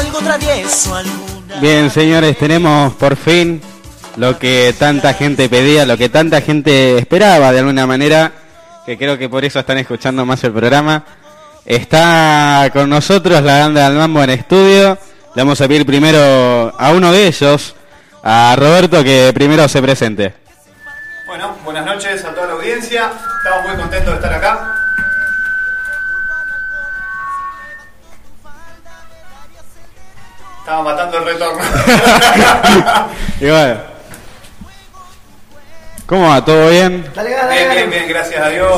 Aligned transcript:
algo 0.00 0.18
travieso, 0.18 0.94
alguna. 0.94 1.60
Bien, 1.60 1.90
señores, 1.90 2.36
tenemos 2.38 2.94
por 2.94 3.16
fin 3.16 3.60
lo 4.16 4.38
que 4.38 4.74
tanta 4.78 5.14
gente 5.14 5.48
pedía, 5.48 5.84
lo 5.84 5.96
que 5.96 6.08
tanta 6.08 6.40
gente 6.40 6.98
esperaba 6.98 7.52
de 7.52 7.60
alguna 7.60 7.86
manera, 7.86 8.32
que 8.86 8.96
creo 8.96 9.18
que 9.18 9.28
por 9.28 9.44
eso 9.44 9.60
están 9.60 9.78
escuchando 9.78 10.24
más 10.24 10.42
el 10.44 10.52
programa. 10.52 11.04
Está 11.64 12.70
con 12.72 12.88
nosotros 12.88 13.42
la 13.42 13.60
banda 13.60 13.88
del 13.88 13.98
Mambo 13.98 14.22
en 14.22 14.30
estudio. 14.30 14.98
Le 15.34 15.42
vamos 15.42 15.60
a 15.60 15.68
pedir 15.68 15.84
primero 15.84 16.72
a 16.76 16.90
uno 16.92 17.12
de 17.12 17.26
ellos, 17.26 17.76
a 18.22 18.56
Roberto, 18.58 19.04
que 19.04 19.30
primero 19.34 19.68
se 19.68 19.82
presente. 19.82 20.34
Bueno, 21.26 21.56
buenas 21.64 21.84
noches 21.84 22.24
a 22.24 22.34
toda 22.34 22.46
la 22.48 22.52
audiencia. 22.54 23.12
Estamos 23.44 23.68
muy 23.68 23.76
contentos 23.76 24.10
de 24.10 24.16
estar 24.16 24.32
acá. 24.32 24.79
Estamos 30.70 30.84
matando 30.84 31.18
el 31.18 31.24
retorno. 31.24 31.58
Y 33.40 33.44
bueno. 33.50 33.80
¿Cómo 36.06 36.28
va? 36.28 36.44
¿Todo 36.44 36.70
bien? 36.70 37.04
bien, 37.12 37.70
bien, 37.74 37.90
bien, 37.90 38.08
gracias 38.08 38.40
a 38.40 38.48
Dios. 38.50 38.70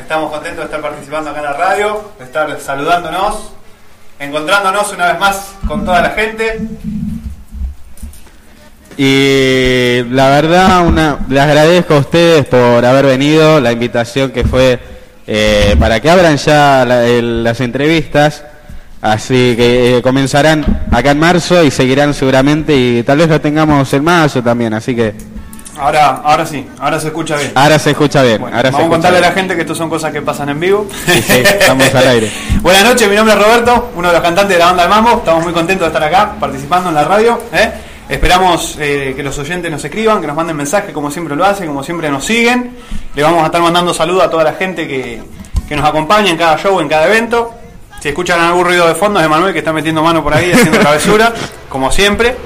Estamos 0.00 0.30
contentos 0.32 0.60
de 0.60 0.64
estar 0.64 0.80
participando 0.80 1.28
acá 1.28 1.40
en 1.40 1.44
la 1.44 1.52
radio, 1.52 2.10
de 2.18 2.24
estar 2.24 2.58
saludándonos, 2.58 3.52
encontrándonos 4.18 4.90
una 4.94 5.08
vez 5.12 5.18
más 5.18 5.50
con 5.68 5.84
toda 5.84 6.00
la 6.00 6.10
gente. 6.10 6.58
Y 8.96 10.04
la 10.08 10.30
verdad, 10.30 10.86
una, 10.86 11.18
les 11.28 11.42
agradezco 11.42 11.94
a 11.96 11.98
ustedes 11.98 12.46
por 12.46 12.82
haber 12.82 13.04
venido, 13.04 13.60
la 13.60 13.72
invitación 13.72 14.30
que 14.30 14.44
fue 14.44 14.78
eh, 15.26 15.76
para 15.78 16.00
que 16.00 16.08
abran 16.08 16.38
ya 16.38 16.82
la- 16.86 17.04
el- 17.04 17.44
las 17.44 17.60
entrevistas. 17.60 18.42
Así 19.02 19.54
que 19.56 19.98
eh, 19.98 20.02
comenzarán 20.02 20.86
acá 20.90 21.10
en 21.10 21.18
marzo 21.18 21.62
y 21.62 21.70
seguirán 21.70 22.14
seguramente 22.14 22.74
y 22.74 23.02
tal 23.02 23.18
vez 23.18 23.28
lo 23.28 23.40
tengamos 23.40 23.92
en 23.92 24.04
mayo 24.04 24.42
también. 24.42 24.74
Así 24.74 24.94
que 24.96 25.14
Ahora, 25.78 26.22
ahora 26.24 26.46
sí, 26.46 26.66
ahora 26.78 26.98
se 26.98 27.08
escucha 27.08 27.36
bien. 27.36 27.52
ahora 27.54 27.78
se 27.78 27.90
escucha 27.90 28.22
bien. 28.22 28.40
Bueno, 28.40 28.56
ahora 28.56 28.70
se 28.70 28.72
vamos 28.72 28.86
a 28.86 28.90
contarle 28.90 29.18
a 29.18 29.20
la 29.20 29.32
gente 29.32 29.54
que 29.54 29.60
esto 29.60 29.74
son 29.74 29.90
cosas 29.90 30.10
que 30.10 30.22
pasan 30.22 30.48
en 30.48 30.58
vivo. 30.58 30.86
Sí, 31.04 31.20
sí, 31.20 31.32
estamos 31.44 31.94
al 31.94 32.08
aire. 32.08 32.32
Buenas 32.62 32.84
noches, 32.84 33.08
mi 33.08 33.14
nombre 33.14 33.34
es 33.34 33.42
Roberto, 33.42 33.90
uno 33.94 34.08
de 34.08 34.14
los 34.14 34.22
cantantes 34.22 34.54
de 34.54 34.58
la 34.58 34.66
banda 34.66 34.82
del 34.84 34.90
Mambo. 34.90 35.18
Estamos 35.18 35.44
muy 35.44 35.52
contentos 35.52 35.86
de 35.86 35.94
estar 35.94 36.02
acá 36.02 36.34
participando 36.40 36.88
en 36.88 36.94
la 36.94 37.04
radio. 37.04 37.38
¿eh? 37.52 37.70
Esperamos 38.08 38.76
eh, 38.80 39.12
que 39.14 39.22
los 39.22 39.38
oyentes 39.38 39.70
nos 39.70 39.84
escriban, 39.84 40.20
que 40.20 40.26
nos 40.26 40.36
manden 40.36 40.56
mensajes 40.56 40.92
como 40.92 41.10
siempre 41.10 41.36
lo 41.36 41.44
hacen, 41.44 41.66
como 41.66 41.82
siempre 41.82 42.08
nos 42.08 42.24
siguen. 42.24 42.74
Le 43.14 43.22
vamos 43.22 43.42
a 43.42 43.46
estar 43.46 43.60
mandando 43.60 43.92
saludos 43.92 44.24
a 44.24 44.30
toda 44.30 44.44
la 44.44 44.54
gente 44.54 44.88
que, 44.88 45.22
que 45.68 45.76
nos 45.76 45.84
acompaña 45.84 46.30
en 46.30 46.38
cada 46.38 46.56
show, 46.56 46.80
en 46.80 46.88
cada 46.88 47.06
evento. 47.06 47.52
Si 48.06 48.10
escuchan 48.10 48.38
algún 48.38 48.64
ruido 48.64 48.86
de 48.86 48.94
fondo 48.94 49.18
es 49.18 49.24
de 49.24 49.28
Manuel 49.28 49.52
que 49.52 49.58
está 49.58 49.72
metiendo 49.72 50.00
mano 50.00 50.22
por 50.22 50.32
ahí 50.32 50.52
haciendo 50.52 50.78
travesura, 50.78 51.34
como 51.68 51.90
siempre. 51.90 52.36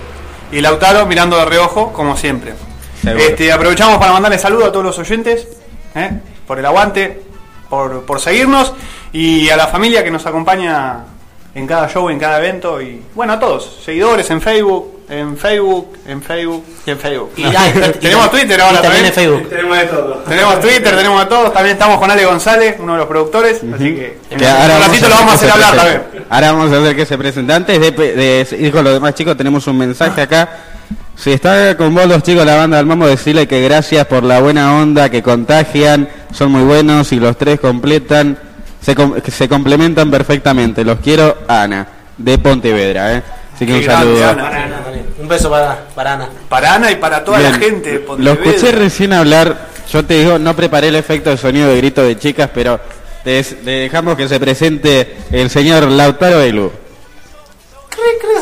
Y 0.51 0.63
Lautaro 0.63 1.05
mirando 1.05 1.37
de 1.37 1.45
reojo, 1.45 1.93
como 1.93 2.17
siempre. 2.17 2.55
Seguro. 3.03 3.23
Este, 3.23 3.53
aprovechamos 3.53 3.99
para 3.99 4.11
mandarle 4.11 4.39
saludos 4.39 4.69
a 4.69 4.73
todos 4.73 4.87
los 4.87 4.99
oyentes 4.99 5.47
¿eh? 5.95 6.13
por 6.47 6.59
el 6.59 6.65
aguante, 6.65 7.21
por, 7.69 8.07
por 8.07 8.21
seguirnos 8.23 8.73
y 9.13 9.51
a 9.51 9.57
la 9.59 9.67
familia 9.67 10.03
que 10.03 10.11
nos 10.11 10.25
acompaña 10.25 11.01
en 11.55 11.67
cada 11.67 11.89
show, 11.89 12.09
en 12.11 12.19
cada 12.19 12.39
evento 12.39 12.81
y 12.81 13.03
bueno, 13.15 13.33
a 13.35 13.41
todos, 13.41 13.81
seguidores 13.85 14.31
en 14.31 14.41
Facebook, 14.41 15.01
en 15.09 15.37
Facebook, 15.37 15.99
en 16.07 16.23
Facebook 16.23 16.65
y 16.87 16.91
en 16.91 16.99
Facebook. 16.99 17.31
Y- 17.37 17.43
y- 17.47 17.93
tenemos 18.01 18.27
y- 18.27 18.31
Twitter 18.31 18.59
y 18.59 18.63
ahora 18.63 18.81
también 18.81 18.83
también. 18.83 19.07
en 19.07 19.13
Facebook. 19.13 19.49
Tenemos 19.49 19.79
de 19.79 19.85
todo. 19.87 20.15
Tenemos 20.29 20.61
Twitter, 20.61 20.97
tenemos 20.97 21.23
a 21.23 21.29
todos. 21.29 21.53
También 21.53 21.73
estamos 21.75 21.99
con 21.99 22.11
Ale 22.11 22.25
González, 22.25 22.77
uno 22.79 22.93
de 22.93 22.99
los 23.01 23.09
productores. 23.09 23.57
Así 23.75 23.85
que 23.95 24.19
en 24.31 24.39
Que 24.39 24.45
un 24.45 24.51
ahora 24.51 24.69
vamos 24.75 24.87
ratito 24.87 25.09
lo 25.09 25.15
vamos 25.17 25.33
a 25.33 25.35
hacer 25.35 25.51
hablar 25.51 25.71
presente. 25.73 25.99
también. 26.03 26.25
Ahora 26.31 26.53
vamos 26.53 26.73
a 26.73 26.79
hacer 26.81 26.97
que 26.97 27.07
se 27.07 27.19
presente. 27.19 27.53
Antes 27.53 27.81
de, 27.81 27.93
pe- 27.93 28.15
de 28.15 28.57
ir 28.61 28.71
con 28.73 28.85
los 28.85 28.93
demás 28.95 29.15
chicos, 29.17 29.37
tenemos 29.37 29.67
un 29.67 29.79
mensaje 29.79 30.21
acá. 30.23 30.49
Si 31.17 31.33
está 31.33 31.77
con 31.77 31.93
vos 31.95 32.07
los 32.07 32.23
chicos 32.23 32.47
de 32.47 32.51
la 32.53 32.57
banda 32.57 32.77
del 32.79 32.87
Mambo, 32.87 33.07
decirle 33.07 33.47
que 33.49 33.61
gracias 33.61 34.07
por 34.07 34.23
la 34.23 34.41
buena 34.41 34.77
onda 34.81 35.11
que 35.11 35.23
contagian, 35.23 36.09
son 36.33 36.53
muy 36.53 36.63
buenos 36.63 37.13
y 37.13 37.21
los 37.21 37.37
tres 37.37 37.61
completan, 37.61 38.39
se, 38.81 38.95
com- 38.95 39.15
se 39.27 39.49
complementan 39.49 40.11
perfectamente. 40.11 40.85
Los 40.85 40.99
quiero, 41.01 41.39
Ana, 41.49 41.87
de 42.17 42.39
Pontevedra. 42.39 43.15
¿eh? 43.15 43.23
Así 43.55 43.67
que 43.67 43.73
Qué 43.73 43.79
un 43.81 43.85
grande, 43.85 44.07
saludo. 44.21 44.29
Ana. 44.31 44.43
Para 44.51 44.65
Ana 44.65 44.77
también. 44.85 45.07
Un 45.19 45.29
beso 45.29 45.51
para, 45.51 45.85
para 45.95 46.13
Ana. 46.15 46.29
Para 46.49 46.75
Ana 46.75 46.91
y 46.91 46.97
para 46.97 47.25
toda 47.25 47.39
Bien. 47.39 47.53
la 47.53 47.59
gente. 47.59 47.91
de 47.91 47.99
Lo 48.01 48.07
Pontevedra. 48.07 48.51
escuché 48.51 48.73
recién 48.73 49.13
hablar. 49.13 49.69
Yo 49.93 50.05
te 50.05 50.15
digo, 50.21 50.39
no 50.39 50.55
preparé 50.55 50.89
el 50.89 50.95
efecto 50.97 51.31
de 51.31 51.37
sonido 51.37 51.69
de 51.69 51.77
grito 51.77 52.03
de 52.03 52.17
chicas, 52.19 52.49
pero 52.55 52.79
te, 53.25 53.31
des- 53.31 53.57
te 53.65 53.71
dejamos 53.71 54.17
que 54.17 54.29
se 54.29 54.39
presente 54.41 55.17
el 55.33 55.51
señor 55.51 55.85
Lautaro 55.85 56.39
Belu. 56.39 56.71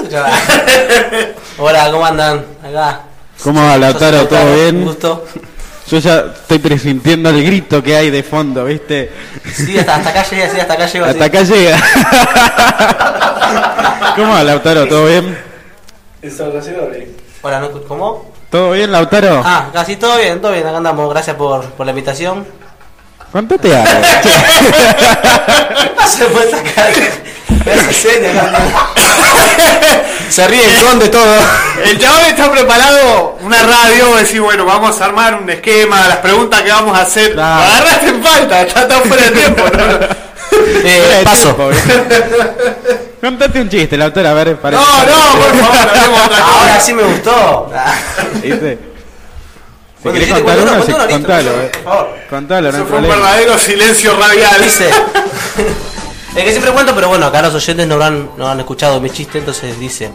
Hola, 1.59 1.91
¿cómo 1.91 2.05
andan? 2.07 2.45
Acá. 2.63 3.01
¿Cómo 3.43 3.65
va, 3.65 3.77
Lautaro? 3.79 4.27
¿Todo 4.27 4.43
Un 4.45 4.55
bien? 4.55 4.85
gusto. 4.85 5.25
Yo 5.91 5.99
ya 5.99 6.19
estoy 6.35 6.59
presintiendo 6.59 7.31
el 7.31 7.43
grito 7.43 7.83
que 7.83 7.97
hay 7.97 8.11
de 8.11 8.23
fondo, 8.23 8.67
¿viste? 8.67 9.11
Sí, 9.55 9.79
hasta, 9.79 9.95
hasta 9.97 10.11
acá 10.11 10.23
llegué, 10.25 10.51
sí, 10.51 10.61
hasta 10.61 10.75
acá 10.75 10.87
llego. 10.87 11.07
Hasta 11.07 11.19
sí. 11.19 11.25
acá 11.25 11.43
llega. 11.43 11.79
¿Cómo 14.17 14.33
va, 14.35 14.45
Lautaro? 14.45 14.87
¿Todo 14.87 15.07
bien? 15.07 15.39
Hola, 17.41 17.61
¿no? 17.61 17.71
¿cómo? 17.83 18.33
¿Todo 18.51 18.73
bien, 18.73 18.93
Lautaro? 18.93 19.41
Ah, 19.43 19.71
casi 19.73 19.97
todo 19.97 20.19
bien, 20.19 20.43
todo 20.43 20.53
bien, 20.53 20.67
acá 20.67 20.77
andamos. 20.77 21.09
Gracias 21.09 21.37
por, 21.37 21.65
por 21.71 21.87
la 21.87 21.93
invitación. 21.93 22.47
Contate 23.33 23.75
algo. 23.75 23.89
Se 26.07 26.25
puede 26.27 26.51
sacar. 26.51 26.91
Me 27.65 27.73
hace 27.73 27.93
señas, 27.95 28.35
¿no? 28.35 28.59
Se 30.29 30.47
ríe 30.47 30.63
el 30.65 30.85
conde 30.85 31.09
todo. 31.09 31.35
El 31.85 31.99
chabón 31.99 32.25
está 32.27 32.51
preparado 32.51 33.39
una 33.41 33.63
radio, 33.63 34.17
decir, 34.17 34.41
bueno, 34.41 34.65
vamos 34.65 35.01
a 35.01 35.05
armar 35.07 35.35
un 35.41 35.49
esquema, 35.49 36.07
las 36.09 36.19
preguntas 36.19 36.61
que 36.63 36.71
vamos 36.71 36.99
a 36.99 37.03
hacer. 37.03 37.33
Claro. 37.33 37.63
agarraste 37.65 38.09
en 38.09 38.23
falta, 38.23 38.63
está 38.63 38.89
tan 38.89 39.03
fuera 39.05 39.25
de 39.25 39.31
tiempo. 39.31 39.63
¿no? 39.77 40.19
Eh, 40.51 41.17
de 41.19 41.25
paso. 41.25 41.57
Contate 43.21 43.61
un 43.61 43.69
chiste, 43.69 43.97
Lautaro, 43.97 44.29
a 44.31 44.33
ver, 44.35 44.57
para 44.57 44.77
No, 44.77 44.83
no, 44.85 45.41
por 45.41 45.57
favor, 45.57 45.79
hablemos 45.89 46.21
otra 46.27 46.39
cosa. 46.41 46.59
Ahora 46.61 46.81
sí 46.81 46.95
me 46.95 47.03
gustó. 47.05 47.71
¿Viste? 48.43 48.79
Si 50.03 50.09
Bueno, 50.09 50.19
querés 50.19 50.35
contar 50.35 50.59
uno, 50.59 51.09
contalo. 51.09 51.51
eh. 51.63 51.71
Contalo, 52.31 52.73
no 52.73 52.79
Eso 52.79 52.87
fue 52.87 52.99
un 52.99 53.09
verdadero 53.09 53.59
silencio 53.59 54.17
radial. 54.19 54.63
Dice. 54.63 54.91
Es 56.37 56.45
que 56.45 56.51
siempre 56.51 56.73
cuento, 56.73 56.95
pero 56.95 57.09
bueno, 57.09 57.27
acá 57.27 57.43
los 57.43 57.55
oyentes 57.55 57.87
no 57.87 58.03
han, 58.03 58.31
no 58.37 58.49
han 58.49 58.61
escuchado 58.61 59.01
mi 59.01 59.11
chiste, 59.11 59.39
entonces 59.39 59.79
dice. 59.79 60.11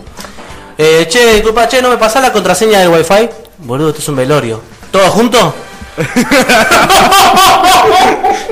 Eh, 0.78 1.08
che, 1.10 1.34
disculpa, 1.34 1.68
che, 1.68 1.82
¿no 1.82 1.90
me 1.90 1.98
pasás 1.98 2.22
la 2.22 2.32
contraseña 2.32 2.80
del 2.80 2.90
wifi? 2.90 3.30
Boludo, 3.60 3.90
esto 3.90 4.02
es 4.02 4.08
un 4.08 4.16
velorio. 4.16 4.62
¿Todos 4.92 5.10
juntos? 5.10 5.54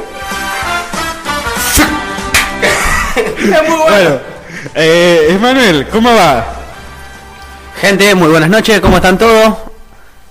Bueno, 3.42 4.20
eh, 4.76 5.28
Emanuel, 5.32 5.88
¿cómo 5.90 6.14
va? 6.14 6.46
Gente, 7.82 8.14
muy 8.16 8.30
buenas 8.30 8.50
noches, 8.50 8.80
¿cómo 8.80 8.98
están 8.98 9.18
todos? 9.18 9.71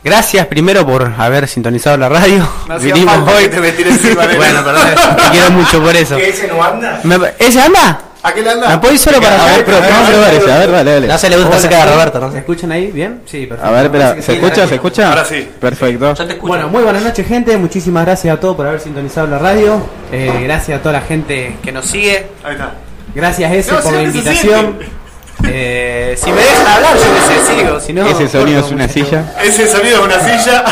Gracias 0.03 0.47
primero 0.47 0.87
por 0.87 1.12
haber 1.19 1.47
sintonizado 1.47 1.97
la 1.99 2.09
radio. 2.09 2.47
No 2.69 2.78
Vinimos 2.78 3.15
falta 3.16 3.37
hoy. 3.37 3.43
que 3.49 3.49
te 3.50 3.88
encima. 3.88 4.27
Bueno, 4.37 4.65
perdón, 4.65 4.88
te 5.16 5.31
quiero 5.31 5.50
mucho 5.50 5.83
por 5.83 5.94
eso. 5.94 6.16
ese 6.16 6.49
no 6.49 6.62
anda? 6.62 7.00
¿Ese 7.38 7.61
anda? 7.61 8.00
¿A 8.22 8.33
qué 8.33 8.43
le 8.43 8.50
anda? 8.50 8.69
¿Me 8.69 8.78
puedo 8.78 8.93
ir 8.94 8.99
solo 8.99 9.21
para 9.21 9.43
A 9.43 9.47
ver, 9.47 9.65
pero 9.65 9.78
vamos 9.81 10.09
a 10.09 10.12
probar 10.12 10.34
ese, 10.34 10.53
a 10.53 10.59
ver, 10.59 10.71
dale, 10.71 10.91
dale. 10.93 11.06
No 11.06 11.19
se 11.19 11.31
le 11.31 11.37
gusta 11.39 11.56
de 11.69 11.75
¿sí? 11.75 11.89
Roberto, 11.91 12.21
¿no? 12.21 12.33
¿Se 12.33 12.39
escuchan 12.39 12.72
ahí? 12.72 12.91
¿Bien? 12.92 13.22
Sí, 13.24 13.47
perfecto. 13.47 13.66
A 13.66 13.72
ver, 13.72 13.84
espera, 13.86 14.15
¿se 14.16 14.22
sí, 14.22 14.33
escucha? 14.33 14.66
¿Se 14.66 14.74
escucha? 14.74 15.09
Ahora 15.09 15.24
sí. 15.24 15.48
Perfecto. 15.59 16.15
Yo 16.15 16.27
te 16.27 16.33
escucho. 16.34 16.48
Bueno, 16.48 16.69
muy 16.69 16.83
buenas 16.83 17.03
noches 17.03 17.27
gente, 17.27 17.57
muchísimas 17.57 18.04
gracias 18.04 18.34
a 18.36 18.41
todos 18.41 18.57
por 18.57 18.66
haber 18.66 18.80
sintonizado 18.80 19.27
la 19.27 19.39
radio, 19.39 19.83
Eh, 20.13 20.30
gracias 20.45 20.78
a 20.78 20.83
toda 20.83 20.95
la 20.95 21.01
gente 21.03 21.57
que 21.63 21.72
nos 21.72 21.86
sigue, 21.86 22.27
Ahí 22.45 22.53
está. 22.53 22.72
gracias 23.15 23.53
Ese 23.53 23.72
No, 23.72 23.80
por 23.80 23.92
la 23.95 24.03
invitación. 24.03 24.99
Eh, 25.45 26.16
si 26.22 26.31
me 26.33 26.42
dejan 26.42 26.66
hablar 26.66 26.95
yo 26.97 27.15
que 27.15 27.21
sé, 27.34 27.54
sigo, 27.57 27.81
si 27.81 27.92
no... 27.92 28.07
Ese 28.07 28.28
sonido 28.28 28.60
corto 28.63 28.66
es 28.66 28.72
una 28.72 28.87
mucho. 28.87 28.92
silla. 28.95 29.25
Ese 29.42 29.69
sonido 29.69 29.98
es 29.98 30.04
una 30.04 30.21
silla. 30.39 30.65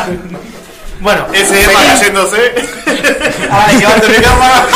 Bueno, 1.01 1.27
Ese 1.33 1.55
feliz- 1.55 1.77
cayéndose. 1.99 2.55
Ay, 3.51 3.77
Llevando 3.79 4.09
mi 4.09 4.15
cámara. 4.17 4.67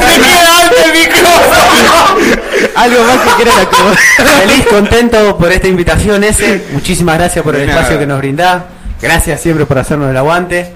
Me 0.00 0.18
queda 0.18 0.60
alto 0.60 0.76
el 0.84 0.92
micrófono. 0.92 2.74
Algo 2.76 3.04
más 3.04 3.16
que 3.20 3.30
quieran 3.42 3.60
acomodar. 3.60 3.98
Feliz, 4.40 4.66
contento 4.68 5.38
por 5.38 5.52
esta 5.52 5.68
invitación 5.68 6.24
ese. 6.24 6.64
Muchísimas 6.72 7.16
gracias 7.18 7.44
por 7.44 7.54
el 7.56 7.68
espacio 7.68 7.98
que 7.98 8.06
nos 8.06 8.18
brindás. 8.18 8.62
Gracias 9.00 9.40
siempre 9.40 9.66
por 9.66 9.78
hacernos 9.78 10.10
el 10.10 10.16
aguante. 10.16 10.72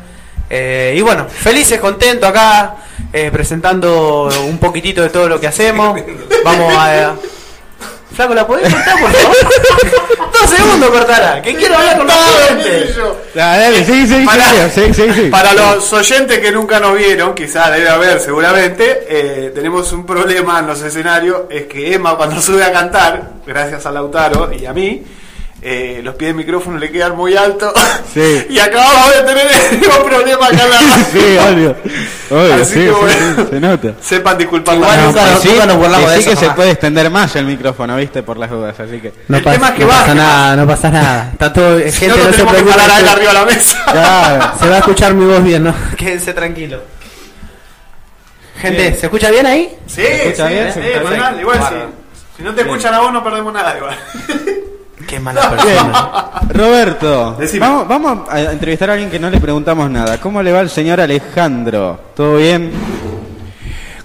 Eh, 0.51 0.95
y 0.97 1.01
bueno, 1.03 1.27
felices, 1.29 1.79
contentos 1.79 2.29
acá, 2.29 2.77
eh, 3.13 3.31
presentando 3.33 4.29
un 4.47 4.59
poquitito 4.59 5.03
de 5.03 5.11
todo 5.11 5.29
lo 5.29 5.39
que 5.41 5.47
hacemos. 5.49 6.01
Vamos 6.45 6.75
a... 6.77 7.15
Flaco, 8.15 8.35
¿la 8.35 8.47
podés 8.47 8.73
cortar, 8.73 8.99
por 9.01 9.13
favor? 9.13 9.37
Dos 10.33 10.51
segundos 10.51 10.91
cortala, 10.91 11.41
que 11.43 11.55
quiero 11.55 11.77
hablar 11.77 11.99
con 11.99 12.07
los 12.07 12.17
oyentes. 12.17 12.97
Dale, 13.35 13.85
sí, 13.85 14.07
sí, 14.09 14.25
Para- 14.25 14.69
sí, 14.71 14.81
sí, 14.81 14.95
sí, 14.95 15.13
sí. 15.15 15.23
Para 15.31 15.53
los 15.53 15.93
oyentes 15.93 16.39
que 16.41 16.51
nunca 16.51 16.81
nos 16.81 16.97
vieron, 16.97 17.35
quizás 17.35 17.71
debe 17.73 17.89
haber 17.89 18.19
seguramente, 18.19 19.07
eh, 19.09 19.53
tenemos 19.55 19.93
un 19.93 20.05
problema 20.07 20.59
en 20.59 20.67
los 20.67 20.81
escenarios, 20.83 21.43
es 21.51 21.67
que 21.67 21.95
Emma 21.95 22.17
cuando 22.17 22.41
sube 22.43 22.65
a 22.65 22.73
cantar, 22.73 23.23
gracias 23.47 23.87
a 23.87 23.93
Lautaro 23.93 24.51
y 24.53 24.65
a 24.67 24.73
mí, 24.73 25.03
eh, 25.61 26.01
los 26.05 26.15
pies 26.15 26.29
del 26.29 26.37
micrófono 26.37 26.79
le 26.79 26.91
quedan 26.91 27.17
muy 27.17 27.37
altos 27.37 27.73
Sí. 28.15 28.47
y 28.51 28.59
acabamos 28.59 29.13
de 29.15 29.23
tener 29.23 29.47
el 29.73 29.79
mismo 29.79 30.05
problema 30.05 30.47
acá 30.47 30.65
en 30.65 30.71
la 30.71 30.79
radio. 30.81 31.05
Sí, 31.13 31.39
obvio. 31.53 31.77
Obvio, 32.31 32.55
Así 32.55 32.65
sí, 32.75 32.81
que 32.81 32.91
bueno. 32.91 33.13
sí, 33.37 33.47
se 33.51 33.61
nota. 33.61 33.89
Sepan 34.01 34.39
disculpar 34.39 34.75
Igual 34.77 35.05
nunca- 35.07 35.21
pues 35.25 35.41
sí, 35.41 35.51
nos 35.67 35.77
burlamos 35.77 36.07
que 36.11 36.17
de 36.17 36.23
sí 36.23 36.31
eso, 36.31 36.41
que 36.41 36.47
se 36.47 36.53
puede 36.53 36.71
extender 36.73 37.11
más 37.11 37.35
el 37.37 37.45
micrófono, 37.47 37.97
¿viste? 37.97 38.23
Por 38.23 38.37
las 38.37 38.51
dudas, 38.51 38.79
así 38.79 39.01
que... 39.01 39.13
No, 39.29 39.39
El 39.39 39.43
pasa- 39.43 39.57
tema 39.57 39.69
es 39.69 39.75
que 39.75 39.81
no 39.83 39.89
baje 39.89 40.01
pasa 40.03 40.15
nada, 40.15 40.57
no 40.57 40.67
pasa 40.67 40.91
nada. 40.91 41.29
Está 41.33 41.53
todo, 41.53 41.79
Si 41.81 41.93
gente, 41.93 42.09
no, 42.09 42.17
no, 42.17 42.25
no 42.25 42.31
se 42.33 42.39
tenemos 42.45 42.55
que 42.63 42.63
parar 42.71 42.91
a 42.91 42.99
él 43.01 43.05
se- 43.05 43.11
arriba 43.13 43.33
de 43.33 43.39
la 43.39 43.45
mesa. 43.47 43.85
Claro. 43.91 44.53
se 44.61 44.69
va 44.69 44.75
a 44.75 44.79
escuchar 44.79 45.15
mi 45.15 45.25
voz 45.27 45.43
bien, 45.43 45.65
¿no? 45.65 45.75
Quédense 45.97 46.35
tranquilos. 46.35 46.81
Gente, 48.61 48.83
Bien. 48.83 48.97
¿se 48.99 49.07
escucha 49.07 49.31
bien 49.31 49.47
ahí? 49.47 49.77
Sí, 49.87 50.03
escucha 50.03 50.49
sí, 50.49 50.81
bien? 50.81 51.03
mandale, 51.05 51.41
igual. 51.43 51.61
Si 52.37 52.43
no 52.43 52.55
te 52.55 52.63
escuchan 52.63 52.93
a 52.95 52.99
vos 53.01 53.13
no 53.13 53.23
perdemos 53.25 53.53
nada 53.53 53.77
igual. 53.77 53.97
Qué 55.07 55.21
mala 55.21 55.49
persona. 55.49 56.31
Roberto, 56.49 57.39
vamos 57.89 58.29
a 58.31 58.41
entrevistar 58.53 58.91
a 58.91 58.93
alguien 58.95 59.11
que 59.11 59.19
no 59.19 59.31
le 59.31 59.41
preguntamos 59.41 59.91
nada. 59.91 60.19
¿Cómo 60.21 60.43
le 60.43 60.53
va 60.53 60.61
el 60.61 60.71
señor 60.71 61.01
Alejandro? 61.01 62.01
¿Todo 62.15 62.37
bien? 62.37 62.73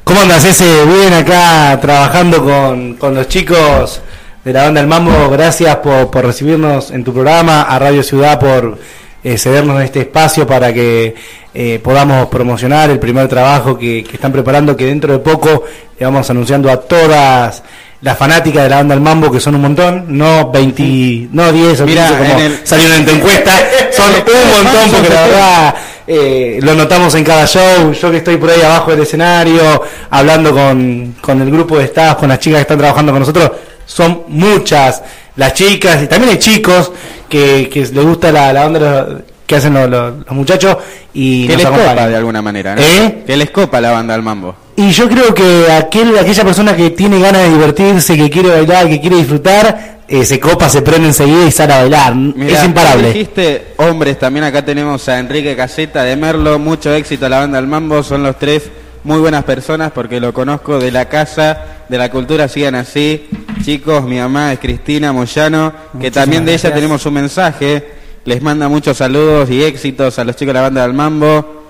¿Cómo 0.03 0.21
andas 0.21 0.45
ese? 0.45 0.85
Bien 0.85 1.13
acá 1.13 1.77
trabajando 1.81 2.43
con, 2.43 2.95
con 2.95 3.15
los 3.15 3.27
chicos 3.27 4.01
de 4.43 4.53
la 4.53 4.63
banda 4.63 4.81
El 4.81 4.87
Mambo. 4.87 5.29
Gracias 5.29 5.75
por, 5.77 6.11
por 6.11 6.25
recibirnos 6.25 6.91
en 6.91 7.03
tu 7.03 7.13
programa, 7.13 7.63
a 7.63 7.79
Radio 7.79 8.03
Ciudad 8.03 8.39
por 8.39 8.77
eh, 9.23 9.37
cedernos 9.37 9.81
este 9.81 10.01
espacio 10.01 10.45
para 10.45 10.73
que 10.73 11.15
eh, 11.53 11.79
podamos 11.81 12.27
promocionar 12.27 12.89
el 12.89 12.99
primer 12.99 13.27
trabajo 13.27 13.77
que, 13.77 14.03
que 14.03 14.15
están 14.15 14.31
preparando, 14.31 14.75
que 14.75 14.85
dentro 14.85 15.13
de 15.13 15.19
poco 15.19 15.63
le 15.97 16.05
vamos 16.05 16.29
anunciando 16.29 16.69
a 16.69 16.77
todas 16.77 17.63
las 18.03 18.17
fanáticas 18.17 18.63
de 18.63 18.69
la 18.69 18.75
banda 18.77 18.93
El 18.93 19.01
Mambo, 19.01 19.31
que 19.31 19.39
son 19.39 19.55
un 19.55 19.61
montón, 19.61 20.05
no 20.09 20.51
20, 20.51 21.29
no 21.31 21.51
10 21.51 21.81
o 21.81 21.85
15 21.85 21.85
Mirá, 21.85 22.07
como 22.17 22.39
en 22.39 22.45
el- 22.45 22.59
salieron 22.67 22.97
en 22.97 23.05
tu 23.05 23.11
encuesta, 23.11 23.51
son 23.91 24.05
un 24.13 24.63
montón 24.63 24.91
porque 24.91 25.09
la 25.09 25.21
verdad 25.27 25.75
eh, 26.05 26.59
lo 26.61 26.73
notamos 26.75 27.15
en 27.15 27.23
cada 27.23 27.47
show, 27.47 27.93
yo 27.93 28.11
que 28.11 28.17
estoy 28.17 28.35
por 28.37 28.49
ahí 28.49 28.61
abajo 28.61 28.91
del 28.91 29.01
escenario, 29.03 29.81
hablando 30.09 30.51
con, 30.53 31.15
con 31.21 31.41
el 31.41 31.49
grupo 31.49 31.77
de 31.77 31.85
staff, 31.85 32.17
con 32.17 32.27
las 32.29 32.39
chicas 32.39 32.57
que 32.57 32.61
están 32.63 32.77
trabajando 32.77 33.11
con 33.13 33.19
nosotros, 33.21 33.51
son 33.85 34.23
muchas 34.27 35.01
las 35.35 35.53
chicas 35.53 36.03
y 36.03 36.07
también 36.07 36.33
hay 36.33 36.39
chicos 36.39 36.91
que, 37.29 37.69
que 37.71 37.79
les 37.81 38.05
gusta 38.05 38.31
la, 38.31 38.51
la 38.53 38.67
los- 38.69 39.21
que 39.47 39.55
hacen 39.55 39.73
los, 39.73 39.89
los- 39.89 40.13
los 40.25 40.31
muchachos 40.31 40.77
y 41.13 41.47
Que 41.47 41.55
les 41.57 41.65
copa 41.67 42.07
de 42.07 42.15
alguna 42.17 42.41
manera, 42.41 42.75
¿no? 42.75 42.81
¿Eh? 42.81 43.23
Que 43.25 43.37
les 43.37 43.49
copa 43.49 43.79
la 43.81 43.91
banda 43.91 44.13
al 44.13 44.21
mambo. 44.21 44.55
Y 44.75 44.89
yo 44.91 45.07
creo 45.07 45.33
que 45.33 45.71
aquel, 45.71 46.17
aquella 46.17 46.43
persona 46.43 46.75
que 46.75 46.89
tiene 46.91 47.19
ganas 47.19 47.43
de 47.43 47.49
divertirse, 47.49 48.17
que 48.17 48.29
quiere 48.29 48.49
bailar, 48.49 48.87
que 48.87 48.99
quiere 48.99 49.17
disfrutar, 49.17 49.99
eh, 50.07 50.25
se 50.25 50.39
copa, 50.39 50.67
se 50.67 50.81
prende 50.81 51.07
enseguida 51.07 51.45
y 51.45 51.51
sale 51.51 51.73
a 51.73 51.79
bailar. 51.79 52.15
Mirá, 52.15 52.59
es 52.59 52.65
imparable. 52.65 53.07
Dijiste 53.09 53.73
hombres, 53.77 54.17
también 54.19 54.45
acá 54.45 54.65
tenemos 54.65 55.07
a 55.09 55.19
Enrique 55.19 55.55
Caseta 55.55 56.03
de 56.03 56.15
Merlo, 56.15 56.59
mucho 56.59 56.93
éxito 56.93 57.25
a 57.27 57.29
la 57.29 57.39
banda 57.39 57.57
del 57.57 57.67
Mambo, 57.67 58.03
son 58.03 58.23
los 58.23 58.37
tres 58.37 58.63
muy 59.03 59.19
buenas 59.19 59.43
personas 59.43 59.91
porque 59.91 60.19
lo 60.19 60.33
conozco 60.33 60.79
de 60.79 60.91
la 60.91 61.09
casa, 61.09 61.57
de 61.89 61.97
la 61.97 62.09
cultura, 62.09 62.47
sigan 62.47 62.75
así. 62.75 63.27
Chicos, 63.63 64.03
mi 64.03 64.17
mamá 64.17 64.53
es 64.53 64.59
Cristina 64.59 65.11
Moyano, 65.11 65.73
que 65.99 66.09
también 66.09 66.45
de 66.45 66.53
ella 66.53 66.61
gracias. 66.61 66.73
tenemos 66.73 67.05
un 67.05 67.13
mensaje, 67.13 67.91
les 68.25 68.41
manda 68.41 68.67
muchos 68.67 68.97
saludos 68.97 69.49
y 69.49 69.63
éxitos 69.63 70.17
a 70.19 70.23
los 70.23 70.35
chicos 70.35 70.49
de 70.49 70.53
la 70.53 70.61
banda 70.61 70.81
del 70.83 70.93
Mambo. 70.93 71.62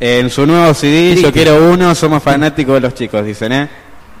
En 0.00 0.30
su 0.30 0.46
nuevo 0.46 0.72
CD, 0.74 1.20
yo 1.20 1.32
quiero 1.32 1.56
uno, 1.72 1.92
somos 1.94 2.22
fanáticos 2.22 2.74
de 2.74 2.80
los 2.80 2.94
chicos, 2.94 3.24
dicen, 3.24 3.52
¿eh? 3.52 3.68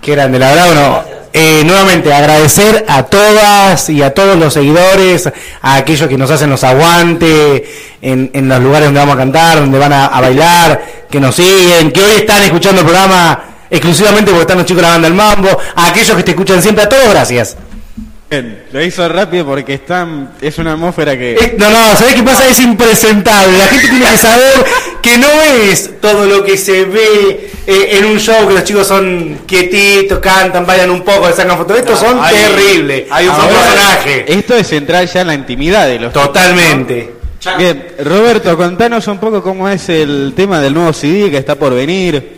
Qué 0.02 0.12
grande, 0.12 0.38
la 0.38 0.48
verdad, 0.48 0.66
bueno, 0.66 1.04
eh, 1.32 1.62
nuevamente 1.64 2.12
agradecer 2.12 2.84
a 2.88 3.04
todas 3.04 3.88
y 3.88 4.02
a 4.02 4.12
todos 4.12 4.36
los 4.36 4.54
seguidores, 4.54 5.30
a 5.62 5.76
aquellos 5.76 6.08
que 6.08 6.18
nos 6.18 6.32
hacen 6.32 6.50
los 6.50 6.64
aguantes 6.64 7.62
en, 8.02 8.28
en 8.32 8.48
los 8.48 8.60
lugares 8.60 8.86
donde 8.86 8.98
vamos 8.98 9.14
a 9.14 9.18
cantar, 9.18 9.60
donde 9.60 9.78
van 9.78 9.92
a, 9.92 10.06
a 10.06 10.20
bailar, 10.20 10.84
que 11.08 11.20
nos 11.20 11.36
siguen, 11.36 11.92
que 11.92 12.02
hoy 12.02 12.12
están 12.16 12.42
escuchando 12.42 12.80
el 12.80 12.86
programa 12.86 13.44
exclusivamente 13.70 14.30
porque 14.30 14.42
están 14.42 14.58
los 14.58 14.66
chicos 14.66 14.82
de 14.82 14.88
la 14.88 14.94
banda 14.94 15.08
del 15.08 15.16
Mambo, 15.16 15.58
a 15.76 15.86
aquellos 15.86 16.16
que 16.16 16.24
te 16.24 16.32
escuchan 16.32 16.60
siempre, 16.60 16.84
a 16.84 16.88
todos 16.88 17.08
gracias. 17.10 17.56
Bien, 18.30 18.62
lo 18.72 18.82
hizo 18.82 19.08
rápido 19.08 19.46
porque 19.46 19.72
están, 19.74 20.32
es 20.42 20.58
una 20.58 20.72
atmósfera 20.74 21.16
que... 21.16 21.32
Eh, 21.32 21.54
No, 21.58 21.70
no, 21.70 21.96
¿sabés 21.96 22.14
qué 22.14 22.22
pasa? 22.22 22.46
Es 22.46 22.60
impresentable. 22.60 23.56
La 23.56 23.64
gente 23.68 23.88
tiene 23.88 24.04
que 24.10 24.18
saber 24.18 24.52
que 25.00 25.16
no 25.16 25.28
es 25.62 25.98
todo 25.98 26.26
lo 26.26 26.44
que 26.44 26.58
se 26.58 26.84
ve 26.84 27.50
eh, 27.66 27.88
en 27.92 28.04
un 28.04 28.18
show, 28.20 28.46
que 28.46 28.52
los 28.52 28.64
chicos 28.64 28.86
son 28.86 29.40
quietitos, 29.46 30.18
cantan, 30.18 30.66
bailan 30.66 30.90
un 30.90 31.02
poco, 31.04 31.32
sacan 31.32 31.56
fotos. 31.56 31.78
Estos 31.78 31.98
son 32.00 32.18
hay- 32.20 32.34
terribles. 32.36 33.04
hay 33.10 33.28
un 33.28 33.32
Ahora, 33.34 33.48
personajes. 33.48 34.24
Esto 34.26 34.54
es 34.56 34.72
entrar 34.72 35.06
ya 35.06 35.22
en 35.22 35.26
la 35.28 35.34
intimidad 35.34 35.86
de 35.86 35.98
los 35.98 36.12
Totalmente. 36.12 37.14
Bien, 37.56 37.86
Roberto, 38.04 38.54
contanos 38.58 39.06
un 39.08 39.16
poco 39.18 39.42
cómo 39.42 39.70
es 39.70 39.88
el 39.88 40.34
tema 40.36 40.60
del 40.60 40.74
nuevo 40.74 40.92
CD 40.92 41.30
que 41.30 41.38
está 41.38 41.54
por 41.54 41.72
venir. 41.72 42.36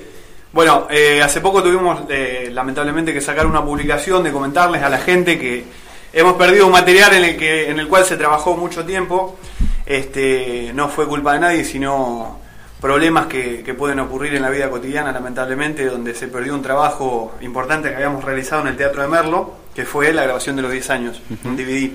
Bueno, 0.53 0.87
eh, 0.91 1.21
hace 1.23 1.41
poco 1.41 1.63
tuvimos 1.63 2.03
eh, 2.11 2.49
lamentablemente 2.53 3.13
que 3.13 3.21
sacar 3.21 3.47
una 3.47 3.65
publicación 3.65 4.23
de 4.23 4.31
comentarles 4.33 4.83
a 4.83 4.89
la 4.89 4.99
gente 4.99 5.39
que 5.39 5.65
hemos 6.13 6.35
perdido 6.35 6.67
un 6.67 6.73
material 6.73 7.15
en 7.15 7.25
el 7.25 7.37
que 7.37 7.71
en 7.71 7.79
el 7.79 7.89
cual 7.89 8.05
se 8.05 8.17
trabajó 8.17 8.57
mucho 8.57 8.85
tiempo. 8.85 9.39
Este, 9.87 10.71
no 10.75 10.89
fue 10.89 11.07
culpa 11.09 11.33
de 11.35 11.41
nadie, 11.41 11.65
sino 11.65 12.39
problemas 12.81 13.27
que, 13.27 13.63
que 13.63 13.75
pueden 13.75 13.99
ocurrir 14.01 14.35
en 14.35 14.43
la 14.43 14.49
vida 14.51 14.71
cotidiana, 14.71 15.11
lamentablemente, 15.13 15.85
donde 15.87 16.15
se 16.15 16.29
perdió 16.29 16.55
un 16.55 16.63
trabajo 16.63 17.33
importante 17.41 17.89
que 17.91 17.97
habíamos 17.97 18.25
realizado 18.25 18.63
en 18.63 18.69
el 18.69 18.77
Teatro 18.77 19.03
de 19.03 19.09
Merlo, 19.09 19.53
que 19.75 19.85
fue 19.85 20.13
la 20.13 20.23
grabación 20.23 20.57
de 20.57 20.63
los 20.63 20.71
10 20.73 20.91
años, 20.91 21.21
un 21.45 21.57
DVD. 21.57 21.91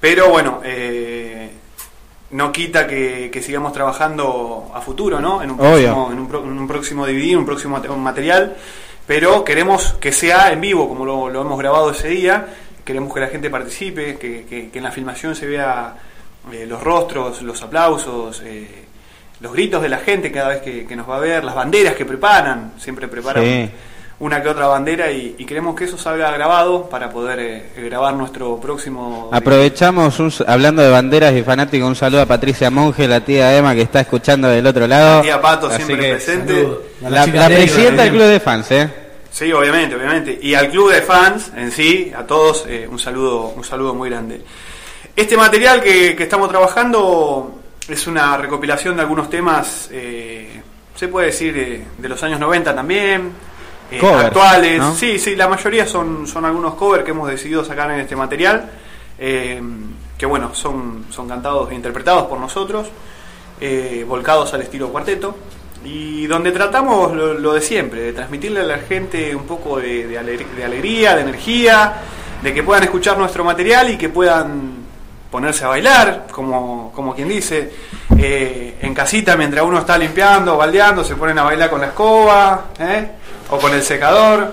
Pero 0.00 0.30
bueno, 0.30 0.60
eh, 0.64 1.50
no 2.30 2.50
quita 2.50 2.86
que, 2.86 3.30
que 3.30 3.42
sigamos 3.42 3.72
trabajando 3.74 4.70
a 4.74 4.80
futuro, 4.80 5.20
¿no? 5.20 5.42
En 5.42 5.50
un 5.50 5.60
próximo, 5.90 6.10
en 6.12 6.18
un, 6.18 6.28
pro- 6.28 6.42
en 6.44 6.58
un 6.58 6.66
próximo 6.66 7.06
DVD, 7.06 7.32
en 7.32 7.38
un 7.38 7.46
próximo 7.46 7.76
mate- 7.78 7.88
material, 7.90 8.56
pero 9.06 9.44
queremos 9.44 9.94
que 10.00 10.12
sea 10.12 10.50
en 10.50 10.60
vivo, 10.62 10.88
como 10.88 11.04
lo, 11.04 11.28
lo 11.28 11.42
hemos 11.42 11.58
grabado 11.58 11.90
ese 11.90 12.08
día, 12.08 12.46
queremos 12.84 13.12
que 13.14 13.20
la 13.20 13.28
gente 13.28 13.48
participe, 13.50 14.16
que, 14.18 14.44
que- 14.44 14.70
que 14.70 14.78
en 14.78 14.84
la 14.84 14.90
filmación 14.90 15.34
se 15.34 15.46
vea 15.46 15.94
eh, 16.52 16.66
los 16.66 16.82
rostros, 16.82 17.42
los 17.42 17.62
aplausos, 17.62 18.42
eh, 18.44 18.66
los 19.40 19.52
gritos 19.52 19.82
de 19.82 19.88
la 19.88 19.98
gente 19.98 20.30
cada 20.32 20.48
vez 20.48 20.62
que, 20.62 20.86
que 20.86 20.96
nos 20.96 21.08
va 21.08 21.16
a 21.16 21.20
ver, 21.20 21.44
las 21.44 21.54
banderas 21.54 21.94
que 21.94 22.04
preparan, 22.04 22.72
siempre 22.78 23.08
preparan 23.08 23.44
Sí. 23.44 23.70
una 24.20 24.40
que 24.42 24.48
otra 24.48 24.66
bandera 24.68 25.10
y, 25.10 25.34
y 25.36 25.44
queremos 25.44 25.74
que 25.74 25.84
eso 25.84 25.98
salga 25.98 26.30
grabado 26.30 26.88
para 26.88 27.10
poder 27.10 27.40
eh, 27.40 27.72
grabar 27.88 28.14
nuestro 28.14 28.56
próximo... 28.60 29.30
Aprovechamos, 29.32 30.18
un 30.20 30.28
s- 30.28 30.44
hablando 30.46 30.80
de 30.82 30.90
banderas 30.90 31.34
y 31.34 31.42
fanáticos, 31.42 31.88
un 31.88 31.96
saludo 31.96 32.22
a 32.22 32.26
Patricia 32.26 32.70
Monge, 32.70 33.08
la 33.08 33.20
tía 33.24 33.56
Emma, 33.56 33.74
que 33.74 33.82
está 33.82 34.00
escuchando 34.00 34.46
del 34.48 34.64
otro 34.66 34.86
lado. 34.86 35.16
La 35.18 35.22
tía 35.22 35.40
Pato 35.40 35.66
Así 35.66 35.82
siempre 35.82 36.06
que- 36.06 36.12
presente. 36.14 36.68
La, 37.02 37.26
la 37.26 37.48
de 37.48 37.56
presidenta 37.56 38.02
del 38.04 38.12
club 38.12 38.24
de 38.26 38.40
fans, 38.40 38.70
¿eh? 38.70 38.88
Sí, 39.32 39.50
obviamente, 39.52 39.96
obviamente. 39.96 40.38
Y 40.40 40.54
al 40.54 40.70
club 40.70 40.92
de 40.92 41.02
fans 41.02 41.50
en 41.56 41.72
sí, 41.72 42.12
a 42.14 42.24
todos, 42.24 42.66
eh, 42.68 42.86
un 42.88 42.98
saludo, 42.98 43.48
un 43.56 43.64
saludo 43.64 43.94
muy 43.94 44.10
grande. 44.10 44.42
Este 45.16 45.36
material 45.36 45.80
que, 45.82 46.14
que 46.14 46.22
estamos 46.22 46.48
trabajando 46.50 47.62
es 47.88 48.06
una 48.06 48.36
recopilación 48.36 48.96
de 48.96 49.02
algunos 49.02 49.28
temas, 49.28 49.88
eh, 49.90 50.62
se 50.94 51.08
puede 51.08 51.26
decir, 51.26 51.56
eh, 51.56 51.84
de 51.98 52.08
los 52.08 52.22
años 52.22 52.38
90 52.38 52.74
también, 52.74 53.32
eh, 53.90 53.98
Covers, 53.98 54.26
actuales. 54.26 54.78
¿no? 54.78 54.94
Sí, 54.94 55.18
sí, 55.18 55.34
la 55.34 55.48
mayoría 55.48 55.86
son, 55.86 56.26
son 56.26 56.44
algunos 56.44 56.74
covers 56.74 57.04
que 57.04 57.10
hemos 57.10 57.28
decidido 57.28 57.64
sacar 57.64 57.90
en 57.90 58.00
este 58.00 58.16
material, 58.16 58.70
que 59.18 60.26
bueno, 60.26 60.54
son, 60.54 61.06
son 61.10 61.28
cantados 61.28 61.70
e 61.70 61.74
interpretados 61.74 62.26
por 62.26 62.40
nosotros, 62.40 62.88
volcados 64.06 64.52
al 64.54 64.62
estilo 64.62 64.88
cuarteto. 64.88 65.36
Y 65.84 66.26
donde 66.26 66.52
tratamos 66.52 67.12
lo, 67.12 67.52
de 67.52 67.60
siempre, 67.60 68.00
de 68.00 68.12
transmitirle 68.12 68.60
a 68.60 68.64
la 68.64 68.78
gente 68.78 69.34
un 69.34 69.44
poco 69.44 69.78
de, 69.78 70.06
de 70.06 70.20
alegr- 70.20 70.50
de 70.56 70.64
alegría, 70.64 71.16
de 71.16 71.22
energía, 71.22 71.94
de 72.42 72.54
que 72.54 72.62
puedan 72.62 72.84
escuchar 72.84 73.18
nuestro 73.18 73.42
material 73.44 73.90
y 73.90 73.96
que 73.98 74.08
puedan 74.08 74.82
ponerse 75.30 75.64
a 75.64 75.68
bailar, 75.68 76.26
como, 76.30 76.92
como 76.94 77.14
quien 77.14 77.28
dice, 77.28 77.72
eh, 78.18 78.76
en 78.80 78.94
casita 78.94 79.36
mientras 79.36 79.64
uno 79.64 79.78
está 79.78 79.96
limpiando, 79.98 80.56
baldeando, 80.56 81.02
se 81.02 81.16
ponen 81.16 81.38
a 81.38 81.42
bailar 81.42 81.70
con 81.70 81.80
la 81.80 81.86
escoba 81.88 82.66
¿eh? 82.78 83.08
o 83.50 83.58
con 83.58 83.72
el 83.74 83.82
secador. 83.82 84.52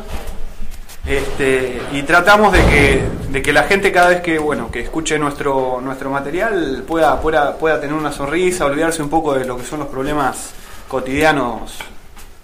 Este, 1.05 1.81
y 1.93 2.03
tratamos 2.03 2.51
de 2.53 2.63
que, 2.65 3.01
de 3.29 3.41
que 3.41 3.51
la 3.53 3.63
gente 3.63 3.91
cada 3.91 4.09
vez 4.09 4.21
que 4.21 4.37
bueno 4.37 4.69
que 4.69 4.81
escuche 4.81 5.17
nuestro 5.17 5.79
nuestro 5.81 6.09
material 6.11 6.83
pueda, 6.87 7.19
pueda 7.19 7.57
pueda 7.57 7.79
tener 7.79 7.95
una 7.95 8.11
sonrisa, 8.11 8.65
olvidarse 8.65 9.01
un 9.01 9.09
poco 9.09 9.33
de 9.33 9.45
lo 9.45 9.57
que 9.57 9.63
son 9.63 9.79
los 9.79 9.87
problemas 9.87 10.51
cotidianos 10.89 11.77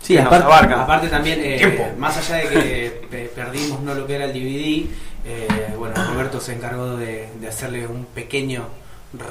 Sí, 0.01 0.13
que 0.13 0.19
nos 0.21 0.27
aparte, 0.27 0.45
abarcan. 0.45 0.79
aparte 0.81 1.07
también, 1.09 1.39
eh, 1.43 1.57
Tiempo. 1.57 1.83
más 1.97 2.15
allá 2.17 2.35
de 2.37 2.47
que 2.49 3.01
pe- 3.11 3.31
perdimos 3.35 3.81
no 3.81 3.93
lo 3.95 4.05
que 4.07 4.15
era 4.15 4.25
el 4.25 4.33
DVD, 4.33 4.85
Eh, 5.27 5.47
bueno, 5.79 5.95
Roberto 6.13 6.39
se 6.39 6.53
encargó 6.53 6.95
de, 6.97 7.27
de 7.41 7.47
hacerle 7.47 7.87
un 7.87 8.05
pequeño 8.05 8.67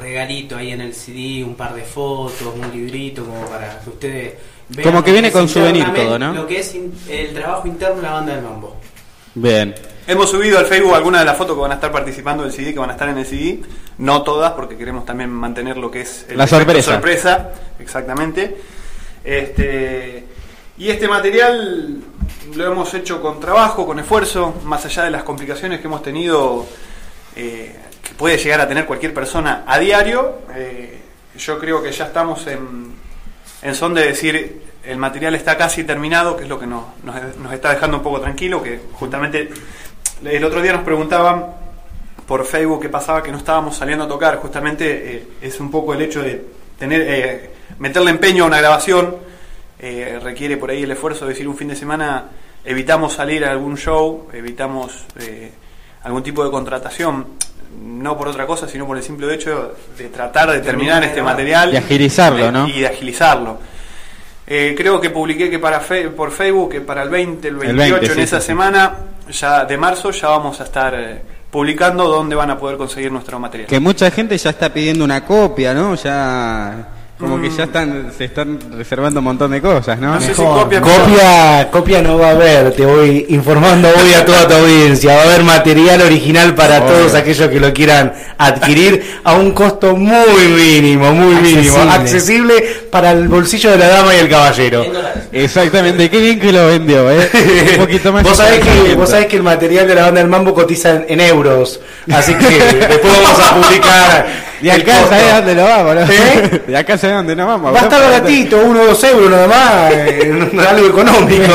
regalito 0.01 0.57
ahí 0.57 0.73
en 0.73 0.81
el 0.81 0.93
CD, 0.93 1.45
un 1.45 1.55
par 1.55 1.73
de 1.73 1.83
fotos, 1.83 2.53
un 2.61 2.69
librito, 2.73 3.25
como 3.25 3.47
para 3.47 3.79
que 3.79 3.91
ustedes 3.91 4.35
vean 4.71 4.83
Como 4.89 5.05
que 5.05 5.11
lo 5.11 5.15
viene 5.15 5.31
con 5.31 5.49
souvenir 5.49 5.93
todo, 5.95 6.19
¿no? 6.19 6.33
Lo 6.35 6.47
que 6.49 6.59
es 6.59 6.75
in- 6.75 6.93
el 7.09 7.33
trabajo 7.33 7.69
interno 7.69 7.97
de 7.97 8.03
la 8.03 8.11
banda 8.13 8.35
del 8.35 8.43
mambo. 8.45 8.77
Bien. 9.37 9.73
Hemos 10.09 10.31
subido 10.31 10.59
al 10.59 10.67
Facebook 10.67 10.95
algunas 10.97 11.21
de 11.21 11.27
las 11.27 11.37
fotos 11.37 11.55
que 11.55 11.63
van 11.63 11.71
a 11.71 11.75
estar 11.75 11.93
participando 11.93 12.43
del 12.43 12.53
CD, 12.53 12.73
que 12.73 12.81
van 12.81 12.91
a 12.91 12.95
estar 12.95 13.09
en 13.09 13.19
el 13.19 13.25
CD. 13.27 13.61
No 13.99 14.23
todas, 14.23 14.53
porque 14.53 14.77
queremos 14.77 15.07
también 15.07 15.31
mantener 15.31 15.77
lo 15.77 15.91
que 15.93 16.01
es 16.01 16.27
el 16.29 16.37
La 16.39 16.47
sorpresa. 16.49 16.93
sorpresa, 16.95 17.51
exactamente. 17.79 18.57
Este, 19.25 20.25
y 20.77 20.91
este 20.91 21.09
material 21.09 22.03
lo 22.55 22.67
hemos 22.67 22.93
hecho 22.95 23.23
con 23.23 23.41
trabajo, 23.41 23.87
con 23.87 23.99
esfuerzo, 23.99 24.55
más 24.65 24.85
allá 24.85 25.05
de 25.05 25.11
las 25.11 25.23
complicaciones 25.23 25.81
que 25.81 25.87
hemos 25.87 26.03
tenido, 26.03 26.67
eh, 27.35 27.75
que 28.03 28.15
puede 28.15 28.37
llegar 28.37 28.61
a 28.61 28.69
tener 28.69 28.85
cualquier 28.85 29.15
persona 29.15 29.65
a 29.67 29.79
diario. 29.79 30.41
eh, 30.55 31.01
yo 31.37 31.59
creo 31.59 31.83
que 31.83 31.91
ya 31.91 32.07
estamos 32.07 32.47
en, 32.47 32.93
en 33.63 33.75
son 33.75 33.93
de 33.95 34.07
decir 34.07 34.63
el 34.85 34.99
material 34.99 35.35
está 35.35 35.57
casi 35.57 35.85
terminado, 35.85 36.37
que 36.37 36.45
es 36.45 36.49
lo 36.49 36.61
que 36.61 36.67
nos, 36.67 36.85
nos, 37.03 37.53
está 37.53 37.71
dejando 37.71 37.97
un 37.97 38.03
poco 38.03 38.21
tranquilo, 38.21 38.63
que 38.63 38.81
justamente 38.93 39.49
el 40.25 40.45
otro 40.45 40.61
día 40.61 40.75
nos 40.75 40.85
preguntaban 40.85 41.47
por 42.27 42.45
Facebook 42.45 42.83
qué 42.83 42.89
pasaba 42.89 43.23
que 43.23 43.33
no 43.33 43.39
estábamos 43.39 43.77
saliendo 43.77 44.05
a 44.05 44.09
tocar, 44.09 44.37
justamente 44.37 45.17
eh, 45.17 45.29
es 45.41 45.59
un 45.59 45.71
poco 45.71 45.95
el 45.95 46.03
hecho 46.03 46.23
de 46.23 46.45
tener 46.79 47.54
meterle 47.79 48.11
empeño 48.11 48.45
a 48.45 48.47
una 48.47 48.59
grabación, 48.59 49.17
eh, 49.79 50.19
requiere 50.23 50.57
por 50.57 50.71
ahí 50.71 50.83
el 50.85 50.91
esfuerzo 50.93 51.25
de 51.27 51.33
decir 51.33 51.47
un 51.49 51.57
fin 51.57 51.69
de 51.69 51.77
semana 51.77 52.25
evitamos 52.65 53.13
salir 53.13 53.45
a 53.45 53.51
algún 53.51 53.77
show, 53.77 54.29
evitamos 54.33 55.05
eh, 55.21 55.53
algún 56.05 56.23
tipo 56.23 56.45
de 56.45 56.51
contratación, 56.51 57.27
no 57.83 58.17
por 58.17 58.29
otra 58.29 58.47
cosa, 58.47 58.69
sino 58.69 58.87
por 58.87 58.97
el 58.97 59.03
simple 59.03 59.33
hecho 59.35 59.75
de 59.99 60.09
tratar 60.09 60.51
de 60.51 60.61
terminar 60.61 61.03
este 61.05 61.23
material 61.23 61.73
Y 61.75 61.77
agilizarlo, 61.77 62.51
¿no? 62.53 62.69
y 62.69 62.81
de 62.81 62.87
agilizarlo. 62.87 63.59
Eh, 64.47 64.75
creo 64.77 65.01
que 65.01 65.11
publiqué 65.11 65.49
que 65.51 65.59
para 65.59 65.81
fe- 65.81 66.11
por 66.11 66.31
Facebook 66.31 66.71
que 66.73 66.81
para 66.83 67.03
el 67.03 67.09
20, 67.09 67.49
el 67.49 67.57
28 67.57 67.93
20, 67.95 68.07
en 68.07 68.15
sí, 68.15 68.21
esa 68.23 68.37
sí, 68.37 68.43
sí. 68.43 68.47
semana 68.49 68.95
ya 69.31 69.65
de 69.65 69.77
marzo 69.79 70.11
ya 70.11 70.29
vamos 70.29 70.61
a 70.61 70.65
estar 70.65 70.95
eh, 70.95 71.23
publicando 71.51 72.07
dónde 72.09 72.37
van 72.37 72.51
a 72.51 72.59
poder 72.59 72.77
conseguir 72.77 73.11
nuestro 73.11 73.39
material. 73.39 73.69
Que 73.69 73.81
mucha 73.81 74.11
gente 74.11 74.37
ya 74.37 74.51
está 74.51 74.73
pidiendo 74.73 75.03
una 75.05 75.25
copia, 75.25 75.73
¿no? 75.73 75.95
Ya. 75.95 76.89
Como 77.19 77.41
que 77.41 77.49
ya 77.49 77.65
están, 77.65 78.11
se 78.17 78.25
están 78.25 78.59
reservando 78.77 79.21
un 79.21 79.25
montón 79.25 79.53
de 79.53 79.61
cosas, 79.61 80.01
¿no? 80.01 80.15
No 80.15 80.21
sé 80.21 80.35
si 80.35 80.43
copia, 80.43 80.81
Copia, 80.81 81.69
copia 81.71 82.03
no 82.03 82.19
va 82.19 82.29
a 82.29 82.31
haber, 82.33 82.73
te 82.73 82.85
voy 82.85 83.27
informando 83.29 83.89
hoy 83.89 84.13
a 84.15 84.25
toda 84.25 84.49
tu 84.49 84.55
audiencia. 84.55 85.15
Va 85.15 85.21
a 85.21 85.25
haber 85.27 85.45
material 85.45 86.03
original 86.03 86.57
para 86.57 86.79
Obvio. 86.79 86.89
todos 86.93 87.15
aquellos 87.15 87.49
que 87.51 87.61
lo 87.61 87.73
quieran 87.73 88.13
adquirir 88.37 89.21
a 89.23 89.35
un 89.35 89.53
costo 89.53 89.95
muy 89.95 90.49
mínimo, 90.57 91.13
muy 91.13 91.37
mínimo, 91.37 91.77
Accesible. 91.89 92.55
para 92.91 93.13
el 93.13 93.29
bolsillo 93.29 93.71
de 93.71 93.79
la 93.79 93.89
dama 93.89 94.13
y 94.17 94.19
el 94.19 94.29
caballero. 94.29 94.85
Exactamente, 95.31 96.11
qué 96.11 96.21
bien 96.21 96.41
que 96.41 96.51
lo 96.53 96.67
vendió, 96.67 97.09
¿eh? 97.13 97.31
Un 97.75 97.87
poquito 97.87 98.13
más. 98.13 98.23
vos, 98.25 98.37
sabés 98.37 98.59
que, 98.59 98.95
vos 98.97 99.09
sabés 99.09 99.27
que 99.27 99.37
el 99.37 99.45
material 99.45 99.87
de 99.87 99.95
la 99.95 100.03
banda 100.03 100.21
del 100.21 100.29
Mambo 100.29 100.53
cotiza 100.53 100.91
en, 100.91 101.07
en 101.09 101.21
euros, 101.21 101.81
así 102.13 102.35
que 102.35 102.49
después 102.89 103.13
vamos 103.23 103.41
a 103.41 103.55
publicar. 103.55 104.27
De 104.65 104.73
acá 104.73 105.07
sabés 105.07 105.31
a 105.31 105.37
dónde 105.37 105.55
lo 105.57 105.65
vamos, 105.65 105.95
¿no? 105.95 106.01
¿Eh? 106.01 106.63
De 106.67 106.75
acá 106.75 106.97
sabés 106.97 107.13
a 107.13 107.17
dónde 107.19 107.37
nos 107.37 107.47
vamos. 107.47 107.75
Va 107.75 107.81
a 107.81 107.83
estar 107.83 108.01
baratito, 108.01 108.57
uno 108.65 108.81
o 108.81 108.87
dos 108.87 109.05
euros 109.05 109.31
nada 109.31 109.47
más, 109.47 109.93
eh, 109.93 110.51
algo 110.71 110.87
económico. 110.87 111.43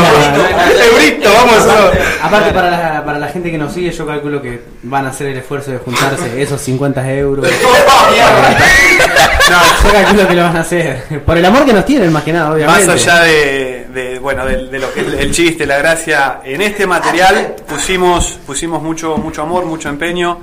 Eurito, 0.91 1.27
vamos 1.33 1.55
a 1.55 1.57
hacerlo. 1.57 1.91
Aparte, 2.21 2.53
para 2.53 2.69
la, 2.69 3.03
para 3.03 3.17
la 3.17 3.27
gente 3.29 3.49
que 3.49 3.57
nos 3.57 3.73
sigue, 3.73 3.89
yo 3.89 4.05
calculo 4.05 4.39
que 4.39 4.61
van 4.83 5.07
a 5.07 5.09
hacer 5.09 5.29
el 5.29 5.39
esfuerzo 5.39 5.71
de 5.71 5.79
juntarse 5.79 6.39
esos 6.39 6.61
50 6.61 7.11
euros. 7.13 7.49
Yo 7.49 7.55
calculo 9.91 10.27
que 10.27 10.35
lo 10.35 10.43
van 10.43 10.57
a 10.57 10.61
hacer. 10.61 11.23
Por 11.25 11.35
el 11.35 11.45
amor 11.45 11.65
que 11.65 11.73
nos 11.73 11.85
tienen, 11.85 12.13
más 12.13 12.21
que 12.21 12.31
nada, 12.31 12.53
obviamente. 12.53 12.85
Más 12.85 13.07
allá 13.07 13.23
de, 13.23 13.87
de, 13.91 14.19
bueno 14.19 14.45
de, 14.45 14.67
de 14.67 14.77
lo 14.77 14.93
que 14.93 15.01
es 15.01 15.07
el 15.07 15.31
chiste, 15.31 15.65
la 15.65 15.79
gracia, 15.79 16.41
en 16.43 16.61
este 16.61 16.85
material 16.85 17.55
pusimos 17.67 18.37
pusimos 18.45 18.83
mucho 18.83 19.17
mucho 19.17 19.41
amor, 19.41 19.65
mucho 19.65 19.89
empeño 19.89 20.37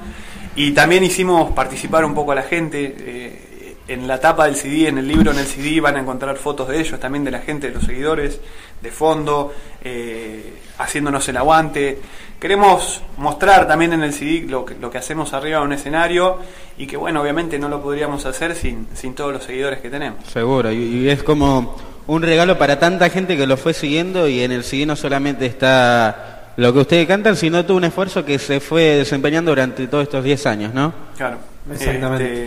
y 0.57 0.73
también 0.73 1.05
hicimos 1.05 1.53
participar 1.53 2.05
un 2.05 2.15
poco 2.15 2.33
a 2.33 2.35
la 2.35 2.43
gente. 2.43 2.95
eh, 2.99 3.47
en 3.89 4.07
la 4.07 4.19
tapa 4.19 4.47
del 4.47 4.57
CD, 4.57 4.89
en 4.89 4.99
el 4.99 5.07
libro, 5.07 5.31
en 5.31 5.39
el 5.39 5.47
CD 5.47 5.81
van 5.81 5.97
a 5.97 6.01
encontrar 6.01 6.37
fotos 6.37 6.69
de 6.69 6.81
ellos, 6.81 6.99
también 6.99 7.25
de 7.25 7.31
la 7.31 7.41
gente, 7.41 7.69
de 7.69 7.75
los 7.75 7.85
seguidores, 7.85 8.41
de 8.81 8.91
fondo, 8.91 9.53
eh, 9.83 10.55
haciéndonos 10.79 11.29
el 11.29 11.37
aguante. 11.37 11.99
Queremos 12.41 13.03
mostrar 13.17 13.67
también 13.69 13.93
en 13.93 14.03
el 14.03 14.13
CD 14.13 14.47
lo 14.49 14.65
que, 14.65 14.75
lo 14.75 14.91
que 14.91 14.99
hacemos 14.99 15.33
arriba 15.33 15.61
de 15.61 15.65
un 15.65 15.73
escenario 15.73 16.39
y 16.77 16.87
que 16.87 16.97
bueno, 16.97 17.23
obviamente 17.23 17.59
no 17.59 17.69
lo 17.69 17.81
podríamos 17.81 18.27
hacer 18.27 18.55
sin, 18.57 18.87
todos 19.15 19.33
los 19.33 19.45
seguidores 19.45 19.81
que 19.81 19.89
tenemos. 19.89 20.27
Seguro, 20.27 20.73
y, 20.73 20.77
y 20.77 21.09
es 21.09 21.23
como 21.23 21.77
un 22.09 22.23
regalo 22.23 22.59
para 22.59 22.79
tanta 22.79 23.09
gente 23.09 23.37
que 23.37 23.47
lo 23.47 23.57
fue 23.57 23.73
siguiendo 23.73 24.29
y 24.29 24.43
en 24.43 24.53
el 24.53 24.65
CD 24.65 24.85
no 24.85 24.97
solamente 24.97 25.47
está 25.47 26.36
lo 26.57 26.73
que 26.73 26.79
ustedes 26.81 27.07
cantan, 27.07 27.37
sino 27.37 27.65
todo 27.65 27.77
un 27.77 27.85
esfuerzo 27.85 28.25
que 28.25 28.39
se 28.39 28.61
fue 28.61 28.83
desempeñando 28.97 29.51
durante 29.51 29.87
todos 29.89 30.05
estos 30.05 30.25
10 30.25 30.47
años, 30.47 30.75
¿no? 30.75 30.93
Claro. 31.17 31.39
Exactamente. 31.73 32.45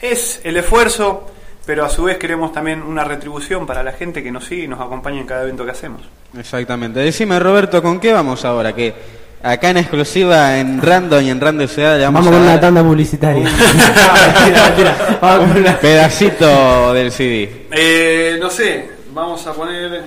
Este, 0.00 0.12
es 0.12 0.40
el 0.44 0.56
esfuerzo, 0.56 1.30
pero 1.66 1.84
a 1.84 1.88
su 1.90 2.04
vez 2.04 2.16
queremos 2.18 2.52
también 2.52 2.82
una 2.82 3.04
retribución 3.04 3.66
para 3.66 3.82
la 3.82 3.92
gente 3.92 4.22
que 4.22 4.30
nos 4.30 4.44
sigue 4.44 4.64
y 4.64 4.68
nos 4.68 4.80
acompaña 4.80 5.20
en 5.20 5.26
cada 5.26 5.42
evento 5.42 5.64
que 5.64 5.70
hacemos. 5.72 6.02
Exactamente. 6.38 7.00
Decime, 7.00 7.38
Roberto, 7.40 7.82
¿con 7.82 7.98
qué 8.00 8.12
vamos 8.12 8.44
ahora? 8.44 8.72
Que 8.74 8.94
acá 9.42 9.70
en 9.70 9.78
exclusiva 9.78 10.58
en 10.58 10.80
Random 10.80 11.22
y 11.22 11.30
en 11.30 11.40
Random 11.40 11.66
Ciudad 11.66 11.96
le 11.98 12.04
vamos, 12.04 12.24
Vamos 12.24 12.38
con 12.38 12.48
una 12.48 12.60
tanda 12.60 12.82
publicitaria. 12.82 13.48
una- 15.56 15.78
pedacito 15.78 16.92
del 16.94 17.10
CD. 17.10 17.66
Eh, 17.70 18.36
no 18.40 18.48
sé, 18.50 18.90
vamos 19.12 19.46
a 19.46 19.52
poner 19.52 20.02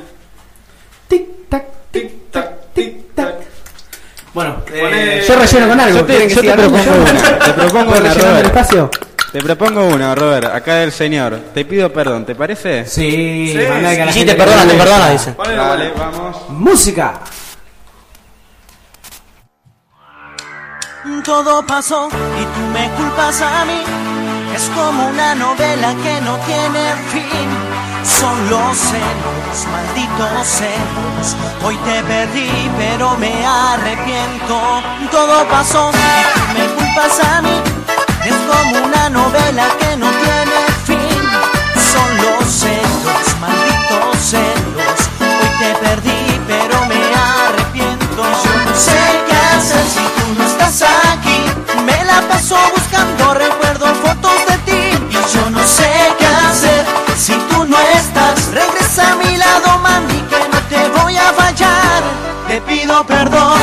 Tic, 1.07 1.49
tac, 1.49 1.65
tic 1.91 2.31
tac 2.31 2.73
tic 2.73 2.93
tac. 3.15 3.35
Bueno, 4.33 4.57
Poné- 4.65 5.19
eh, 5.19 5.25
yo 5.27 5.35
relleno 5.35 5.67
con 5.69 5.79
algo. 5.79 5.99
Yo 5.99 6.05
te- 6.05 6.13
¿Quieren 6.17 6.27
que 6.29 6.47
yo 6.47 6.53
propongo 6.55 6.83
yo? 6.83 6.91
una, 7.01 7.39
te 7.39 7.53
propongo 7.53 7.85
¿Puedo 7.91 8.01
una, 8.01 8.11
el 8.13 8.19
Robert. 8.19 8.45
espacio? 8.45 8.89
Te 9.31 9.41
propongo 9.41 9.85
uno, 9.87 10.13
Robert, 10.13 10.45
acá 10.53 10.75
del 10.75 10.91
señor. 10.91 11.39
Te 11.55 11.65
pido 11.65 11.91
perdón, 11.91 12.23
¿te 12.25 12.35
parece? 12.35 12.85
Sí, 12.85 13.51
Sí, 13.51 13.59
manda 13.67 13.95
que 13.95 14.01
a 14.01 14.05
la 14.05 14.11
Y 14.11 14.13
sí, 14.13 14.19
gente 14.19 14.33
te 14.33 14.37
le 14.39 14.43
perdona, 14.45 14.71
te 14.71 14.77
perdona, 14.77 15.09
dice. 15.09 15.31
Ponelo, 15.31 15.63
Dale, 15.65 15.91
vamos. 15.97 16.49
Música. 16.49 17.19
Todo 21.25 21.65
pasó 21.65 22.07
y 22.09 22.43
tú 22.45 22.61
me 22.73 22.89
culpas 22.95 23.41
a 23.41 23.65
mí. 23.65 23.81
Es 24.55 24.69
como 24.75 25.07
una 25.07 25.35
novela 25.35 25.95
que 26.03 26.21
no 26.21 26.37
tiene 26.45 26.93
fin. 27.11 27.72
Son 28.23 28.49
los 28.49 28.77
celos, 28.77 29.67
malditos 29.69 30.47
celos. 30.47 31.35
Hoy 31.61 31.75
te 31.83 32.01
perdí, 32.03 32.71
pero 32.77 33.17
me 33.17 33.45
arrepiento. 33.45 34.81
Todo 35.11 35.45
pasó 35.49 35.91
me 36.53 36.65
culpas 36.67 37.19
a 37.19 37.41
mí. 37.41 37.61
Es 38.23 38.35
como 38.47 38.85
una 38.85 39.09
novela 39.09 39.65
que 39.77 39.97
no 39.97 40.09
tiene 40.09 40.59
fin. 40.85 41.19
Son 41.91 42.09
los 42.23 42.49
celos, 42.49 43.25
malditos 43.41 44.15
celos. 44.21 44.99
Hoy 45.19 45.49
te 45.59 45.75
perdí, 45.85 46.12
Te 62.53 62.61
pido 62.61 63.03
perdón, 63.05 63.62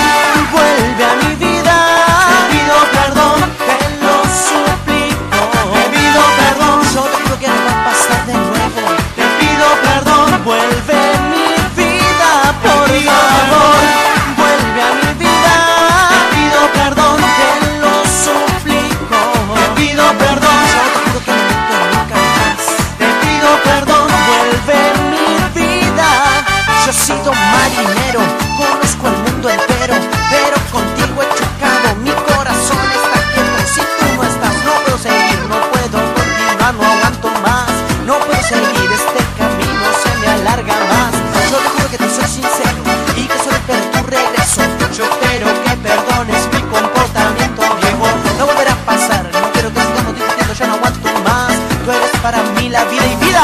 para 52.23 52.43
mí 52.43 52.69
la 52.69 52.85
vida 52.85 53.07
y 53.07 53.17
vida. 53.25 53.43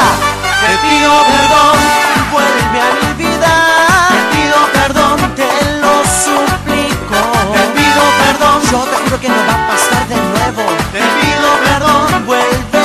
Te 0.61 0.77
pido 0.87 1.11
perdón, 1.33 1.77
vuelve 2.31 2.79
a 2.79 2.89
mi 3.01 3.23
vida. 3.23 3.53
Te 4.09 4.35
pido 4.35 4.57
perdón, 4.73 5.35
te 5.35 5.49
lo 5.81 5.93
suplico. 6.23 7.19
Te 7.53 7.63
pido 7.77 8.03
perdón, 8.23 8.61
yo 8.71 8.79
te 8.83 8.95
juro 9.03 9.19
que 9.19 9.29
no 9.29 9.35
va 9.35 9.53
a 9.53 9.67
pasar 9.67 10.07
de 10.07 10.15
nuevo. 10.15 10.63
Te 10.91 10.99
pido 10.99 11.49
perdón, 11.65 12.25
vuelve 12.25 12.76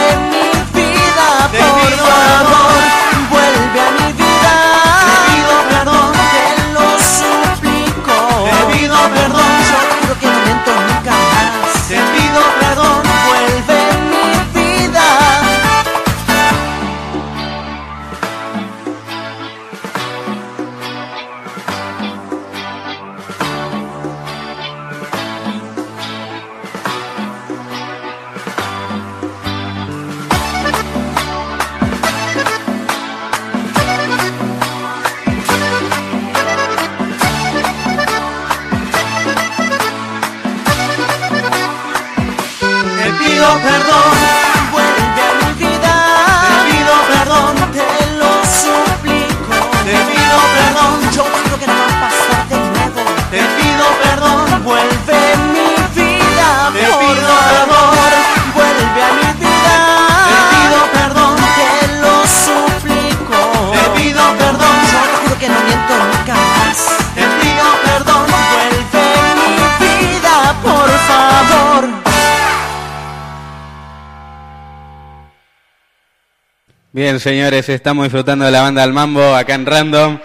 Bien, 76.94 77.18
señores, 77.20 77.70
estamos 77.70 78.04
disfrutando 78.04 78.44
de 78.44 78.50
la 78.50 78.60
banda 78.60 78.82
del 78.82 78.92
Mambo 78.92 79.34
acá 79.34 79.54
en 79.54 79.64
Random. 79.64 80.18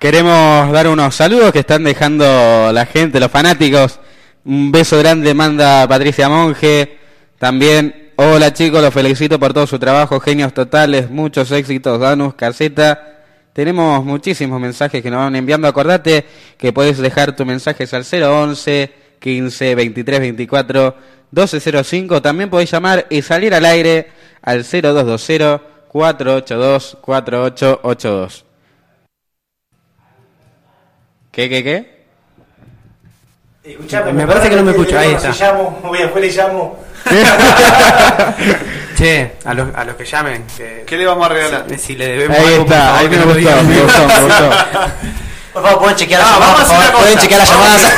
Queremos 0.00 0.72
dar 0.72 0.88
unos 0.88 1.14
saludos 1.14 1.52
que 1.52 1.60
están 1.60 1.84
dejando 1.84 2.72
la 2.72 2.84
gente, 2.84 3.20
los 3.20 3.30
fanáticos. 3.30 4.00
Un 4.44 4.72
beso 4.72 4.98
grande 4.98 5.34
manda 5.34 5.86
Patricia 5.86 6.28
Monge. 6.28 6.98
También, 7.38 8.10
hola 8.16 8.52
chicos, 8.52 8.82
los 8.82 8.92
felicito 8.92 9.38
por 9.38 9.54
todo 9.54 9.68
su 9.68 9.78
trabajo, 9.78 10.18
genios 10.18 10.52
totales, 10.52 11.10
muchos 11.10 11.52
éxitos, 11.52 12.00
Danus, 12.00 12.34
Caseta. 12.34 13.20
Tenemos 13.52 14.04
muchísimos 14.04 14.60
mensajes 14.60 15.00
que 15.00 15.12
nos 15.12 15.20
van 15.20 15.36
enviando. 15.36 15.68
Acordate 15.68 16.26
que 16.56 16.72
puedes 16.72 16.98
dejar 16.98 17.36
tus 17.36 17.46
mensajes 17.46 17.94
al 17.94 18.02
011 18.02 18.92
15 19.20 19.74
23 19.76 20.18
24 20.18 20.96
1205. 21.30 22.20
También 22.20 22.50
podés 22.50 22.68
llamar 22.68 23.06
y 23.10 23.22
salir 23.22 23.54
al 23.54 23.64
aire 23.64 24.08
al 24.42 24.64
0220 24.64 25.77
482 25.88 26.98
4882. 27.00 28.44
¿Qué, 31.32 31.48
qué, 31.48 31.62
qué? 31.64 31.98
Me 34.12 34.26
parece 34.26 34.48
que 34.50 34.56
no 34.56 34.62
me 34.62 34.70
escucho, 34.72 34.98
ahí 34.98 35.12
está. 35.12 35.32
Si 35.32 35.42
llamo, 35.42 35.78
voy 35.82 36.02
afuera 36.02 36.26
y 36.26 36.30
llamo. 36.30 36.78
Che, 38.96 39.36
a 39.44 39.54
los, 39.54 39.72
a 39.76 39.84
los 39.84 39.94
que 39.94 40.04
llamen, 40.04 40.44
que 40.56 40.82
¿Qué 40.84 40.96
le 40.96 41.06
vamos 41.06 41.24
a 41.26 41.28
regalar? 41.28 41.64
si, 41.70 41.78
si 41.78 41.94
le 41.94 42.08
debemos 42.08 42.36
Ahí 42.36 42.46
algo, 42.54 42.64
está, 42.64 42.80
favor, 42.80 42.98
ahí 42.98 43.08
que 43.08 43.16
me 43.16 43.24
gustó, 43.26 43.62
me 43.62 43.80
gustó, 43.80 44.06
me 44.08 44.22
gustó. 44.24 44.50
Por 45.52 45.62
favor, 45.62 45.78
pueden 45.80 45.96
chequear 45.96 46.20
las 46.20 46.30
Ah, 46.30 46.34
llamadas. 46.34 46.68
vamos 46.68 46.70
a 46.70 46.78
hacer. 46.80 46.92
Pueden 46.94 47.18
chequear 47.18 47.38
las 47.40 47.50
llamadas. 47.50 47.92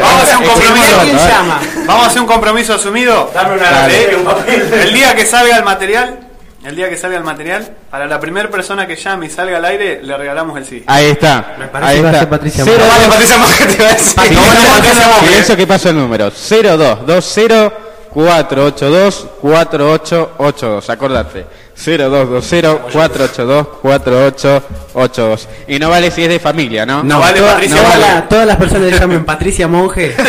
Vamos 0.00 0.30
a 0.32 0.38
un 0.38 0.44
eh, 0.44 0.46
compromiso. 0.48 0.98
¿Quién 1.02 1.16
llama? 1.18 1.60
Vamos 1.86 2.04
a 2.04 2.06
hacer 2.06 2.20
un 2.22 2.26
compromiso 2.28 2.74
asumido. 2.74 3.30
Dame 3.34 3.54
una 3.56 3.70
Dale. 3.70 3.92
leche, 3.98 4.16
un 4.16 4.24
papel. 4.24 4.72
El 4.72 4.94
día 4.94 5.14
que 5.16 5.26
salga 5.26 5.56
el 5.56 5.64
material, 5.64 6.25
el 6.66 6.76
día 6.76 6.88
que 6.90 6.96
salga 6.96 7.16
el 7.16 7.24
material, 7.24 7.68
para 7.90 8.06
la 8.06 8.18
primera 8.20 8.50
persona 8.50 8.86
que 8.86 8.96
llame 8.96 9.26
y 9.26 9.30
salga 9.30 9.56
al 9.58 9.64
aire, 9.64 10.00
le 10.02 10.16
regalamos 10.16 10.56
el 10.58 10.64
CD. 10.64 10.82
Ahí 10.86 11.06
está. 11.06 11.54
Me 11.58 11.66
parece 11.68 11.90
ahí 11.92 11.96
que 11.98 12.02
va 12.02 12.08
a 12.08 12.12
está. 12.12 12.20
ser 12.20 12.28
Patricia 12.30 12.64
Cero 12.64 12.76
Monge. 12.78 12.88
dos- 12.88 12.98
Vale, 12.98 13.08
Patricia 13.12 13.38
Monge, 13.38 13.66
te 13.66 13.74
iba 13.74 13.86
a 13.88 13.92
decir. 13.92 14.06
Sí, 14.28 14.34
No, 14.34 14.40
vale, 14.42 14.60
Patricia 14.70 15.06
Monge. 15.08 15.26
Silencio 15.28 15.56
que 15.56 15.66
pasó 15.66 15.88
el 15.90 15.96
número 15.96 16.30
0220 16.30 17.86
482 18.12 19.26
4882. 19.42 20.90
Acordate. 20.90 21.46
0220 21.76 22.90
482 22.90 23.66
4882. 23.82 25.48
Y 25.68 25.78
no 25.78 25.90
vale 25.90 26.10
si 26.10 26.22
es 26.24 26.28
de 26.30 26.40
familia, 26.40 26.86
¿no? 26.86 27.02
No 27.02 27.20
vale, 27.20 27.38
toda- 27.38 27.52
Patricia, 27.52 27.76
no 27.76 27.88
vale. 27.88 28.22
Todas 28.30 28.46
las 28.46 28.56
personas 28.56 28.90
que 28.92 28.98
llamen 28.98 29.24
Patricia 29.24 29.68
Monge. 29.68 30.16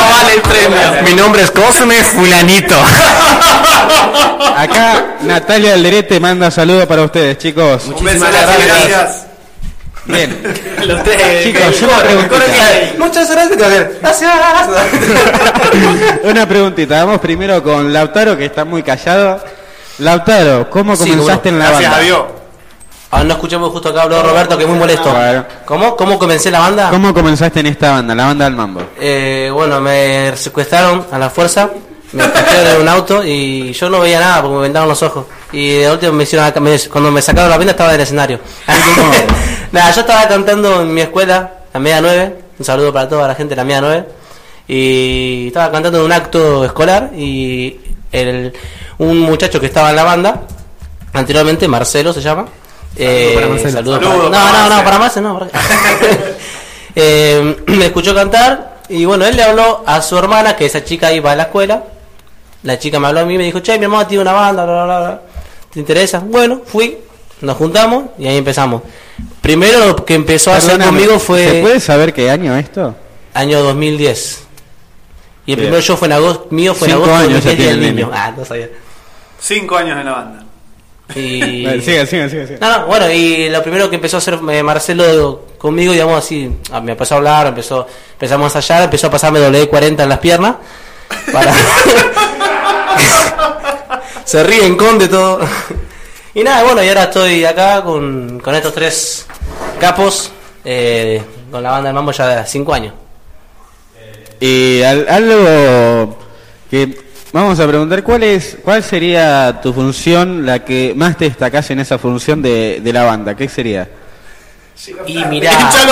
No 0.00 0.10
vale 0.10 0.34
el 0.34 0.40
premio. 0.42 1.02
Mi 1.04 1.14
nombre 1.14 1.42
es 1.42 1.50
Cosme 1.50 1.94
Fulanito. 2.04 2.74
Acá 4.56 5.16
Natalia 5.22 5.74
Alderete 5.74 6.20
manda 6.20 6.50
saludos 6.50 6.86
para 6.86 7.02
ustedes, 7.02 7.38
chicos. 7.38 7.86
Muchísimas 7.86 8.30
gracias. 8.32 8.66
gracias. 8.66 8.88
gracias. 8.88 9.26
Bien. 10.06 10.42
Los 10.86 11.02
tres. 11.04 11.44
Chicos, 11.44 11.82
una 11.82 11.98
preguntita. 11.98 12.44
Muchas 12.98 13.30
gracias. 13.30 14.00
Gracias. 14.00 14.32
Una 16.24 16.46
preguntita. 16.48 17.04
Vamos 17.04 17.20
primero 17.20 17.62
con 17.62 17.92
Lautaro, 17.92 18.36
que 18.36 18.46
está 18.46 18.64
muy 18.64 18.82
callado. 18.82 19.42
Lautaro, 19.98 20.70
¿cómo 20.70 20.96
Sí, 20.96 21.10
comenzaste 21.10 21.50
en 21.50 21.58
la 21.58 21.66
Gracias 21.68 21.90
banda? 21.90 21.98
a 21.98 22.04
Dios. 22.04 22.22
Ah, 23.12 23.24
no 23.24 23.34
escuchamos 23.34 23.70
justo 23.72 23.88
acá 23.88 24.02
habló 24.02 24.22
Roberto, 24.22 24.56
que 24.56 24.62
es 24.64 24.68
muy 24.70 24.78
molesto. 24.78 25.10
Claro. 25.10 25.44
¿Cómo? 25.64 25.96
¿Cómo 25.96 26.18
comencé 26.18 26.50
la 26.50 26.60
banda? 26.60 26.90
¿Cómo 26.90 27.12
comenzaste 27.12 27.60
en 27.60 27.66
esta 27.66 27.90
banda, 27.90 28.14
la 28.14 28.26
banda 28.26 28.44
del 28.44 28.54
mambo? 28.54 28.82
Eh, 28.98 29.50
bueno, 29.52 29.80
me 29.80 30.32
secuestraron 30.36 31.06
a 31.10 31.18
la 31.18 31.28
fuerza, 31.28 31.68
me 32.12 32.24
trajeron 32.28 32.74
en 32.76 32.80
un 32.82 32.88
auto 32.88 33.24
y 33.24 33.72
yo 33.72 33.88
no 33.90 34.00
veía 34.00 34.20
nada 34.20 34.42
porque 34.42 34.56
me 34.56 34.62
vendaron 34.62 34.88
los 34.88 35.02
ojos. 35.02 35.26
Y 35.52 35.78
de 35.78 35.90
último 35.90 36.12
me 36.12 36.24
hicieron 36.24 36.46
acá- 36.46 36.60
me- 36.60 36.78
cuando 36.88 37.10
me 37.10 37.22
sacaron 37.22 37.50
la 37.50 37.58
venda 37.58 37.72
estaba 37.72 37.90
en 37.90 37.94
el 37.96 38.00
escenario. 38.02 38.40
nada, 39.72 39.90
yo 39.92 40.00
estaba 40.00 40.26
cantando 40.28 40.82
en 40.82 40.92
mi 40.94 41.00
escuela, 41.00 41.52
la 41.72 41.80
media 41.80 42.00
nueve, 42.00 42.36
un 42.58 42.64
saludo 42.64 42.92
para 42.92 43.08
toda 43.08 43.28
la 43.28 43.34
gente 43.34 43.50
de 43.50 43.56
la 43.56 43.64
media 43.64 43.80
nueve. 43.80 44.04
Y 44.68 45.48
estaba 45.48 45.70
cantando 45.72 45.98
en 45.98 46.04
un 46.04 46.12
acto 46.12 46.64
escolar 46.64 47.10
y 47.16 47.80
el, 48.12 48.52
un 48.98 49.18
muchacho 49.18 49.58
que 49.60 49.66
estaba 49.66 49.90
en 49.90 49.96
la 49.96 50.04
banda, 50.04 50.42
anteriormente 51.12 51.66
Marcelo 51.66 52.12
se 52.12 52.20
llama. 52.20 52.46
Eh, 52.96 53.32
para 53.34 53.46
Marcelo. 53.48 53.70
saludo 53.72 53.94
Saludo 54.00 54.30
para- 54.30 54.42
para 54.44 54.58
no, 54.62 54.68
no, 54.68 54.76
no, 54.76 54.84
para 54.84 54.98
Marcelo 54.98 55.28
no. 55.30 55.38
para- 55.38 55.50
Eh, 56.96 57.56
me 57.66 57.86
escuchó 57.86 58.14
cantar 58.14 58.78
y 58.88 59.04
bueno, 59.04 59.24
él 59.24 59.36
le 59.36 59.42
habló 59.44 59.82
a 59.86 60.02
su 60.02 60.18
hermana, 60.18 60.56
que 60.56 60.66
esa 60.66 60.84
chica 60.84 61.12
iba 61.12 61.30
a 61.32 61.36
la 61.36 61.44
escuela. 61.44 61.84
La 62.62 62.78
chica 62.78 63.00
me 63.00 63.06
habló 63.06 63.20
a 63.20 63.24
mí 63.24 63.34
y 63.34 63.38
me 63.38 63.44
dijo, 63.44 63.60
che, 63.60 63.78
mi 63.78 63.84
hermano 63.84 64.06
tiene 64.06 64.22
una 64.22 64.32
banda, 64.32 64.64
bla, 64.64 64.72
bla, 64.74 64.84
bla, 64.84 64.98
bla. 65.00 65.22
¿Te 65.72 65.80
interesa? 65.80 66.18
Bueno, 66.18 66.60
fui, 66.64 66.98
nos 67.40 67.56
juntamos 67.56 68.04
y 68.18 68.26
ahí 68.26 68.36
empezamos. 68.36 68.82
Primero 69.40 69.86
lo 69.86 70.04
que 70.04 70.14
empezó 70.14 70.52
a 70.52 70.56
hacer 70.56 70.78
conmigo 70.82 71.14
¿Se 71.14 71.18
fue 71.20 71.60
puede 71.62 71.80
saber 71.80 72.12
qué 72.12 72.30
año 72.30 72.54
esto? 72.56 72.94
año 73.32 73.62
2010. 73.62 74.42
Y 75.46 75.52
el 75.52 75.56
Bien. 75.56 75.68
primer 75.68 75.82
show 75.82 75.96
fue 75.96 76.06
en 76.08 76.12
agosto, 76.12 76.48
mío 76.50 76.74
fue 76.74 76.88
en 76.88 76.94
agosto 76.94 77.14
años 77.14 77.42
ya 77.44 77.50
2010 77.50 77.56
Día 77.58 77.66
del 77.68 77.78
tiene 77.78 77.88
el 77.88 77.96
niño. 77.96 78.10
Ah, 78.12 78.32
no 78.36 78.44
sabía. 78.44 78.68
Cinco 79.40 79.76
años 79.76 79.98
en 79.98 80.04
la 80.04 80.12
banda. 80.12 80.44
Y... 81.14 81.64
Vale, 81.66 81.80
Sigue, 81.80 82.06
sigue, 82.06 82.28
sigue. 82.28 82.46
sigue. 82.46 82.58
No, 82.60 82.78
no, 82.80 82.86
bueno, 82.86 83.10
y 83.10 83.48
lo 83.48 83.62
primero 83.62 83.88
que 83.88 83.96
empezó 83.96 84.16
a 84.16 84.18
hacer 84.18 84.38
eh, 84.50 84.62
Marcelo 84.62 85.46
conmigo, 85.58 85.92
digamos 85.92 86.18
así, 86.18 86.50
ah, 86.72 86.80
me 86.80 86.92
empezó 86.92 87.14
a 87.14 87.18
hablar, 87.18 87.46
empezó, 87.48 87.86
empezamos 88.12 88.54
a 88.54 88.58
ensayar, 88.58 88.82
empezó 88.84 89.06
a 89.06 89.10
pasarme 89.10 89.40
W40 89.40 90.02
en 90.02 90.08
las 90.08 90.18
piernas. 90.18 90.56
Para... 91.32 91.52
Se 94.24 94.42
ríen 94.44 94.76
con 94.76 94.98
de 94.98 95.08
todo. 95.08 95.40
y 96.34 96.42
nada, 96.44 96.62
bueno, 96.64 96.82
y 96.82 96.88
ahora 96.88 97.04
estoy 97.04 97.44
acá 97.44 97.82
con, 97.82 98.38
con 98.40 98.54
estos 98.54 98.72
tres 98.74 99.26
capos, 99.80 100.30
eh, 100.64 101.22
con 101.50 101.62
la 101.62 101.70
banda 101.70 101.88
del 101.88 101.94
mambo 101.94 102.12
ya 102.12 102.26
de 102.28 102.46
5 102.46 102.72
años. 102.74 102.94
Y 104.38 104.82
al- 104.82 105.06
algo 105.08 106.18
que 106.70 106.98
vamos 107.32 107.58
a 107.60 107.66
preguntar, 107.66 108.02
¿cuál 108.02 108.22
es 108.22 108.56
cuál 108.64 108.82
sería 108.82 109.60
tu 109.62 109.72
función, 109.72 110.46
la 110.46 110.64
que 110.64 110.94
más 110.96 111.16
te 111.18 111.26
destacás 111.26 111.70
en 111.70 111.80
esa 111.80 111.98
función 111.98 112.40
de, 112.40 112.80
de 112.82 112.92
la 112.92 113.04
banda? 113.04 113.34
¿Qué 113.34 113.48
sería? 113.48 113.88
Y 115.06 115.24
mirá, 115.26 115.52
¡Hincha 115.60 115.84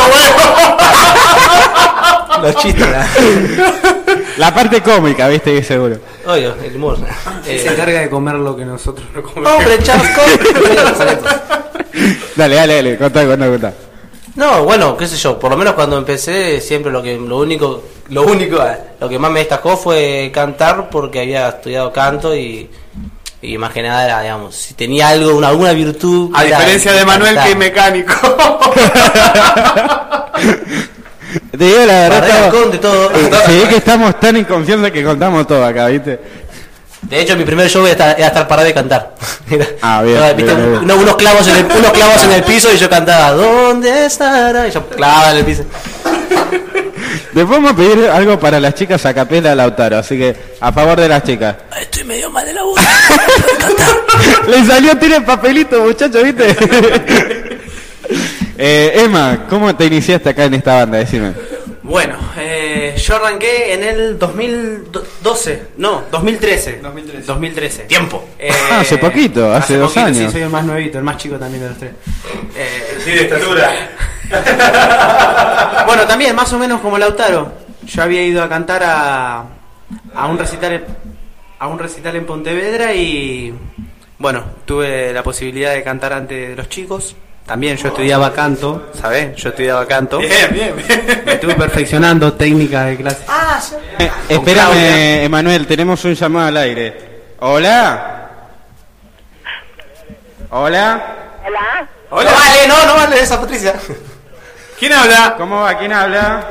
los 2.42 2.56
chistes. 2.56 2.86
la- 2.88 3.06
La 4.38 4.54
parte 4.54 4.80
cómica, 4.82 5.26
viste, 5.28 5.52
que 5.52 5.62
seguro. 5.64 5.96
Oye, 6.26 6.52
el 6.64 6.76
humor. 6.76 6.96
Se 7.44 7.56
Eh, 7.56 7.66
encarga 7.72 8.00
de 8.00 8.08
comer 8.10 8.34
lo 8.36 8.56
que 8.56 8.64
nosotros 8.64 9.04
no 9.12 9.20
comemos. 9.22 9.52
hombre, 9.58 9.78
chasco. 9.82 10.20
Dale, 12.36 12.54
dale, 12.54 12.74
dale, 12.76 12.96
contá, 12.98 13.26
contá, 13.26 13.46
contá. 13.48 13.72
No, 14.36 14.62
bueno, 14.64 14.96
qué 14.96 15.08
sé 15.08 15.16
yo, 15.16 15.36
por 15.40 15.50
lo 15.50 15.56
menos 15.56 15.74
cuando 15.74 15.98
empecé 15.98 16.60
siempre 16.60 16.92
lo 16.92 17.02
que 17.02 17.18
lo 17.18 17.38
único 17.38 17.82
lo 18.10 18.22
único 18.22 18.64
eh, 18.64 18.78
lo 19.00 19.08
que 19.08 19.18
más 19.18 19.32
me 19.32 19.40
destacó 19.40 19.76
fue 19.76 20.30
cantar 20.32 20.88
porque 20.88 21.22
había 21.22 21.48
estudiado 21.48 21.92
canto 21.92 22.36
y 22.36 22.70
y 23.42 23.58
más 23.58 23.72
que 23.72 23.82
nada 23.82 24.04
era, 24.04 24.22
digamos, 24.22 24.54
si 24.54 24.74
tenía 24.74 25.08
algo, 25.08 25.34
una, 25.36 25.48
alguna 25.48 25.72
virtud. 25.72 26.30
A 26.34 26.44
diferencia 26.44 26.92
de 26.92 27.04
Manuel 27.04 27.34
cantar. 27.34 27.44
que 27.46 27.50
es 27.52 27.58
mecánico. 27.58 28.14
Te 31.58 31.64
digo 31.64 31.78
la 31.86 32.08
verdad, 32.08 32.20
Barrera, 32.20 32.50
Conde, 32.50 32.78
todo. 32.78 33.10
eh, 33.12 33.30
se 33.46 33.58
ve 33.58 33.68
que 33.68 33.76
estamos 33.76 34.20
tan 34.20 34.36
inconscientes 34.36 34.92
que 34.92 35.02
contamos 35.04 35.46
todo 35.46 35.64
acá, 35.64 35.86
¿viste? 35.86 36.20
De 37.02 37.20
hecho, 37.20 37.36
mi 37.36 37.44
primer 37.44 37.68
show 37.68 37.84
era 37.86 37.92
estar, 37.92 38.20
estar 38.20 38.48
parado 38.48 38.68
y 38.68 38.72
cantar. 38.72 39.14
Era- 39.50 39.66
Ah, 39.82 40.02
bien, 40.02 40.16
era, 40.18 40.32
¿viste? 40.32 40.54
bien, 40.54 40.70
bien. 40.72 40.86
No, 40.86 40.96
unos, 40.96 41.16
clavos 41.16 41.46
en 41.48 41.56
el, 41.56 41.64
unos 41.64 41.90
clavos 41.92 42.24
en 42.24 42.32
el 42.32 42.42
piso 42.42 42.68
y 42.72 42.76
yo 42.76 42.88
cantaba, 42.90 43.32
¿dónde 43.32 44.06
estará? 44.06 44.66
Y 44.68 44.70
yo 44.72 44.86
clavaba 44.88 45.30
en 45.32 45.36
el 45.38 45.44
piso. 45.44 45.64
Después 47.32 47.48
vamos 47.60 47.72
a 47.72 47.76
pedir 47.76 48.08
algo 48.08 48.38
para 48.40 48.58
las 48.58 48.74
chicas 48.74 49.04
a 49.06 49.14
capela 49.14 49.54
Lautaro, 49.54 49.98
así 49.98 50.18
que 50.18 50.34
a 50.60 50.72
favor 50.72 51.00
de 51.00 51.08
las 51.08 51.22
chicas. 51.22 51.54
Estoy 51.80 52.04
medio 52.04 52.30
mal 52.30 52.44
de 52.44 52.52
la 52.52 52.62
voz. 52.64 52.80
Le 54.48 54.64
salió, 54.66 54.96
tiene 54.98 55.16
el 55.16 55.24
papelito, 55.24 55.80
muchacho, 55.82 56.22
¿viste? 56.22 56.54
Eh, 58.58 58.92
Emma, 59.04 59.46
¿cómo 59.48 59.74
te 59.76 59.86
iniciaste 59.86 60.28
acá 60.28 60.44
en 60.44 60.54
esta 60.54 60.74
banda? 60.80 60.98
Decime. 60.98 61.32
Bueno, 61.82 62.16
eh, 62.36 62.94
yo 62.98 63.16
arranqué 63.16 63.72
en 63.72 63.82
el 63.82 64.18
2012, 64.18 65.62
no, 65.78 66.02
2013. 66.10 66.80
2013. 66.82 67.26
2013. 67.26 67.82
Tiempo. 67.84 68.28
Eh, 68.38 68.50
Ah, 68.70 68.80
hace 68.80 68.98
poquito, 68.98 69.50
hace 69.54 69.76
dos 69.78 69.88
poquito, 69.92 70.06
años. 70.06 70.18
Sí, 70.26 70.32
soy 70.32 70.42
el 70.42 70.50
más 70.50 70.64
nuevito, 70.64 70.98
el 70.98 71.04
más 71.04 71.16
chico 71.16 71.36
también 71.38 71.62
de 71.62 71.68
los 71.70 71.78
tres. 71.78 71.92
Eh, 72.54 72.98
Sí, 73.04 73.10
de 73.12 73.22
estatura. 73.22 73.70
bueno, 75.86 76.02
también 76.06 76.34
más 76.36 76.52
o 76.52 76.58
menos 76.58 76.80
como 76.80 76.98
Lautaro. 76.98 77.52
Yo 77.86 78.02
había 78.02 78.22
ido 78.22 78.42
a 78.42 78.48
cantar 78.48 78.82
a, 78.84 79.44
a 80.14 80.26
un 80.26 80.38
recital 80.38 80.72
en- 80.72 80.84
a 81.60 81.66
un 81.68 81.78
recital 81.78 82.14
en 82.16 82.26
Pontevedra 82.26 82.92
y 82.94 83.52
bueno, 84.18 84.44
tuve 84.64 85.12
la 85.12 85.22
posibilidad 85.22 85.72
de 85.72 85.82
cantar 85.82 86.12
ante 86.12 86.54
los 86.54 86.68
chicos. 86.68 87.16
También 87.48 87.76
yo 87.78 87.88
estudiaba 87.88 88.30
canto, 88.32 88.90
¿sabes? 89.00 89.34
Yo 89.36 89.48
estudiaba 89.48 89.86
canto. 89.86 90.18
Bien, 90.18 90.52
bien, 90.52 90.76
bien. 90.76 91.22
Me 91.24 91.32
estuve 91.32 91.54
perfeccionando 91.54 92.34
técnicas 92.34 92.86
de 92.86 92.96
clase. 92.98 93.24
Eh, 93.98 94.10
espérame, 94.28 95.24
Emanuel, 95.24 95.66
tenemos 95.66 96.04
un 96.04 96.14
llamado 96.14 96.48
al 96.48 96.56
aire. 96.58 97.08
¿Hola? 97.40 98.26
¿Hola? 100.50 101.14
Hola, 102.10 102.30
No 102.30 102.36
vale, 102.36 102.66
no, 102.68 102.86
no 102.86 102.94
vale 102.96 103.20
esa 103.20 103.40
Patricia. 103.40 103.74
¿Quién 104.78 104.92
habla? 104.92 105.34
¿Cómo 105.38 105.62
va? 105.62 105.76
¿Quién 105.78 105.92
habla? 105.92 106.46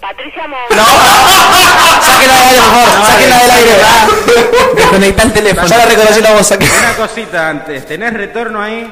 Patricia 0.00 0.48
Mon. 0.48 0.58
Sáquenla 2.02 2.34
del 2.34 2.48
aire, 2.48 2.60
por 2.60 2.70
favor. 2.84 3.06
Sáquenla 3.06 3.38
del 3.38 3.50
aire. 3.50 3.72
va. 3.82 4.74
Desconectá 4.76 5.22
el 5.24 5.32
teléfono. 5.32 5.66
Ya 5.68 5.76
la 5.78 5.84
reconocí 5.86 6.20
la 6.22 6.32
voz. 6.32 6.46
saque- 6.46 6.70
Una 6.78 6.94
cosita 6.96 7.48
antes, 7.50 7.86
¿tenés 7.86 8.12
retorno 8.14 8.62
ahí? 8.62 8.90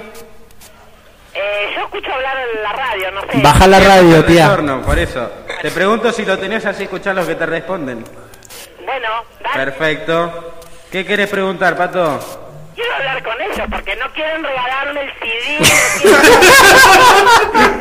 Eh, 1.34 1.72
yo 1.76 1.82
escucho 1.82 2.12
hablar 2.12 2.36
en 2.54 2.62
la 2.62 2.72
radio, 2.72 3.10
no 3.12 3.20
sé. 3.22 3.28
Baja 3.42 3.66
la 3.66 3.80
radio, 3.80 4.24
tía. 4.24 4.48
Retorno, 4.48 4.82
por 4.82 4.98
eso. 4.98 5.30
Te 5.62 5.70
pregunto 5.70 6.12
si 6.12 6.24
lo 6.24 6.38
tenés 6.38 6.66
así, 6.66 6.84
escuchar 6.84 7.14
los 7.14 7.26
que 7.26 7.34
te 7.36 7.46
responden. 7.46 8.04
Bueno, 8.84 9.08
dale. 9.42 9.54
Perfecto. 9.64 10.54
¿Qué 10.90 11.04
querés 11.06 11.28
preguntar, 11.30 11.76
Pato? 11.76 12.18
Quiero 12.74 12.94
hablar 12.96 13.22
con 13.22 13.40
ellos 13.40 13.66
porque 13.70 13.94
no 13.96 14.12
quieren 14.12 14.42
regalarme 14.42 15.02
el 15.02 15.12
CD. 15.20 15.58
no 16.10 16.20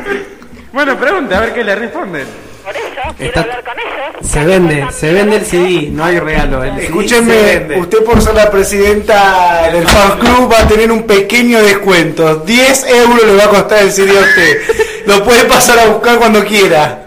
quieren- 0.02 0.26
Bueno, 0.72 0.96
pregunta, 0.96 1.38
a 1.38 1.40
ver 1.40 1.52
qué 1.54 1.64
le 1.64 1.74
responden. 1.74 2.49
Por 2.64 2.76
eso, 2.76 3.14
quiero 3.16 3.40
hablar 3.40 3.64
con 3.64 3.74
ellos. 3.78 4.30
Se 4.30 4.44
vende, 4.44 4.86
se 4.92 5.12
vende 5.12 5.36
el 5.36 5.44
CD, 5.46 5.88
no 5.90 6.04
hay 6.04 6.18
regalo. 6.18 6.62
El 6.62 6.78
Escúcheme, 6.78 7.78
usted 7.78 8.04
por 8.04 8.20
ser 8.20 8.34
la 8.34 8.50
presidenta 8.50 9.70
del 9.72 9.86
fan 9.86 10.18
club 10.18 10.52
va 10.52 10.60
a 10.60 10.68
tener 10.68 10.92
un 10.92 11.06
pequeño 11.06 11.60
descuento. 11.62 12.36
10 12.36 12.84
euros 12.90 13.24
le 13.24 13.36
va 13.36 13.44
a 13.44 13.48
costar 13.48 13.82
el 13.82 13.90
CD 13.90 14.16
a 14.18 14.20
usted. 14.20 15.06
Lo 15.06 15.24
puede 15.24 15.44
pasar 15.44 15.78
a 15.78 15.86
buscar 15.86 16.18
cuando 16.18 16.44
quiera. 16.44 16.98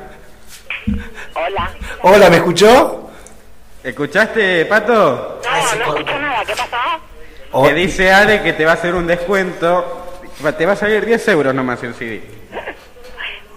Hola. 1.36 1.72
Hola, 2.02 2.30
¿me 2.30 2.38
escuchó? 2.38 3.10
¿Escuchaste, 3.84 4.66
Pato? 4.66 5.42
No, 5.44 5.76
no 5.76 5.94
escucho 5.94 6.20
nada. 6.20 6.46
¿Qué 6.46 6.54
pasó? 6.56 7.64
Que 7.64 7.74
dice 7.74 8.12
Ale 8.12 8.42
que 8.42 8.54
te 8.54 8.66
va 8.66 8.72
a 8.72 8.76
hacer 8.76 8.96
un 8.96 9.06
descuento. 9.06 10.00
Te 10.58 10.66
va 10.66 10.74
a 10.74 10.76
salir 10.76 11.06
10 11.06 11.28
euros 11.30 11.54
nomás 11.54 11.84
el 11.84 11.94
CD. 11.94 12.22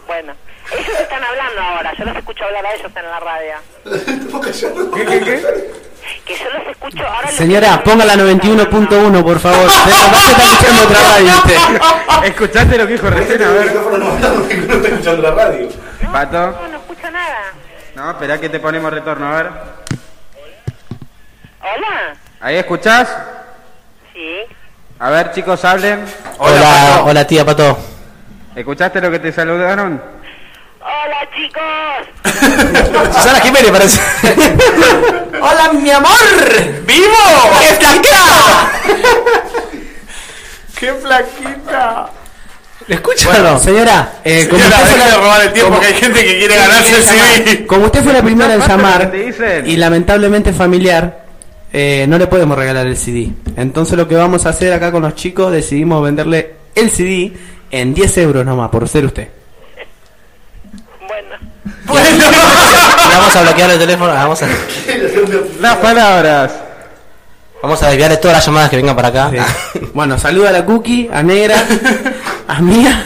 Bueno, 0.07 0.35
ellos 0.73 1.01
están 1.01 1.23
hablando 1.23 1.61
ahora. 1.61 1.86
Yo 1.99 2.05
los 2.05 2.17
escucho 2.17 2.45
hablar 2.45 2.67
a 2.67 2.75
ellos 2.75 2.93
en 2.95 3.11
la 3.11 3.21
radio. 3.21 3.55
¿Qué, 4.95 5.05
qué, 5.07 5.21
qué? 5.21 5.87
Que 6.25 6.37
yo 6.37 6.45
los 6.51 6.69
escucho 6.69 7.07
ahora. 7.07 7.31
Señora, 7.31 7.83
ponga 7.83 8.05
la 8.05 8.13
hablando. 8.13 8.45
91.1, 8.45 9.25
por 9.25 9.41
favor. 9.41 9.71
Se 9.71 9.91
está 9.91 10.43
escuchando 10.45 10.83
otra 10.85 11.03
radio 11.03 11.29
usted. 11.39 11.57
¿Escuchaste 12.25 12.79
lo 12.79 12.87
que 12.87 12.93
dijo 12.93 13.11
recién? 13.11 13.43
A 13.43 13.49
ver, 13.49 13.75
no 13.75 14.15
está 14.15 14.89
escuchando 14.89 15.23
la 15.23 15.31
radio. 15.31 15.69
Pato. 16.13 16.39
No, 16.39 16.69
no 16.69 16.77
escucho 16.77 17.11
nada. 17.11 17.53
No, 17.95 18.11
espera 18.11 18.39
que 18.39 18.49
te 18.51 18.61
ponemos 18.61 18.93
retorno, 18.93 19.27
a 19.27 19.43
ver. 19.43 19.51
Hola. 21.61 22.17
¿Ahí 22.41 22.57
escuchás? 22.57 23.17
Sí. 24.13 24.41
A 24.99 25.11
ver, 25.11 25.33
chicos, 25.33 25.65
hablen. 25.65 26.05
Hola, 26.39 27.03
hola 27.05 27.27
tía 27.27 27.45
Pato. 27.45 27.79
¿Escuchaste 28.55 29.01
lo 29.01 29.11
que 29.11 29.19
te 29.19 29.33
saludaron? 29.33 30.16
Hola, 31.07 31.29
chicos. 31.37 31.63
Susana 33.15 33.41
Jiménez 33.41 33.71
parece. 33.71 34.01
Hola, 35.41 35.73
mi 35.73 35.91
amor. 35.91 36.11
¡Vivo! 36.85 37.15
¡Qué 37.61 37.75
flaquita! 37.75 38.73
¡Qué 40.77 40.93
flaquita! 40.95 42.11
¿Le 42.89 42.95
escuchan 42.97 43.33
Bueno, 43.33 43.59
señora, 43.61 44.15
eh, 44.25 44.49
como, 44.49 44.61
Señora, 44.63 44.83
usted 44.83 44.89
fue 44.89 44.99
deje 44.99 45.05
de 45.05 45.11
la, 45.11 45.17
robar 45.23 45.43
el 45.43 45.53
tiempo 45.53 45.81
que 45.81 45.87
hay 45.87 45.95
gente 45.95 46.25
que 46.25 46.39
quiere 46.39 46.57
ganarse 46.57 46.97
el 46.97 47.03
CD. 47.05 47.67
como 47.67 47.87
usted 47.87 48.03
fue 48.03 48.13
la 48.13 48.23
primera 48.23 48.55
en 48.55 48.61
¿Escuchás, 48.61 48.83
Pato, 48.83 49.13
llamar 49.13 49.65
y 49.69 49.77
lamentablemente 49.77 50.53
familiar, 50.53 51.25
eh, 51.73 52.07
no 52.09 52.19
le 52.19 52.27
podemos 52.27 52.59
regalar 52.59 52.87
el 52.87 52.97
CD. 52.97 53.31
Entonces 53.57 53.97
lo 53.97 54.09
que 54.09 54.17
vamos 54.17 54.45
a 54.47 54.49
hacer 54.51 54.73
acá 54.73 54.91
con 54.91 55.03
los 55.03 55.15
chicos, 55.15 55.53
decidimos 55.53 56.03
venderle 56.03 56.55
el 56.75 56.91
CD 56.91 57.33
en 57.71 57.95
10 57.95 58.19
euros 58.19 58.45
nomás, 58.45 58.71
por 58.71 58.89
ser 58.89 59.05
usted. 59.05 59.29
Bueno. 61.85 62.25
Y 62.25 63.15
vamos 63.17 63.37
a 63.37 63.43
bloquear 63.43 63.71
el 63.71 63.79
teléfono. 63.79 64.13
Vamos 64.13 64.43
a, 64.43 64.47
Las 65.61 65.77
palabras. 65.77 66.53
vamos 67.63 67.83
a 67.83 67.89
desviarle 67.89 68.17
todas 68.19 68.37
las 68.37 68.47
llamadas 68.47 68.71
que 68.71 68.77
vengan 68.77 68.97
para 68.97 69.09
acá. 69.09 69.31
Bueno, 69.95 70.19
saluda 70.19 70.51
a 70.51 70.53
la 70.53 70.65
Cookie, 70.65 71.09
a 71.13 71.23
Negra, 71.23 71.57
a 72.49 72.61
Mía. 72.61 73.05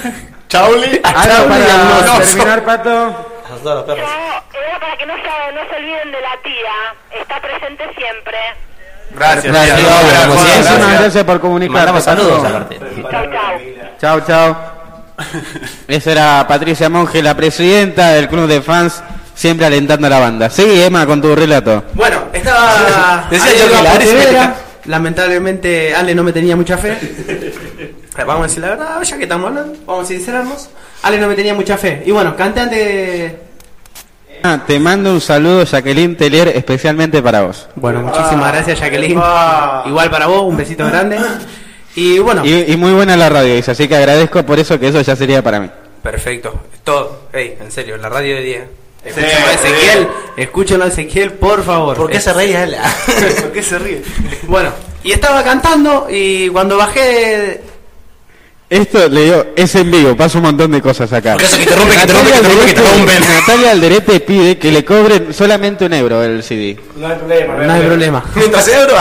Chauli. 0.49 1.01
Ah, 1.05 1.11
Algo 1.23 1.27
Chauli, 1.35 1.49
para 1.49 2.25
terminar, 2.25 2.65
Pato. 2.65 2.91
A 2.91 3.63
todos 3.63 3.65
los 3.65 3.87
Yo, 3.87 3.87
perros. 3.87 4.11
era 4.69 4.81
para 4.81 4.97
que 4.97 5.07
no 5.07 5.15
se, 5.15 5.23
no 5.55 5.61
se 5.71 5.77
olviden 5.77 6.11
de 6.13 6.21
la 6.21 6.43
tía. 6.43 7.21
Está 7.21 7.41
presente 7.41 7.85
siempre. 7.97 8.37
Gracias, 9.13 9.53
Gracias, 9.53 9.77
tía. 11.13 11.27
por. 11.27 11.41
Mandamos 11.43 12.05
Pato. 12.05 12.23
saludos 12.23 12.45
aparte. 12.45 12.79
Chau, 13.11 13.25
chau. 13.31 13.61
Chao, 14.01 14.21
chao. 14.27 14.80
Esa 15.89 16.13
era 16.13 16.47
Patricia 16.47 16.89
Monge, 16.89 17.23
la 17.23 17.37
presidenta 17.37 18.11
del 18.11 18.29
club 18.29 18.47
de 18.47 18.63
fans, 18.63 19.03
siempre 19.35 19.67
alentando 19.67 20.07
a 20.07 20.11
la 20.11 20.19
banda. 20.19 20.51
Sí, 20.51 20.65
Emma, 20.83 21.07
con 21.07 21.21
tu 21.21 21.35
relato. 21.35 21.85
Bueno, 21.95 22.25
estaba. 22.33 23.27
Decía 23.31 23.53
yo 23.57 23.69
que 23.69 24.33
la 24.33 24.57
Lamentablemente, 24.87 25.95
Ale 25.95 26.15
no 26.15 26.23
me 26.23 26.33
tenía 26.33 26.57
mucha 26.57 26.79
fe. 26.79 26.97
Vamos 28.17 28.45
a 28.45 28.49
decir 28.49 28.61
la 28.61 28.71
verdad, 28.71 29.03
ya 29.03 29.17
que 29.17 29.23
estamos 29.23 29.49
hablando, 29.49 29.79
vamos 29.87 30.05
a 30.05 30.09
sincerarnos. 30.09 30.69
Ale 31.03 31.19
no 31.19 31.27
me 31.27 31.35
tenía 31.35 31.55
mucha 31.55 31.79
fe. 31.79 32.03
Y 32.05 32.11
bueno, 32.11 32.37
canté 32.37 32.61
ante. 32.61 33.39
Ah, 34.43 34.61
te 34.67 34.79
mando 34.79 35.13
un 35.13 35.21
saludo, 35.23 35.65
Jacqueline 35.65 36.17
Telier, 36.17 36.49
especialmente 36.49 37.23
para 37.23 37.43
vos. 37.43 37.69
Bueno, 37.77 38.03
muchísimas 38.03 38.53
gracias, 38.53 38.81
Jacqueline. 38.81 39.19
Ah. 39.23 39.85
Igual 39.87 40.11
para 40.11 40.27
vos, 40.27 40.43
un 40.43 40.57
besito 40.57 40.85
grande. 40.87 41.19
Y 42.01 42.19
bueno, 42.19 42.43
Y, 42.47 42.73
y 42.73 42.77
muy 42.77 42.93
buena 42.93 43.15
la 43.17 43.29
radio, 43.29 43.55
dice, 43.55 43.73
así 43.73 43.87
que 43.87 43.95
agradezco 43.97 44.43
por 44.47 44.59
eso 44.59 44.81
que 44.81 44.89
eso 44.89 45.01
ya 45.03 45.15
sería 45.15 45.43
para 45.43 45.61
mí. 45.61 45.71
perfecto. 46.03 46.59
Todo, 46.83 47.29
ey, 47.33 47.57
en 47.61 47.71
serio, 47.71 47.97
la 47.99 48.09
radio 48.09 48.37
de 48.37 48.43
día. 48.43 48.67
Sí, 49.05 49.09
Escúchenlo 49.11 49.47
a 49.47 49.53
Ezequiel, 49.55 50.09
escúchenlo 50.37 50.85
a 50.85 50.89
Ezequiel, 50.89 51.33
por 51.33 51.63
favor. 51.63 51.97
¿Por 51.97 52.11
qué 52.11 52.21
se 52.21 52.31
él? 52.63 52.77
¿Por 53.43 53.53
qué 53.53 53.63
se 53.63 53.79
ríe? 53.79 54.03
Bueno, 54.43 54.71
y 55.03 55.13
estaba 55.13 55.43
cantando 55.43 56.07
y 56.11 56.49
cuando 56.49 56.77
bajé 56.77 57.61
Esto, 58.71 59.09
le 59.09 59.25
digo, 59.25 59.47
es 59.57 59.75
en 59.75 59.91
vivo, 59.91 60.17
pasa 60.17 60.39
un 60.39 60.45
montón 60.45 60.71
de 60.71 60.81
cosas 60.81 61.13
acá. 61.13 61.33
Porque 61.33 61.47
eso 61.47 61.59
que 61.59 61.67
te 61.67 61.75
rompe, 61.75 61.97
que 61.97 62.07
te 62.07 62.13
rompe, 62.13 62.31
que 62.31 62.41
te 62.41 62.49
rompe, 62.49 62.67
que 62.67 62.75
te 62.75 62.83
rompe. 62.83 63.13
Natalia 63.19 63.73
Alderete 63.73 64.21
pide 64.21 64.59
que 64.59 64.71
le 64.71 64.85
cobren 64.85 65.35
solamente 65.35 65.87
un 65.87 65.93
euro 65.93 66.23
el 66.23 66.41
CD. 66.45 66.79
No 66.95 67.09
hay 67.09 67.17
problema. 67.17 67.57
No 67.57 67.73
hay 67.73 67.83
problema. 67.83 68.25
Mientras 68.37 68.65
sea 68.65 68.85
euro. 68.85 68.95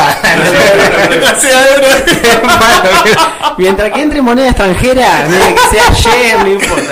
Mientras 3.60 3.92
que 3.92 4.02
entre 4.02 4.24
moneda 4.24 4.48
extranjera, 4.48 5.28
que 5.28 5.78
sea 5.78 5.94
Yen, 5.94 6.40
no 6.40 6.52
importa. 6.52 6.92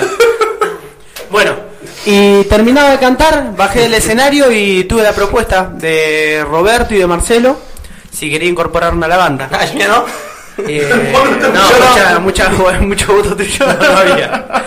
Bueno, 1.30 1.56
y 2.06 2.44
terminado 2.44 2.92
de 2.92 2.98
cantar, 2.98 3.56
bajé 3.56 3.80
del 3.80 3.94
escenario 3.94 4.52
y 4.52 4.84
tuve 4.84 5.02
la 5.02 5.12
propuesta 5.12 5.64
de 5.64 6.44
Roberto 6.48 6.94
y 6.94 6.98
de 6.98 7.08
Marcelo 7.08 7.58
si 8.12 8.30
quería 8.30 8.48
incorporarme 8.48 9.06
a 9.06 9.08
la 9.08 9.16
banda. 9.16 9.48
¿no? 9.88 10.27
Eh, 10.66 11.10
no, 11.42 12.20
mucha, 12.20 12.48
mucha, 12.48 12.80
mucho 12.80 13.12
voto 13.12 13.36
tuyo 13.36 13.66
no 13.66 13.96
había. 13.96 14.64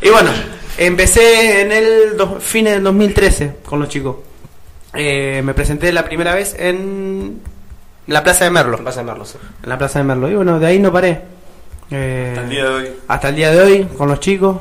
Y 0.00 0.10
bueno, 0.10 0.30
empecé 0.78 1.62
en 1.62 1.72
el 1.72 2.16
dos, 2.16 2.42
fines 2.42 2.74
del 2.74 2.84
2013 2.84 3.56
con 3.64 3.80
los 3.80 3.88
chicos. 3.88 4.16
Eh, 4.94 5.42
me 5.44 5.54
presenté 5.54 5.92
la 5.92 6.04
primera 6.04 6.34
vez 6.34 6.54
en 6.58 7.40
la 8.06 8.22
Plaza 8.22 8.44
de 8.44 8.50
Merlo. 8.50 8.78
Vas 8.82 8.96
a 8.98 9.02
verlo, 9.02 9.24
sí. 9.24 9.38
En 9.62 9.68
la 9.68 9.78
Plaza 9.78 9.98
de 9.98 10.04
Merlo. 10.04 10.30
Y 10.30 10.34
bueno, 10.34 10.60
de 10.60 10.66
ahí 10.66 10.78
no 10.78 10.92
paré. 10.92 11.22
Eh, 11.90 12.34
Hasta 12.34 12.42
el 12.44 12.50
día 12.50 12.64
de 12.64 12.70
hoy. 12.70 12.88
hasta 13.08 13.28
el 13.28 13.36
día 13.36 13.50
de 13.50 13.60
hoy, 13.60 13.84
con 13.96 14.08
los 14.08 14.20
chicos. 14.20 14.58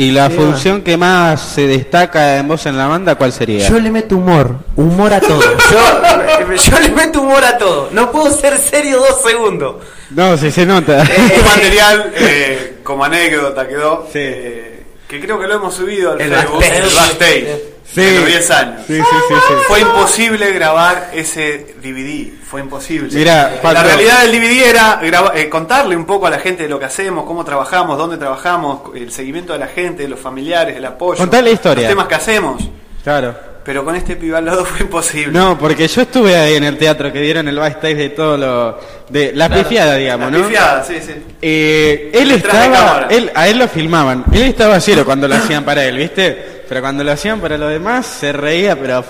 ¿Y 0.00 0.12
la 0.12 0.28
Sí, 0.30 0.36
función 0.36 0.82
que 0.82 0.96
más 0.96 1.40
se 1.42 1.66
destaca 1.66 2.36
en 2.36 2.46
vos 2.46 2.64
en 2.66 2.76
la 2.78 2.86
banda, 2.86 3.16
cuál 3.16 3.32
sería? 3.32 3.68
Yo 3.68 3.80
le 3.80 3.90
meto 3.90 4.14
humor, 4.16 4.54
humor 4.76 5.12
a 5.12 5.20
todo. 5.20 5.40
Yo, 5.70 6.54
yo 6.54 6.78
le 6.80 6.88
meto 6.90 7.20
humor 7.20 7.44
a 7.44 7.58
todo. 7.58 7.88
No 7.92 8.10
puedo 8.12 8.30
ser 8.30 8.56
serio 8.58 8.98
dos 9.00 9.20
segundos. 9.26 9.76
No, 10.10 10.36
si 10.36 10.52
se 10.52 10.64
nota. 10.64 11.02
Este 11.02 11.42
material, 11.56 12.12
eh, 12.16 12.76
como 12.84 13.04
anécdota, 13.04 13.66
quedó. 13.66 14.04
Sí. 14.12 14.20
eh, 14.20 14.84
que 15.08 15.20
creo 15.20 15.40
que 15.40 15.46
lo 15.48 15.54
hemos 15.56 15.74
subido 15.74 16.12
al 16.12 16.20
El 16.20 16.30
Facebook. 16.32 16.60
backstage. 16.60 16.78
El 16.84 16.94
backstage. 16.94 17.62
Sí. 17.92 18.02
De 18.02 18.20
los 18.20 18.26
10 18.26 18.50
años. 18.50 18.82
Sí, 18.86 18.96
sí. 18.98 19.34
Fue 19.66 19.80
imposible 19.80 20.52
grabar 20.52 21.10
ese 21.14 21.74
DVD, 21.82 22.32
fue 22.44 22.60
imposible. 22.60 23.08
Mirá, 23.12 23.60
la 23.62 23.82
realidad 23.82 24.22
del 24.22 24.32
DVD 24.32 24.68
era 24.68 25.00
eh, 25.34 25.48
contarle 25.48 25.96
un 25.96 26.04
poco 26.04 26.26
a 26.26 26.30
la 26.30 26.38
gente 26.38 26.64
de 26.64 26.68
lo 26.68 26.78
que 26.78 26.84
hacemos, 26.84 27.24
cómo 27.24 27.44
trabajamos, 27.44 27.96
dónde 27.96 28.18
trabajamos, 28.18 28.94
el 28.94 29.10
seguimiento 29.10 29.54
de 29.54 29.58
la 29.60 29.68
gente, 29.68 30.02
de 30.02 30.08
los 30.08 30.20
familiares, 30.20 30.76
el 30.76 30.84
apoyo. 30.84 31.18
Contá 31.18 31.40
la 31.40 31.50
historia. 31.50 31.82
Los 31.84 31.90
temas 31.90 32.08
que 32.08 32.14
hacemos. 32.14 32.68
Claro. 33.02 33.47
Pero 33.68 33.84
con 33.84 33.94
este 33.94 34.16
pibe 34.16 34.34
al 34.34 34.46
lado 34.46 34.64
fue 34.64 34.80
imposible. 34.80 35.30
No, 35.30 35.58
porque 35.58 35.86
yo 35.86 36.00
estuve 36.00 36.34
ahí 36.34 36.54
en 36.54 36.64
el 36.64 36.78
teatro 36.78 37.12
que 37.12 37.20
dieron 37.20 37.48
el 37.48 37.56
backstage 37.58 37.96
de 37.98 38.08
todo 38.08 38.38
lo... 38.38 38.80
de 39.10 39.32
la 39.34 39.50
pifiada, 39.50 39.94
digamos, 39.96 40.32
La 40.32 40.38
¿no? 40.38 40.44
pifiada, 40.46 40.82
sí, 40.82 40.94
sí. 41.06 41.12
Eh, 41.42 42.10
él 42.14 42.30
Detrás 42.30 42.64
estaba, 42.64 43.08
él, 43.10 43.30
a 43.34 43.46
él 43.46 43.58
lo 43.58 43.68
filmaban. 43.68 44.24
Él 44.32 44.44
estaba 44.44 44.80
cielo 44.80 45.04
cuando 45.04 45.28
lo 45.28 45.34
hacían 45.34 45.66
para 45.66 45.84
él, 45.84 45.98
¿viste? 45.98 46.62
Pero 46.66 46.80
cuando 46.80 47.04
lo 47.04 47.12
hacían 47.12 47.40
para 47.40 47.58
los 47.58 47.70
demás 47.70 48.06
se 48.06 48.32
reía, 48.32 48.74
pero 48.74 49.04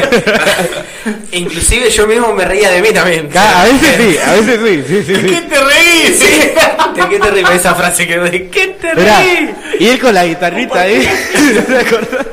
Inclusive 1.32 1.88
yo 1.88 2.06
mismo 2.06 2.34
me 2.34 2.44
reía 2.44 2.70
de 2.70 2.82
mí 2.82 2.92
también. 2.92 3.30
a 3.34 3.64
veces 3.64 3.96
sí, 3.96 4.18
a 4.18 4.32
veces 4.34 4.60
sí, 4.66 4.84
sí, 4.86 5.02
sí, 5.02 5.12
¿De 5.14 5.20
sí. 5.30 5.34
qué 5.34 5.40
te 5.40 5.64
reís? 5.64 6.18
Sí. 6.18 6.40
¿De 6.94 7.08
qué 7.08 7.18
te 7.18 7.30
ríes 7.30 7.50
esa 7.52 7.74
frase 7.74 8.06
que 8.06 8.18
¿De 8.18 8.50
qué 8.50 8.76
te 8.78 8.92
reís? 8.94 9.50
y 9.80 9.88
él 9.88 9.98
con 9.98 10.12
la 10.12 10.26
guitarrita 10.26 10.80
ahí. 10.80 11.08
¿te 11.66 11.78
acordás? 11.78 12.26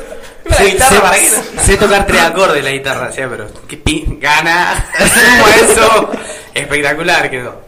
La 0.79 1.63
Sé, 1.63 1.77
tocar 1.77 2.05
tres 2.05 2.21
acordes 2.21 2.63
la 2.63 2.71
guitarra, 2.71 3.11
sí, 3.11 3.21
pero 3.29 3.47
qué 3.67 3.77
pi- 3.77 4.17
gana. 4.19 4.85
Eso. 5.61 6.11
Espectacular 6.53 7.29
quedó. 7.29 7.61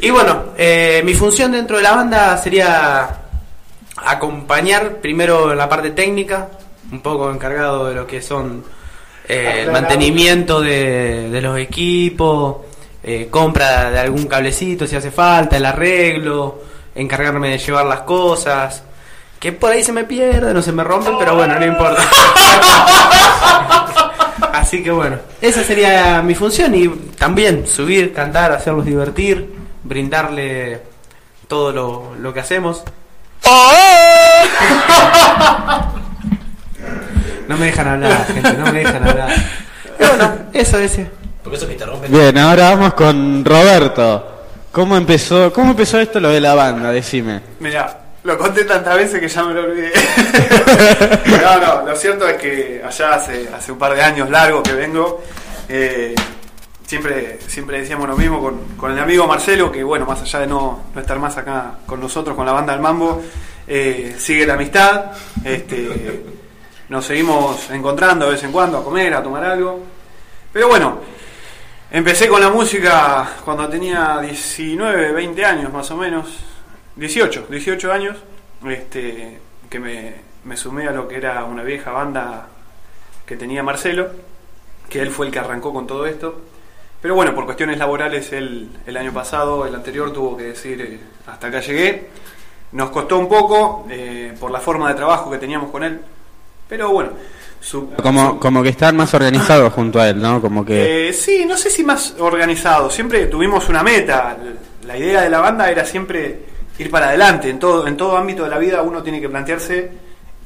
Y 0.00 0.10
bueno, 0.10 0.46
eh, 0.56 1.02
mi 1.04 1.14
función 1.14 1.52
dentro 1.52 1.76
de 1.76 1.82
la 1.82 1.92
banda 1.92 2.36
sería 2.38 3.08
acompañar 3.96 4.96
primero 4.96 5.50
en 5.52 5.58
la 5.58 5.68
parte 5.68 5.90
técnica, 5.90 6.48
un 6.92 7.00
poco 7.00 7.30
encargado 7.30 7.88
de 7.88 7.94
lo 7.94 8.06
que 8.06 8.22
son 8.22 8.64
eh, 9.28 9.62
el 9.64 9.72
mantenimiento 9.72 10.60
de, 10.60 11.28
de 11.30 11.40
los 11.42 11.58
equipos, 11.58 12.58
eh, 13.02 13.28
compra 13.30 13.90
de 13.90 13.98
algún 13.98 14.26
cablecito 14.26 14.86
si 14.86 14.96
hace 14.96 15.10
falta, 15.10 15.56
el 15.56 15.64
arreglo, 15.66 16.62
encargarme 16.94 17.50
de 17.50 17.58
llevar 17.58 17.86
las 17.86 18.00
cosas. 18.00 18.82
Que 19.38 19.52
por 19.52 19.70
ahí 19.70 19.84
se 19.84 19.92
me 19.92 20.04
pierden 20.04 20.56
o 20.56 20.62
se 20.62 20.72
me 20.72 20.82
rompen, 20.84 21.14
pero 21.18 21.36
bueno, 21.36 21.58
no 21.58 21.66
importa. 21.66 22.02
Así 24.52 24.82
que 24.82 24.90
bueno, 24.90 25.16
esa 25.40 25.62
sería 25.62 26.20
mi 26.22 26.34
función 26.34 26.74
y 26.74 26.88
también 27.16 27.66
subir, 27.66 28.12
cantar, 28.12 28.52
hacerlos 28.52 28.84
divertir, 28.84 29.54
brindarle 29.84 30.82
todo 31.46 31.72
lo, 31.72 32.14
lo 32.16 32.34
que 32.34 32.40
hacemos. 32.40 32.82
No 37.48 37.56
me 37.56 37.66
dejan 37.66 37.88
hablar, 37.88 38.26
gente, 38.26 38.52
no 38.52 38.70
me 38.70 38.78
dejan 38.80 39.08
hablar. 39.08 39.30
Y 40.00 40.04
bueno, 40.04 40.32
eso 40.52 40.78
es. 40.78 40.96
Porque 41.42 41.56
eso 41.56 41.66
que 41.66 41.74
te 41.74 41.84
rompe. 41.84 42.06
Bien, 42.06 42.38
ahora 42.38 42.70
vamos 42.70 42.94
con 42.94 43.44
Roberto. 43.44 44.44
¿Cómo 44.70 44.96
empezó, 44.96 45.52
cómo 45.52 45.72
empezó 45.72 45.98
esto 45.98 46.20
lo 46.20 46.28
de 46.28 46.40
la 46.40 46.54
banda? 46.54 46.92
Decime. 46.92 47.40
Mira, 47.58 47.97
lo 48.24 48.36
conté 48.36 48.64
tantas 48.64 48.96
veces 48.96 49.20
que 49.20 49.28
ya 49.28 49.44
me 49.44 49.54
lo 49.54 49.62
olvidé. 49.62 49.92
no, 51.42 51.58
no, 51.60 51.86
lo 51.86 51.96
cierto 51.96 52.28
es 52.28 52.36
que 52.36 52.82
allá 52.84 53.14
hace, 53.14 53.48
hace 53.54 53.72
un 53.72 53.78
par 53.78 53.94
de 53.94 54.02
años 54.02 54.28
largo 54.30 54.62
que 54.62 54.72
vengo, 54.72 55.22
eh, 55.68 56.14
siempre, 56.86 57.38
siempre 57.46 57.80
decíamos 57.80 58.08
lo 58.08 58.16
mismo 58.16 58.40
con, 58.40 58.58
con 58.76 58.92
el 58.92 58.98
amigo 58.98 59.26
Marcelo, 59.26 59.70
que 59.70 59.84
bueno, 59.84 60.06
más 60.06 60.22
allá 60.22 60.40
de 60.40 60.46
no, 60.46 60.84
no 60.94 61.00
estar 61.00 61.18
más 61.18 61.36
acá 61.36 61.78
con 61.86 62.00
nosotros, 62.00 62.34
con 62.34 62.46
la 62.46 62.52
banda 62.52 62.72
del 62.72 62.82
Mambo, 62.82 63.22
eh, 63.66 64.16
sigue 64.18 64.46
la 64.46 64.54
amistad, 64.54 65.12
este, 65.44 66.24
nos 66.88 67.04
seguimos 67.04 67.70
encontrando 67.70 68.24
de 68.24 68.32
vez 68.32 68.42
en 68.42 68.50
cuando 68.52 68.78
a 68.78 68.84
comer, 68.84 69.12
a 69.12 69.22
tomar 69.22 69.44
algo. 69.44 69.84
Pero 70.50 70.68
bueno, 70.68 70.98
empecé 71.90 72.28
con 72.28 72.40
la 72.40 72.48
música 72.48 73.28
cuando 73.44 73.68
tenía 73.68 74.18
19, 74.20 75.12
20 75.12 75.44
años 75.44 75.72
más 75.72 75.90
o 75.90 75.96
menos. 75.96 76.26
18, 76.98 77.46
18 77.48 77.92
años, 77.92 78.16
este, 78.66 79.38
que 79.70 79.78
me, 79.80 80.14
me 80.44 80.56
sumé 80.56 80.88
a 80.88 80.92
lo 80.92 81.06
que 81.06 81.16
era 81.16 81.44
una 81.44 81.62
vieja 81.62 81.92
banda 81.92 82.48
que 83.24 83.36
tenía 83.36 83.62
Marcelo, 83.62 84.08
que 84.88 85.00
él 85.00 85.10
fue 85.10 85.26
el 85.26 85.32
que 85.32 85.38
arrancó 85.38 85.72
con 85.72 85.86
todo 85.86 86.06
esto. 86.06 86.40
Pero 87.00 87.14
bueno, 87.14 87.34
por 87.34 87.44
cuestiones 87.44 87.78
laborales, 87.78 88.32
él 88.32 88.70
el 88.86 88.96
año 88.96 89.12
pasado, 89.12 89.66
el 89.66 89.74
anterior, 89.74 90.12
tuvo 90.12 90.36
que 90.36 90.44
decir 90.44 90.80
eh, 90.80 90.98
hasta 91.26 91.46
acá 91.46 91.60
llegué. 91.60 92.08
Nos 92.72 92.90
costó 92.90 93.18
un 93.18 93.28
poco 93.28 93.86
eh, 93.88 94.34
por 94.38 94.50
la 94.50 94.60
forma 94.60 94.88
de 94.88 94.94
trabajo 94.94 95.30
que 95.30 95.38
teníamos 95.38 95.70
con 95.70 95.84
él. 95.84 96.00
Pero 96.68 96.90
bueno, 96.90 97.10
su, 97.60 97.90
Como, 98.02 98.40
como 98.40 98.62
que 98.62 98.70
están 98.70 98.96
más 98.96 99.14
organizados 99.14 99.72
junto 99.72 100.00
a 100.00 100.08
él, 100.08 100.20
¿no? 100.20 100.40
Como 100.40 100.64
que... 100.64 101.08
eh, 101.08 101.12
sí, 101.12 101.44
no 101.46 101.56
sé 101.56 101.70
si 101.70 101.84
más 101.84 102.16
organizado. 102.18 102.90
Siempre 102.90 103.26
tuvimos 103.26 103.68
una 103.68 103.82
meta. 103.82 104.36
La 104.84 104.96
idea 104.98 105.22
de 105.22 105.30
la 105.30 105.38
banda 105.40 105.70
era 105.70 105.84
siempre 105.84 106.40
ir 106.78 106.90
para 106.90 107.08
adelante. 107.08 107.50
En 107.50 107.58
todo, 107.58 107.86
en 107.86 107.96
todo 107.96 108.16
ámbito 108.16 108.44
de 108.44 108.50
la 108.50 108.58
vida 108.58 108.82
uno 108.82 109.02
tiene 109.02 109.20
que 109.20 109.28
plantearse 109.28 109.90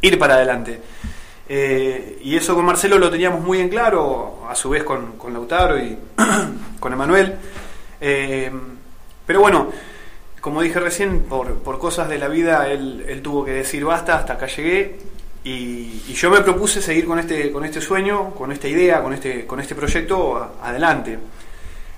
ir 0.01 0.19
para 0.19 0.35
adelante. 0.35 0.81
Eh, 1.49 2.21
y 2.23 2.37
eso 2.37 2.55
con 2.55 2.65
Marcelo 2.65 2.99
lo 2.99 3.11
teníamos 3.11 3.41
muy 3.41 3.61
en 3.61 3.69
claro, 3.69 4.47
a 4.49 4.55
su 4.55 4.71
vez 4.71 4.85
con, 4.85 5.19
con 5.19 5.33
Lautaro 5.33 5.79
y 5.79 5.97
con 6.81 6.93
Emanuel. 6.93 7.35
Eh, 8.01 8.51
pero 9.27 9.41
bueno, 9.41 9.71
como 10.41 10.63
dije 10.63 10.81
recién, 10.81 11.23
por, 11.25 11.55
por 11.59 11.79
cosas 11.79 12.09
de 12.09 12.19
la 12.19 12.29
vida 12.29 12.69
él, 12.69 13.05
él 13.09 13.23
tuvo 13.23 13.45
que 13.45 13.53
decir 13.53 13.85
basta, 13.85 14.17
hasta 14.17 14.35
acá 14.35 14.47
llegué. 14.47 14.99
Y, 15.45 16.03
y 16.09 16.15
yo 16.15 16.31
me 16.31 16.41
propuse 16.41 16.81
seguir 16.81 17.05
con 17.05 17.19
este, 17.19 17.51
con 17.51 17.65
este 17.65 17.81
sueño, 17.81 18.31
con 18.31 18.53
esta 18.53 18.69
idea, 18.69 19.03
con 19.03 19.13
este, 19.13 19.47
con 19.47 19.61
este 19.61 19.75
proyecto 19.75 20.55
adelante. 20.63 21.19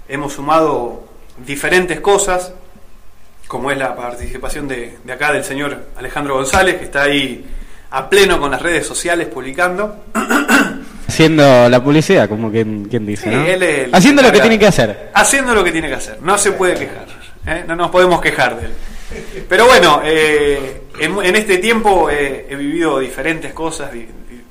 Hemos 0.09 0.33
sumado 0.33 1.05
diferentes 1.47 2.01
cosas, 2.01 2.55
como 3.49 3.71
es 3.71 3.79
la 3.79 3.95
participación 3.95 4.67
de, 4.69 4.99
de 5.05 5.13
acá 5.13 5.33
del 5.33 5.45
señor 5.45 5.87
Alejandro 5.97 6.35
González, 6.35 6.77
que 6.77 6.85
está 6.85 7.03
ahí 7.03 7.45
a 7.91 8.09
pleno 8.09 8.41
con 8.41 8.51
las 8.51 8.61
redes 8.63 8.87
sociales 8.87 9.29
publicando. 9.29 10.05
Haciendo 11.07 11.69
la 11.69 11.83
publicidad, 11.85 12.29
como 12.29 12.51
quien, 12.51 12.87
quien 12.87 13.07
dice, 13.07 13.25
Sí, 13.31 13.37
¿no? 13.37 13.45
él 13.45 13.91
Haciendo 13.93 14.23
lo 14.23 14.33
que 14.33 14.41
tiene 14.41 14.59
que 14.59 14.67
hacer. 14.67 15.11
Haciendo 15.15 15.55
lo 15.55 15.63
que 15.63 15.71
tiene 15.71 15.89
que 15.89 15.95
hacer, 15.95 16.19
no 16.23 16.37
se 16.39 16.53
puede 16.53 16.75
quejar, 16.75 17.07
¿eh? 17.47 17.65
no 17.69 17.77
nos 17.77 17.91
podemos 17.91 18.21
quejar 18.21 18.59
de 18.59 18.67
él. 18.67 18.73
Pero 19.49 19.67
bueno, 19.67 20.01
eh, 20.03 20.83
en, 20.99 21.17
en 21.25 21.37
este 21.37 21.59
tiempo 21.59 22.11
eh, 22.11 22.47
he 22.51 22.57
vivido 22.57 22.99
diferentes 22.99 23.53
cosas, 23.53 23.93
di- 23.93 24.01
di- 24.01 24.43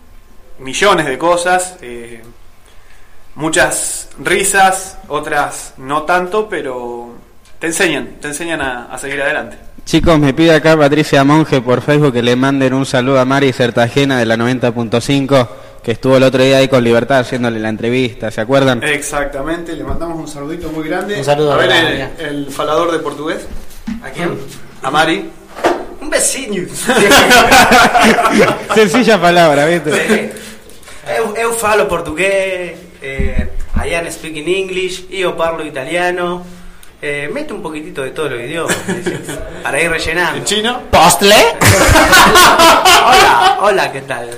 millones 0.60 1.06
de 1.08 1.18
cosas, 1.18 1.76
eh, 1.82 2.22
muchas 3.36 4.10
risas, 4.20 5.00
otras 5.10 5.74
no 5.78 6.04
tanto, 6.04 6.48
pero 6.48 7.13
te 7.64 7.68
enseñan, 7.68 8.18
te 8.20 8.28
enseñan 8.28 8.60
a, 8.60 8.94
a 8.94 8.98
seguir 8.98 9.22
adelante. 9.22 9.56
Chicos, 9.86 10.20
me 10.20 10.34
pide 10.34 10.54
acá 10.54 10.76
Patricia 10.76 11.24
Monge 11.24 11.62
por 11.62 11.82
Facebook 11.82 12.12
que 12.12 12.22
le 12.22 12.36
manden 12.36 12.74
un 12.74 12.86
saludo 12.86 13.22
a 13.22 13.24
Mari 13.24 13.54
Sertajena 13.54 14.20
de 14.20 14.26
la 14.26 14.36
90.5, 14.36 15.48
que 15.82 15.94
estuvo 15.94 16.18
el 16.18 16.24
otro 16.24 16.44
día 16.44 16.58
ahí 16.58 16.68
con 16.68 16.84
Libertad 16.84 17.20
haciéndole 17.20 17.62
la 17.62 17.70
entrevista, 17.70 18.32
¿se 18.32 18.42
acuerdan? 18.42 18.84
Exactamente, 18.84 19.78
le 19.78 19.86
mandamos 19.86 20.20
un 20.20 20.28
saludito 20.28 20.74
muy 20.74 20.90
grande. 20.90 21.16
Un 21.20 21.24
saludo 21.24 21.54
a 21.54 21.56
ver 21.56 21.72
a 21.72 21.78
el, 21.80 21.84
María. 21.86 22.12
el 22.20 22.48
falador 22.52 22.92
de 22.92 23.00
portugués, 23.00 23.48
¿A 24.04 24.10
quién? 24.10 24.38
a 24.82 24.92
Mari. 24.92 25.30
Un 26.02 26.10
vecino. 26.10 26.68
Sencilla 28.76 29.22
palabra, 29.22 29.68
¿viste? 29.68 30.34
eu, 31.18 31.34
eu 31.38 31.54
falo 31.54 31.88
portugués, 31.88 32.74
eh, 33.02 33.48
I 33.78 33.96
am 33.96 34.12
speaking 34.12 34.50
English, 34.50 35.06
io 35.10 35.38
parlo 35.38 35.66
italiano, 35.66 36.44
Eh, 37.06 37.30
mete 37.34 37.52
un 37.52 37.62
poquitito 37.62 38.02
de 38.02 38.12
todos 38.12 38.32
los 38.32 38.40
idiomas. 38.40 38.74
para 39.64 39.82
ir 39.82 39.92
rellenando. 39.92 40.38
¿En 40.38 40.46
chino? 40.46 40.84
¿Postle? 40.90 41.36
Hola, 43.06 43.58
hola, 43.60 43.92
¿qué 43.92 44.02
tal? 44.04 44.30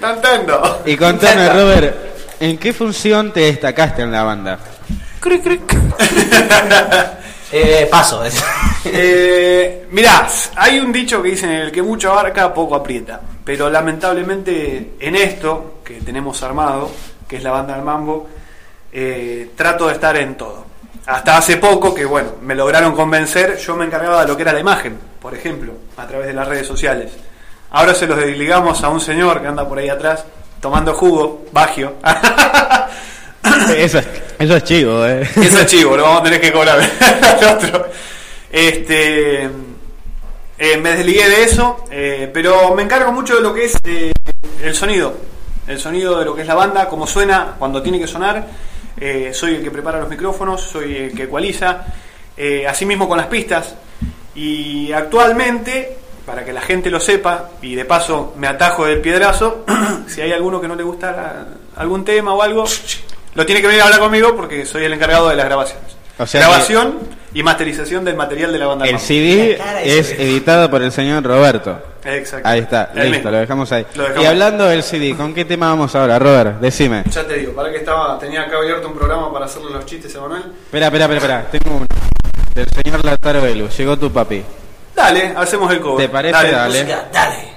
No 0.00 0.14
entiendo. 0.14 0.82
Y 0.86 0.96
contame, 0.96 1.50
Robert, 1.50 1.94
¿en 2.40 2.56
qué 2.56 2.72
función 2.72 3.30
te 3.30 3.40
destacaste 3.40 4.00
en 4.00 4.10
la 4.10 4.22
banda? 4.22 4.58
Cric, 5.20 5.42
cric. 5.42 5.62
Eh, 7.54 7.86
paso. 7.90 8.22
Eh, 8.86 9.86
mirá, 9.90 10.26
hay 10.56 10.80
un 10.80 10.90
dicho 10.90 11.22
que 11.22 11.28
dicen 11.28 11.50
el 11.50 11.70
que 11.70 11.82
mucho 11.82 12.10
abarca, 12.10 12.54
poco 12.54 12.74
aprieta. 12.74 13.20
Pero 13.44 13.68
lamentablemente 13.68 14.94
en 14.98 15.14
esto 15.14 15.82
que 15.84 16.00
tenemos 16.00 16.42
armado, 16.42 16.90
que 17.28 17.36
es 17.36 17.42
la 17.42 17.50
banda 17.50 17.74
del 17.74 17.84
mambo, 17.84 18.26
eh, 18.90 19.50
trato 19.54 19.88
de 19.88 19.92
estar 19.92 20.16
en 20.16 20.34
todo. 20.34 20.71
Hasta 21.06 21.36
hace 21.36 21.56
poco 21.56 21.94
que, 21.94 22.04
bueno, 22.04 22.36
me 22.42 22.54
lograron 22.54 22.94
convencer, 22.94 23.58
yo 23.58 23.74
me 23.74 23.84
encargaba 23.84 24.22
de 24.22 24.28
lo 24.28 24.36
que 24.36 24.42
era 24.42 24.52
la 24.52 24.60
imagen, 24.60 24.98
por 25.20 25.34
ejemplo, 25.34 25.72
a 25.96 26.06
través 26.06 26.28
de 26.28 26.32
las 26.32 26.46
redes 26.46 26.66
sociales. 26.66 27.12
Ahora 27.70 27.94
se 27.94 28.06
los 28.06 28.18
desligamos 28.18 28.84
a 28.84 28.88
un 28.88 29.00
señor 29.00 29.40
que 29.40 29.48
anda 29.48 29.68
por 29.68 29.78
ahí 29.78 29.88
atrás, 29.88 30.24
tomando 30.60 30.94
jugo, 30.94 31.46
Bagio. 31.52 31.94
Eso 33.76 33.98
es, 33.98 34.06
eso 34.38 34.56
es 34.56 34.64
chivo, 34.64 35.04
eh. 35.04 35.22
Eso 35.22 35.58
es 35.58 35.66
chivo, 35.66 35.96
lo 35.96 36.04
vamos 36.04 36.20
a 36.20 36.24
tener 36.24 36.40
que 36.40 36.52
cobrar 36.52 36.78
al 36.78 37.56
otro. 37.56 37.86
Este, 38.50 39.44
eh, 40.58 40.76
me 40.76 40.90
desligué 40.90 41.28
de 41.28 41.42
eso, 41.42 41.84
eh, 41.90 42.30
pero 42.32 42.74
me 42.74 42.82
encargo 42.82 43.10
mucho 43.10 43.34
de 43.34 43.40
lo 43.40 43.52
que 43.52 43.64
es 43.64 43.76
eh, 43.84 44.12
el 44.62 44.74
sonido. 44.74 45.14
El 45.66 45.80
sonido 45.80 46.18
de 46.18 46.24
lo 46.24 46.34
que 46.34 46.42
es 46.42 46.46
la 46.46 46.54
banda, 46.54 46.88
cómo 46.88 47.06
suena, 47.06 47.54
cuando 47.58 47.82
tiene 47.82 47.98
que 47.98 48.06
sonar. 48.06 48.46
Eh, 49.00 49.30
soy 49.34 49.56
el 49.56 49.62
que 49.62 49.70
prepara 49.70 49.98
los 50.00 50.08
micrófonos, 50.08 50.60
soy 50.60 50.96
el 50.96 51.14
que 51.14 51.24
ecualiza. 51.24 51.84
Eh, 52.36 52.66
asimismo 52.66 53.08
con 53.08 53.18
las 53.18 53.26
pistas. 53.26 53.74
Y 54.34 54.90
actualmente, 54.92 55.96
para 56.24 56.44
que 56.44 56.52
la 56.52 56.60
gente 56.62 56.90
lo 56.90 57.00
sepa, 57.00 57.50
y 57.60 57.74
de 57.74 57.84
paso 57.84 58.32
me 58.36 58.46
atajo 58.46 58.86
del 58.86 59.00
piedrazo, 59.00 59.64
si 60.06 60.20
hay 60.20 60.32
alguno 60.32 60.60
que 60.60 60.68
no 60.68 60.74
le 60.74 60.82
gusta 60.82 61.12
la- 61.12 61.46
algún 61.76 62.04
tema 62.04 62.32
o 62.34 62.42
algo, 62.42 62.64
lo 63.34 63.46
tiene 63.46 63.60
que 63.60 63.66
venir 63.66 63.82
a 63.82 63.86
hablar 63.86 64.00
conmigo 64.00 64.34
porque 64.36 64.64
soy 64.66 64.84
el 64.84 64.92
encargado 64.92 65.28
de 65.28 65.36
las 65.36 65.46
grabaciones. 65.46 65.96
O 66.18 66.26
sea 66.26 66.40
Grabación 66.42 66.98
y 67.34 67.42
masterización 67.42 68.04
del 68.04 68.16
material 68.16 68.52
de 68.52 68.58
la 68.58 68.66
banda. 68.66 68.86
El. 68.86 68.98
CD 68.98 69.58
es 69.84 70.12
editado 70.12 70.70
por 70.70 70.82
el 70.82 70.92
señor 70.92 71.22
Roberto. 71.24 71.78
Exacto. 72.04 72.48
Ahí 72.48 72.60
está, 72.60 72.90
El 72.94 73.02
listo, 73.12 73.16
mismo. 73.16 73.30
lo 73.30 73.36
dejamos 73.38 73.72
ahí. 73.72 73.86
Lo 73.94 74.02
dejamos. 74.02 74.24
Y 74.24 74.26
hablando 74.26 74.66
del 74.66 74.82
CD, 74.82 75.14
¿con 75.16 75.32
qué 75.34 75.44
tema 75.44 75.68
vamos 75.68 75.94
ahora, 75.94 76.18
Robert? 76.18 76.60
Decime. 76.60 77.04
Ya 77.10 77.24
te 77.26 77.34
digo, 77.38 77.52
para 77.52 77.70
que 77.70 77.78
estaba, 77.78 78.18
tenía 78.18 78.42
acá 78.42 78.56
abierto 78.58 78.88
un 78.88 78.94
programa 78.94 79.32
para 79.32 79.44
hacerle 79.46 79.70
los 79.70 79.86
chistes 79.86 80.14
a 80.16 80.20
Manuel. 80.20 80.42
Espera, 80.64 80.86
espera, 80.86 81.04
espera, 81.04 81.18
espera. 81.40 81.50
Tengo 81.50 81.76
uno. 81.76 81.86
Del 82.54 82.68
señor 82.68 83.04
Lataro 83.04 83.40
Velu. 83.40 83.68
Llegó 83.68 83.96
tu 83.96 84.10
papi. 84.12 84.42
Dale, 84.94 85.32
hacemos 85.36 85.72
el 85.72 85.80
cover. 85.80 86.06
¿Te 86.06 86.12
parece? 86.12 86.50
Dale. 86.50 86.82
Música, 86.82 87.08
dale. 87.12 87.51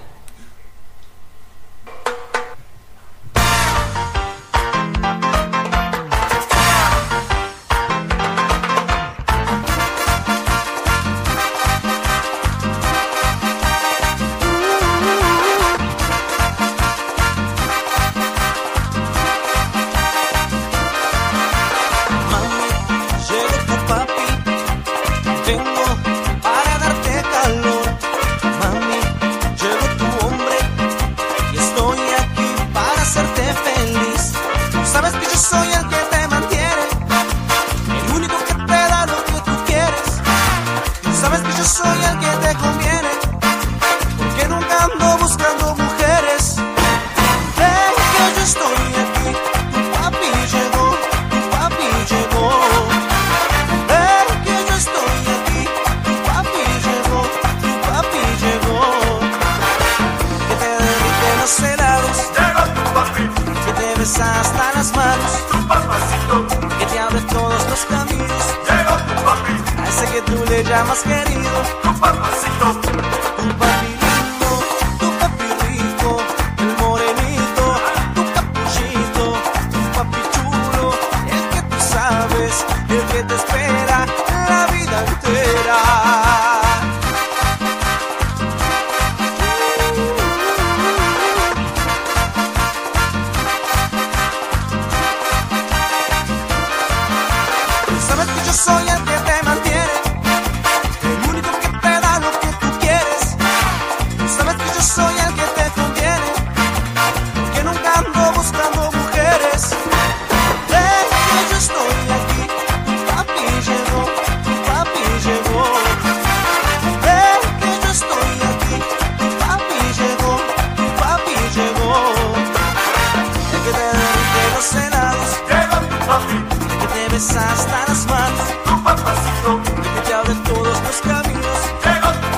Besa 127.96 127.96
hasta 127.96 127.96
las 127.96 128.06
manos, 128.08 129.70
el 129.78 129.84
que 129.84 130.02
te 130.02 130.14
abre 130.14 130.36
todos 130.46 130.82
los 130.82 131.02
caminos, 131.02 131.60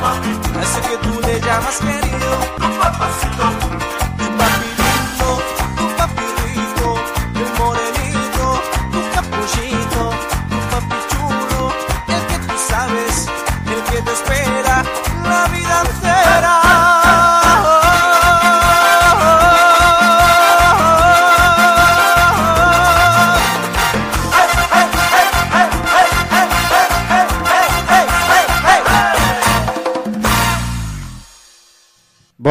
a 0.03 0.61
ese 0.61 0.81
que 0.81 0.97
tú 0.97 1.21
le 1.21 1.39
llamas 1.41 1.79
querido. 1.79 2.66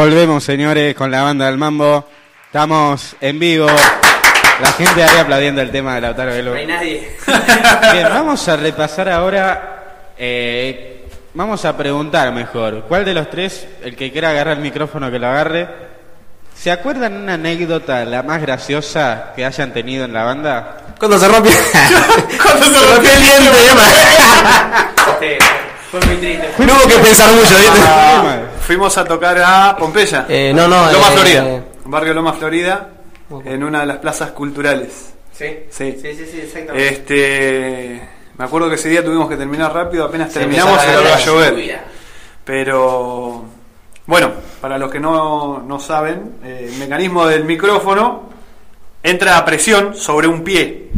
Volvemos, 0.07 0.44
señores, 0.44 0.94
con 0.94 1.11
la 1.11 1.22
banda 1.22 1.46
del 1.46 1.59
mambo. 1.59 2.09
Estamos 2.46 3.16
en 3.20 3.40
vivo. 3.40 3.66
La 3.66 4.70
gente 4.70 5.02
ahí 5.02 5.18
aplaudiendo 5.18 5.61
el 5.61 5.72
tema 5.72 5.96
de 5.96 6.00
Lautaro 6.00 6.30
Velu. 6.30 6.50
No 6.52 6.57
hay 6.57 6.64
nadie. 6.64 7.16
Bien, 7.92 8.09
vamos 8.09 8.46
a 8.46 8.57
repasar 8.57 9.09
ahora. 9.09 10.12
eh, 10.16 11.09
vamos 11.34 11.64
a 11.64 11.76
preguntar 11.76 12.32
mejor. 12.32 12.84
¿Cuál 12.86 13.04
de 13.04 13.14
los 13.14 13.28
tres, 13.28 13.66
el 13.82 13.96
que 13.96 14.12
quiera 14.12 14.30
agarrar 14.30 14.59
el 14.59 14.62
micrófono, 14.62 15.11
que 15.11 15.18
lo 15.18 15.26
agarre? 15.26 15.66
¿Se 16.54 16.70
acuerdan 16.70 17.16
una 17.16 17.34
anécdota, 17.34 18.04
la 18.04 18.22
más 18.22 18.40
graciosa 18.40 19.32
que 19.34 19.44
hayan 19.44 19.72
tenido 19.72 20.04
en 20.04 20.12
la 20.12 20.22
banda? 20.22 20.76
Cuando 21.00 21.18
se 21.18 21.26
rompió. 21.26 21.50
Cuando 22.44 22.66
se 22.66 22.94
rompió 22.94 23.11
el 23.11 23.22
diente, 23.22 23.50
fue 25.99 26.07
muy 26.07 26.16
triste. 26.16 26.49
No 26.59 26.72
hubo 26.74 26.88
que 26.88 26.99
pensar 26.99 27.32
mucho, 27.32 27.57
¿viste? 27.57 27.80
Ah, 27.86 28.40
fuimos 28.61 28.97
a 28.99 29.05
tocar 29.05 29.38
a 29.38 29.76
Pompeya. 29.76 30.26
Eh, 30.28 30.53
no, 30.55 30.68
no, 30.68 30.90
Loma 30.92 31.09
eh, 31.09 31.12
Florida. 31.12 31.64
Barrio 31.84 32.14
Loma 32.14 32.32
Florida. 32.32 32.88
En 33.44 33.64
una 33.64 33.80
de 33.80 33.86
las 33.86 33.97
plazas 33.99 34.30
culturales. 34.30 35.12
¿Sí? 35.32 35.47
Sí. 35.70 35.99
Sí, 36.01 36.14
sí, 36.14 36.26
sí, 36.30 36.40
exactamente. 36.42 36.88
Este, 36.88 38.09
Me 38.38 38.44
acuerdo 38.44 38.68
que 38.68 38.76
ese 38.76 38.88
día 38.88 39.05
tuvimos 39.05 39.28
que 39.28 39.36
terminar 39.36 39.72
rápido, 39.74 40.05
apenas 40.05 40.32
Se 40.32 40.40
terminamos 40.40 40.80
se 40.80 40.86
va 40.86 41.14
a 41.14 41.18
llover. 41.20 41.53
lluvia. 41.55 41.84
Pero 42.44 43.44
bueno, 44.07 44.30
para 44.61 44.78
los 44.78 44.90
que 44.90 45.01
no, 45.01 45.62
no 45.66 45.80
saben, 45.80 46.36
eh, 46.44 46.68
el 46.72 46.78
mecanismo 46.78 47.26
del 47.26 47.44
micrófono 47.44 48.30
entra 49.03 49.36
a 49.36 49.44
presión 49.44 49.97
sobre 49.97 50.28
un 50.28 50.42
pie. 50.44 50.90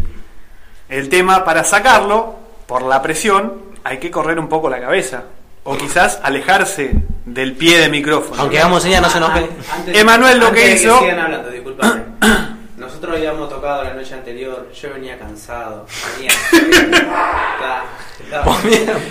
El 0.88 1.08
tema 1.08 1.44
para 1.44 1.64
sacarlo, 1.64 2.36
por 2.66 2.82
la 2.82 3.00
presión, 3.00 3.62
hay 3.88 3.98
que 3.98 4.10
correr 4.10 4.38
un 4.38 4.48
poco 4.48 4.68
la 4.68 4.80
cabeza. 4.80 5.22
O 5.64 5.76
quizás 5.76 6.20
alejarse 6.22 6.92
del 7.26 7.52
pie 7.54 7.78
de 7.78 7.88
micrófono. 7.90 8.40
Aunque 8.40 8.58
hagamos 8.58 8.82
señas, 8.82 9.02
no 9.02 9.10
se 9.10 9.20
nos 9.20 9.34
ve. 9.34 9.48
Antes- 9.70 9.98
Emanuel 9.98 10.38
lo 10.38 10.50
que 10.52 10.74
hizo- 10.74 10.98
sigan 11.00 11.18
hablando, 11.18 11.50
disculpame. 11.50 12.02
Nosotros 12.78 13.16
habíamos 13.16 13.48
tocado 13.50 13.84
la 13.84 13.92
noche 13.92 14.14
anterior, 14.14 14.70
yo 14.72 14.92
venía 14.94 15.18
cansado, 15.18 15.84
venía... 16.16 16.30
estaba, 16.92 17.84
estaba, 18.24 18.56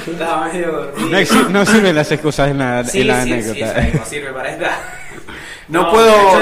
estaba 0.08 0.48
medio 0.48 0.72
dormido. 0.72 1.44
No, 1.44 1.50
no 1.50 1.66
sirven 1.66 1.96
las 1.96 2.12
excusas 2.12 2.50
en 2.50 2.58
la, 2.58 2.84
Sí, 2.86 3.02
en 3.02 3.08
la 3.08 3.24
sí, 3.24 3.34
anécdota. 3.34 3.88
no 3.94 4.06
sirve 4.06 4.32
para 4.34 4.50
esta. 4.54 4.80
No, 5.70 5.84
No, 5.84 5.91
puedo 5.91 6.39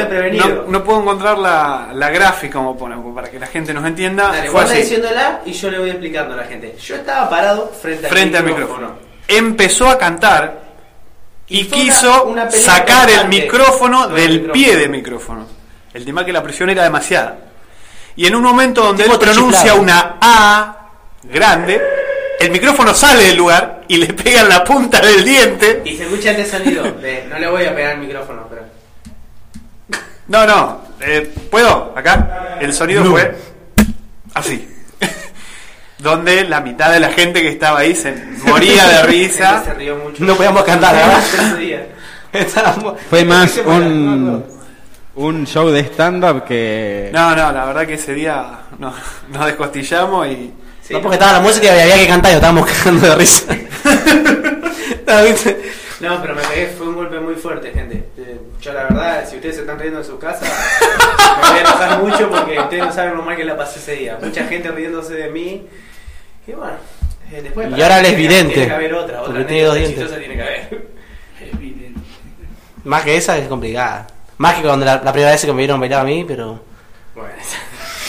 no, 0.68 0.84
puedo 0.84 1.02
encontrar 1.02 1.38
la, 1.40 1.90
la 1.94 2.10
gráfica 2.12 2.60
como 2.60 2.78
pone, 2.78 2.96
para 3.14 3.30
que 3.30 3.40
la 3.40 3.48
gente 3.48 3.74
nos 3.74 3.84
entienda. 3.86 4.28
Dale, 4.28 4.50
Fue 4.52 4.62
vos 4.62 4.72
así. 4.72 4.82
diciéndola 4.82 5.42
y 5.46 5.52
yo 5.52 5.72
le 5.72 5.80
voy 5.80 5.90
explicando 5.90 6.34
a 6.34 6.38
la 6.38 6.44
gente. 6.44 6.76
Yo 6.80 6.96
estaba 6.96 7.30
parado 7.30 7.72
frente 7.82 8.06
al 8.06 8.12
frente 8.12 8.38
al 8.38 8.44
micrófono. 8.44 8.78
micrófono. 8.90 9.06
Empezó 9.28 9.90
a 9.90 9.98
cantar 9.98 10.62
y 11.48 11.66
quiso 11.66 12.26
una 12.26 12.50
sacar 12.52 13.10
el 13.10 13.28
micrófono 13.28 14.08
del 14.10 14.32
micrófono. 14.42 14.54
pie 14.54 14.76
de 14.78 14.88
micrófono. 14.90 15.48
El 15.94 16.06
tema 16.06 16.24
que 16.26 16.32
la 16.34 16.44
presión 16.44 16.70
era 16.70 16.84
demasiada. 16.84 17.38
Y 18.16 18.28
en 18.28 18.36
un 18.36 18.44
momento 18.44 18.84
donde 18.84 19.06
él 19.06 19.12
pronuncia 19.20 19.60
chiflado. 19.62 19.82
una 19.82 20.18
A 20.22 20.90
grande, 21.24 21.82
el 22.40 22.52
micrófono 22.52 22.94
sale 22.94 23.24
del 23.26 23.38
lugar 23.38 23.82
y 23.88 23.98
le 23.98 24.14
pega 24.14 24.42
en 24.42 24.50
la 24.50 24.64
punta 24.64 25.00
del 25.02 25.24
diente. 25.24 25.82
Y 25.86 25.96
se 25.98 26.04
escucha 26.04 26.32
este 26.32 26.46
sonido 26.46 26.84
de, 26.84 27.26
no 27.30 27.40
le 27.40 27.48
voy 27.50 27.66
a 27.66 27.76
pegar 27.76 27.94
el 27.96 28.00
micrófono, 28.02 28.46
pero... 28.50 28.55
No, 30.28 30.46
no, 30.46 30.82
eh, 31.02 31.32
¿puedo? 31.52 31.94
Acá. 31.96 32.58
El 32.60 32.74
sonido 32.74 33.06
fue 33.06 33.36
así. 34.34 34.68
donde 36.00 36.44
la 36.46 36.62
mitad 36.62 36.92
de 36.92 37.00
la 37.00 37.10
gente 37.12 37.42
que 37.42 37.50
estaba 37.50 37.80
ahí 37.80 37.96
se 37.96 38.14
moría 38.46 38.86
de 38.88 38.96
Se 38.98 39.04
risa. 39.04 39.64
rió 39.78 39.96
mucho. 39.98 40.24
No 40.24 40.36
podíamos 40.36 40.64
cantar, 40.64 40.94
¿verdad? 40.96 41.20
Ese 41.34 41.56
día. 41.58 41.88
Estábamos- 42.34 42.96
Fue 43.10 43.24
más. 43.24 43.58
No 43.58 43.64
me 43.64 43.76
un, 43.78 44.46
un 45.16 45.48
show 45.48 45.70
de 45.70 45.80
stand-up 45.82 46.44
que... 46.44 47.10
No, 47.14 47.36
no, 47.36 47.52
la 47.52 47.66
verdad 47.66 47.86
que 47.88 47.94
ese 47.94 48.14
día 48.14 48.60
no- 48.80 48.94
nos 49.30 49.46
descostillamos 49.46 50.28
y. 50.28 50.54
Sí, 50.82 50.94
no, 50.94 51.02
porque 51.02 51.16
estaba 51.16 51.34
la 51.34 51.40
música 51.40 51.66
y 51.66 51.80
había 51.80 51.96
que 51.98 52.08
cantar 52.08 52.32
y 52.32 52.36
estábamos 52.36 52.70
cagando 52.70 53.08
de 53.08 53.16
risa. 53.16 53.56
No, 56.02 56.22
pero 56.22 56.36
me 56.36 56.42
pegué, 56.44 56.68
fue 56.78 56.88
un 56.90 56.96
golpe 56.96 57.20
muy 57.20 57.36
fuerte, 57.36 57.72
gente. 57.72 58.04
Yo 58.66 58.74
la 58.74 58.84
verdad, 58.86 59.30
si 59.30 59.36
ustedes 59.36 59.56
se 59.56 59.62
están 59.62 59.78
riendo 59.78 60.00
en 60.00 60.06
su 60.06 60.18
casa, 60.18 60.44
me 61.42 61.50
voy 61.50 61.58
a 61.58 61.62
enojar 61.62 62.02
mucho 62.02 62.30
porque 62.32 62.58
ustedes 62.60 62.84
no 62.84 62.92
saben 62.92 63.16
lo 63.16 63.22
mal 63.22 63.36
que 63.38 63.46
la 63.46 63.56
pasé 63.56 63.78
ese 63.78 63.92
día. 63.96 64.18
Mucha 64.20 64.44
gente 64.48 64.72
riéndose 64.72 65.14
de 65.14 65.30
mí. 65.30 65.68
Y 66.48 66.52
bueno, 66.54 66.74
eh, 67.32 67.42
después... 67.44 67.70
Y 67.78 67.82
ahora 67.84 68.00
él 68.00 68.06
es 68.08 68.16
tiene- 68.16 68.28
vidente, 68.28 68.54
Tiene 68.56 68.68
que 68.70 68.74
haber 68.74 68.94
otra, 68.96 69.22
otra 69.22 69.46
tiene 69.46 69.64
dos 69.66 69.76
dientes. 69.76 70.10
tiene 70.18 70.36
que 70.36 70.42
haber. 70.42 70.88
Es 71.44 71.60
vidente. 71.60 72.00
Más 72.86 73.04
que 73.04 73.16
esa 73.18 73.38
es 73.38 73.48
complicada. 73.48 74.08
Más 74.40 74.56
que 74.56 74.64
cuando 74.64 74.84
la, 74.84 74.96
la 75.04 75.12
primera 75.12 75.32
vez 75.32 75.46
que 75.46 75.54
me 75.54 75.60
vieron 75.60 75.80
bailar 75.80 76.02
a 76.02 76.04
mí, 76.06 76.26
pero 76.28 76.60
Bueno, 77.14 77.30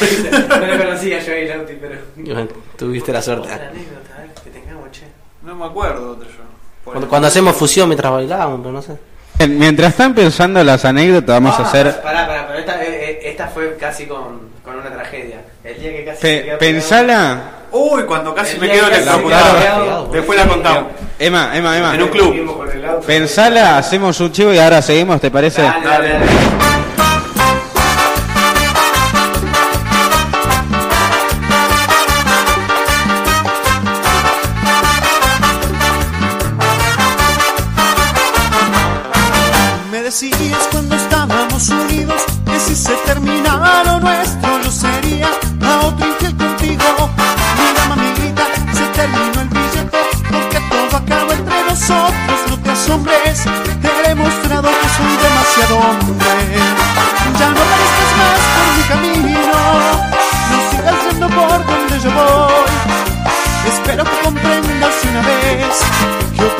no 0.58 0.66
lo 0.66 0.78
conocía 0.84 1.20
yo 1.20 1.32
ahí, 1.34 1.48
Lauti, 1.48 1.74
pero... 1.78 1.96
bueno, 2.16 2.48
tuviste 2.78 3.12
la 3.12 3.20
suerte. 3.20 3.46
Otra 3.52 3.68
anécdota, 3.68 4.24
que 4.42 4.50
tengamos, 4.50 4.90
che. 4.90 5.04
No 5.42 5.54
me 5.54 5.66
acuerdo 5.66 6.12
otro 6.12 6.26
yo. 6.26 6.44
Cuando, 6.82 7.08
cuando 7.08 7.28
hacemos 7.28 7.54
fusión 7.56 7.88
mientras 7.90 8.10
bailábamos, 8.10 8.60
pero 8.60 8.72
no 8.72 8.80
sé. 8.80 8.96
Bien, 9.38 9.58
Mientras 9.58 9.90
están 9.90 10.14
pensando 10.14 10.62
las 10.64 10.84
anécdotas, 10.84 11.34
vamos 11.40 11.58
a 11.58 11.62
Ah, 11.62 11.66
hacer... 11.66 12.00
Pará, 12.00 12.26
pará, 12.26 12.46
pero 12.46 12.58
esta, 12.58 12.82
eh, 12.82 12.86
eh, 12.88 13.20
esta 13.24 13.48
fue 13.48 13.76
casi 13.78 14.06
con, 14.06 14.40
con 14.64 14.76
una 14.76 14.90
tragedia. 14.90 15.38
El 15.62 15.78
día 15.80 15.90
que 15.92 16.04
casi 16.04 16.20
Pe- 16.22 16.42
quedó 16.44 16.58
pensala... 16.58 17.40
Uy, 17.72 18.04
cuando 18.04 18.34
casi 18.34 18.58
me 18.58 18.70
quedo 18.70 18.84
en 18.86 18.92
que 18.92 18.98
el 19.00 19.06
computador. 19.06 20.08
me 20.10 20.16
Después 20.16 20.38
la 20.38 20.46
contamos. 20.48 20.84
Emma, 21.18 21.50
Emma, 21.54 21.76
Emma. 21.76 21.94
En 21.94 22.02
un 22.04 22.08
club. 22.08 22.28
Fuimos 22.28 22.56
con 22.56 22.70
el 22.70 22.84
auto. 22.84 23.06
Pensala, 23.06 23.76
hacemos 23.76 24.18
un 24.20 24.32
chivo 24.32 24.52
y 24.54 24.58
ahora 24.58 24.80
seguimos, 24.80 25.20
¿te 25.20 25.30
parece? 25.30 25.62
Dale, 25.62 25.84
dale, 25.86 26.08
dale. 26.10 26.26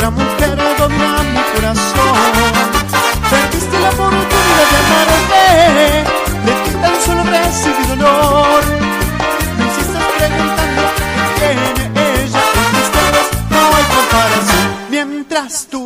Otra 0.07 0.11
mujer 0.11 0.57
domina 0.79 1.23
mi 1.23 1.43
corazón. 1.55 2.43
Perdiste 3.31 3.81
la 3.81 3.91
oportunidad 3.91 4.67
de 4.71 4.77
amarme, 4.85 5.49
de 6.45 6.53
ti 6.65 6.71
tan 6.81 6.97
solo 7.05 7.23
recibí 7.25 7.85
dolor. 7.89 8.65
Me 9.59 9.65
insistes 9.65 10.05
preguntando 10.19 10.83
qué 11.39 11.49
tiene 11.75 12.23
ella, 12.23 12.43
ustedes 12.85 13.27
no 13.51 13.61
hay 13.77 13.85
comparación. 13.85 14.67
Mientras 14.91 15.67
tú 15.71 15.86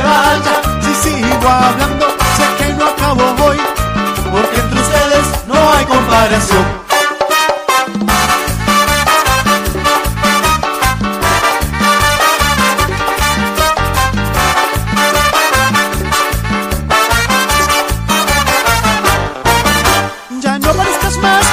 vaya. 0.00 0.54
Si 0.80 0.94
sigo 0.94 1.48
hablando, 1.48 2.06
sé 2.36 2.46
que 2.58 2.72
no 2.74 2.86
acabo 2.86 3.22
hoy, 3.44 3.58
porque 4.30 4.60
entre 4.60 4.80
ustedes 4.80 5.26
no 5.46 5.72
hay 5.72 5.84
comparación. 5.86 6.66
Ya 20.40 20.58
no 20.58 20.70
aparezcas 20.70 21.16
más 21.18 21.48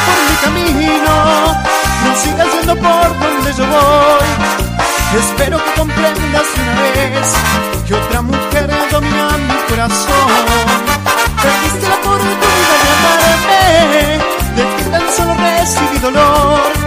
por 2.76 3.10
donde 3.20 3.54
yo 3.54 3.66
voy. 3.68 4.28
Espero 5.20 5.58
que 5.64 5.72
comprendas 5.80 6.46
dolor. 16.14 16.85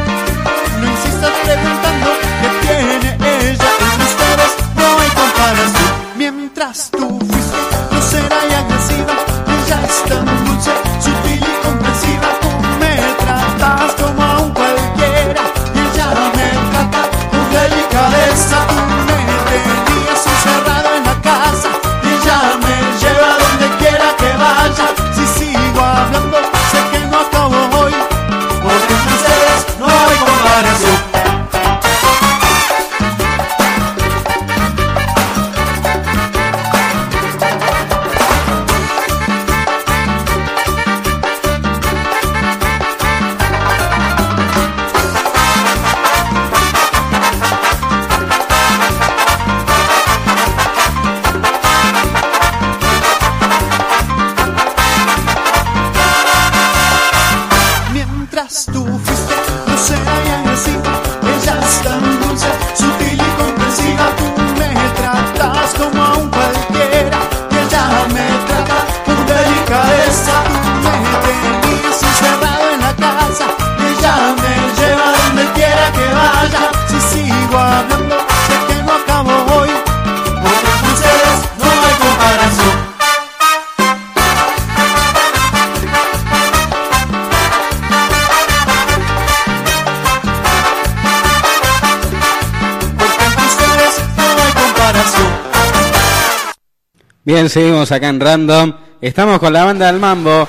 Bien, 97.48 97.64
seguimos 97.64 97.90
acá 97.92 98.08
en 98.10 98.20
Random. 98.20 98.74
Estamos 99.00 99.38
con 99.38 99.54
la 99.54 99.64
banda 99.64 99.86
del 99.86 99.98
Mambo, 99.98 100.46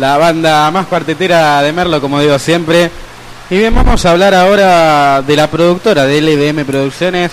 la 0.00 0.16
banda 0.18 0.68
más 0.72 0.86
cuartetera 0.88 1.62
de 1.62 1.72
Merlo, 1.72 2.00
como 2.00 2.18
digo 2.20 2.40
siempre. 2.40 2.90
Y 3.50 3.58
bien, 3.58 3.72
vamos 3.72 4.04
a 4.04 4.10
hablar 4.10 4.34
ahora 4.34 5.22
de 5.22 5.36
la 5.36 5.48
productora 5.48 6.04
de 6.06 6.20
LBM 6.20 6.64
Producciones, 6.64 7.30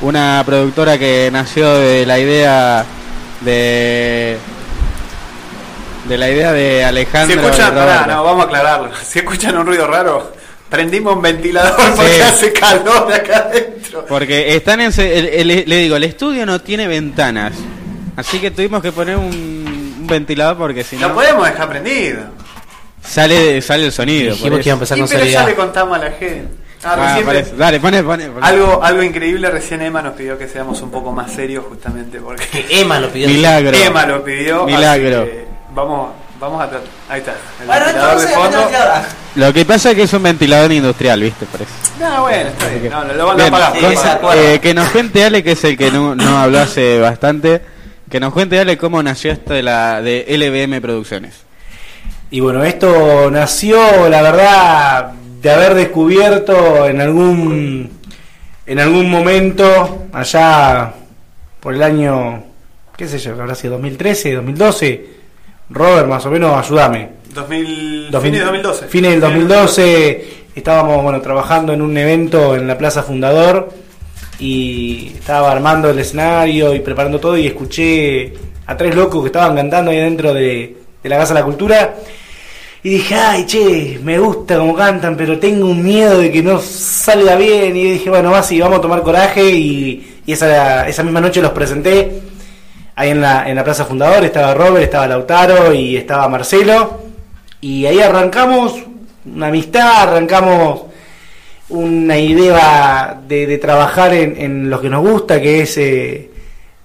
una 0.00 0.42
productora 0.46 0.96
que 0.98 1.28
nació 1.30 1.74
de 1.74 2.06
la 2.06 2.18
idea 2.18 2.86
de 3.42 4.38
de 6.08 6.16
la 6.16 6.30
idea 6.30 6.52
de 6.54 6.78
Si 6.78 6.84
Alejandro. 6.84 7.40
escuchan, 7.42 7.72
y 7.74 7.76
pará, 7.76 8.06
no, 8.06 8.24
vamos 8.24 8.44
a 8.44 8.46
aclararlo. 8.46 8.90
Si 9.06 9.18
escuchan 9.18 9.58
un 9.58 9.66
ruido 9.66 9.86
raro, 9.86 10.32
prendimos 10.70 11.16
un 11.16 11.20
ventilador 11.20 11.76
porque 11.94 12.12
Sí. 12.14 12.20
hace 12.22 12.52
calor 12.54 13.12
acá 13.12 13.48
adentro. 13.50 14.06
Porque 14.08 14.56
están 14.56 14.80
en 14.80 14.90
se- 14.92 15.18
el- 15.18 15.50
el- 15.50 15.64
le 15.68 15.76
digo, 15.76 15.96
el 15.96 16.04
estudio 16.04 16.46
no 16.46 16.62
tiene 16.62 16.88
ventanas, 16.88 17.52
así 18.18 18.38
que 18.38 18.50
tuvimos 18.50 18.82
que 18.82 18.92
poner 18.92 19.16
un, 19.16 19.24
un 20.00 20.06
ventilador 20.06 20.56
porque 20.58 20.84
si 20.84 20.96
Lo 20.98 21.08
no 21.08 21.14
podemos 21.14 21.46
dejar 21.46 21.68
prendido. 21.68 22.20
sale 23.02 23.60
sale 23.62 23.86
el 23.86 23.92
sonido. 23.92 24.32
Dijimos 24.32 24.50
por 24.50 24.60
que 24.60 24.68
iba 24.68 24.72
a 24.74 24.76
empezar 24.76 24.98
Y 24.98 25.00
con 25.02 25.10
pero 25.10 25.24
ya 25.24 25.44
le 25.46 25.54
contamos 25.54 25.96
a 25.98 26.04
la 26.04 26.10
gente. 26.12 26.48
Ah, 26.84 26.94
Ah, 26.96 27.06
recién- 27.08 27.26
parece. 27.26 27.56
Dale, 27.56 27.80
pone, 27.80 28.02
pone, 28.04 28.28
pone. 28.28 28.46
algo, 28.46 28.80
algo 28.84 29.02
increíble, 29.02 29.50
recién 29.50 29.82
Emma 29.82 30.00
nos 30.00 30.14
pidió 30.14 30.38
que 30.38 30.46
seamos 30.46 30.80
un 30.82 30.90
poco 30.92 31.10
más 31.10 31.32
serios 31.32 31.64
justamente 31.68 32.20
porque 32.20 32.44
Emma 32.70 33.00
lo 33.00 33.08
pidió. 33.10 33.28
Milagro. 33.28 33.76
Emma 33.76 34.06
lo 34.06 34.22
pidió. 34.22 34.62
así 34.64 34.72
Milagro. 34.76 35.24
que 35.24 35.44
vamos, 35.74 36.10
vamos 36.38 36.62
a 36.62 36.70
tratar. 36.70 36.88
Ahí 37.08 37.18
está. 37.18 37.32
El 37.60 37.66
Bueno, 37.66 37.84
ventilador 37.86 38.20
de 38.20 38.28
fondo. 38.28 38.58
Lo 39.34 39.52
que 39.52 39.64
pasa 39.64 39.90
es 39.90 39.96
que 39.96 40.02
es 40.04 40.12
un 40.12 40.22
ventilador 40.22 40.70
industrial, 40.70 41.20
¿viste? 41.20 41.46
Parece. 41.46 41.70
No, 41.98 42.22
bueno, 42.22 42.48
está 42.50 42.68
bien. 42.68 42.90
No, 42.92 43.04
lo, 43.04 43.14
lo 43.14 43.26
van 43.26 43.34
a 43.34 43.42
Bien, 43.42 43.50
pagar. 43.50 43.72
sí, 43.72 43.80
lo 43.80 43.88
van 43.88 43.90
a 43.90 44.00
esa 44.00 44.02
pagar. 44.04 44.20
cuerda. 44.20 44.52
eh, 44.52 44.60
que 44.60 44.74
nos 44.74 44.88
cuente 44.90 45.24
Ale, 45.24 45.42
que 45.42 45.52
es 45.52 45.64
el 45.64 45.76
que 45.76 45.90
no, 45.90 46.14
no 46.14 46.38
habló 46.38 46.60
hace 46.60 47.00
bastante, 47.00 47.60
que 48.10 48.20
nos 48.20 48.32
cuente 48.32 48.58
Ale 48.58 48.78
cómo 48.78 49.02
nació 49.02 49.32
esto 49.32 49.52
de 49.52 49.62
la 49.62 50.02
de 50.02 50.24
LBM 50.28 50.80
Producciones. 50.80 51.44
Y 52.30 52.40
bueno, 52.40 52.64
esto 52.64 53.30
nació, 53.30 54.08
la 54.08 54.22
verdad, 54.22 55.12
de 55.40 55.50
haber 55.50 55.74
descubierto 55.74 56.86
en 56.86 57.00
algún 57.00 57.90
en 58.66 58.78
algún 58.78 59.10
momento 59.10 60.06
allá 60.12 60.92
por 61.60 61.74
el 61.74 61.82
año, 61.82 62.44
qué 62.96 63.08
sé 63.08 63.18
yo, 63.18 63.32
habrá 63.32 63.54
sido 63.54 63.74
2013, 63.74 64.34
2012. 64.34 65.06
Robert, 65.70 66.08
más 66.08 66.24
o 66.26 66.30
menos, 66.30 66.56
ayúdame. 66.56 67.10
2000, 67.34 68.10
2000 68.10 68.20
fines 68.20 68.40
de 68.40 68.44
2012. 68.44 68.88
Fines 68.88 69.10
del 69.12 69.20
2012 69.20 70.28
estábamos 70.54 71.02
bueno 71.02 71.20
trabajando 71.20 71.72
en 71.72 71.82
un 71.82 71.96
evento 71.96 72.56
en 72.56 72.66
la 72.66 72.76
Plaza 72.76 73.02
Fundador 73.02 73.70
y 74.38 75.12
estaba 75.14 75.50
armando 75.50 75.90
el 75.90 75.98
escenario 75.98 76.74
y 76.74 76.80
preparando 76.80 77.18
todo 77.18 77.36
y 77.36 77.46
escuché 77.46 78.32
a 78.66 78.76
tres 78.76 78.94
locos 78.94 79.22
que 79.22 79.26
estaban 79.26 79.56
cantando 79.56 79.90
ahí 79.90 79.98
dentro 79.98 80.32
de, 80.32 80.76
de 81.02 81.08
la 81.08 81.18
Casa 81.18 81.34
de 81.34 81.40
la 81.40 81.46
Cultura 81.46 81.94
y 82.82 82.90
dije, 82.90 83.14
ay, 83.16 83.44
che, 83.44 83.98
me 84.02 84.18
gusta 84.18 84.56
cómo 84.56 84.74
cantan, 84.74 85.16
pero 85.16 85.38
tengo 85.38 85.66
un 85.66 85.82
miedo 85.82 86.18
de 86.18 86.30
que 86.30 86.42
no 86.42 86.60
salga 86.60 87.34
bien 87.34 87.76
y 87.76 87.92
dije, 87.92 88.08
bueno, 88.08 88.30
más 88.30 88.50
y 88.52 88.60
vamos 88.60 88.78
a 88.78 88.82
tomar 88.82 89.02
coraje 89.02 89.50
y, 89.50 90.20
y 90.24 90.32
esa, 90.32 90.88
esa 90.88 91.02
misma 91.02 91.20
noche 91.20 91.42
los 91.42 91.50
presenté 91.50 92.20
ahí 92.94 93.10
en 93.10 93.20
la, 93.20 93.48
en 93.48 93.56
la 93.56 93.64
Plaza 93.64 93.84
Fundador, 93.84 94.24
estaba 94.24 94.54
Robert, 94.54 94.84
estaba 94.84 95.06
Lautaro 95.06 95.72
y 95.72 95.96
estaba 95.96 96.28
Marcelo. 96.28 97.00
Y 97.60 97.86
ahí 97.86 98.00
arrancamos 98.00 98.74
una 99.24 99.48
amistad, 99.48 100.02
arrancamos 100.02 100.82
una 101.70 102.18
idea 102.18 103.20
de, 103.26 103.58
trabajar 103.58 104.14
en, 104.14 104.70
lo 104.70 104.80
que 104.80 104.88
nos 104.88 105.02
gusta, 105.02 105.40
que 105.40 105.62
es 105.62 105.76
eh, 105.76 106.30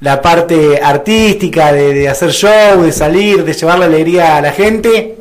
la 0.01 0.21
parte 0.21 0.81
artística, 0.81 1.71
de, 1.71 2.09
hacer 2.09 2.31
show, 2.31 2.83
de 2.83 2.91
salir, 2.91 3.43
de 3.43 3.53
llevar 3.53 3.79
la 3.79 3.85
alegría 3.85 4.37
a 4.37 4.41
la 4.41 4.51
gente. 4.51 5.15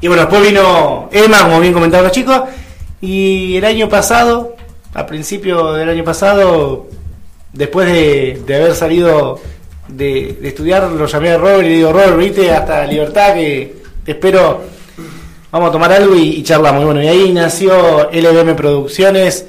Y 0.00 0.08
bueno, 0.08 0.22
después 0.22 0.42
vino 0.42 1.10
Emma, 1.12 1.42
como 1.42 1.60
bien 1.60 1.74
comentaron 1.74 2.04
los 2.04 2.12
chicos, 2.12 2.40
y 3.02 3.56
el 3.56 3.64
año 3.64 3.88
pasado, 3.88 4.56
a 4.94 5.06
principio 5.06 5.74
del 5.74 5.90
año 5.90 6.04
pasado, 6.04 6.88
después 7.52 7.86
de, 7.88 8.42
de 8.46 8.56
haber 8.56 8.74
salido 8.74 9.40
de, 9.88 10.38
de 10.40 10.48
estudiar, 10.48 10.84
lo 10.84 11.06
llamé 11.06 11.30
a 11.30 11.38
Robert 11.38 11.62
y 11.62 11.68
le 11.68 11.76
digo, 11.76 11.92
Robert, 11.92 12.16
viste, 12.16 12.50
hasta 12.50 12.86
Libertad, 12.86 13.34
que 13.34 13.76
te 14.04 14.12
espero, 14.12 14.62
vamos 15.50 15.68
a 15.68 15.72
tomar 15.72 15.92
algo 15.92 16.14
y, 16.16 16.28
y 16.36 16.42
charlamos. 16.42 16.82
Y 16.82 16.84
bueno, 16.84 17.02
y 17.02 17.08
ahí 17.08 17.32
nació 17.32 18.10
LBM 18.12 18.54
Producciones, 18.56 19.46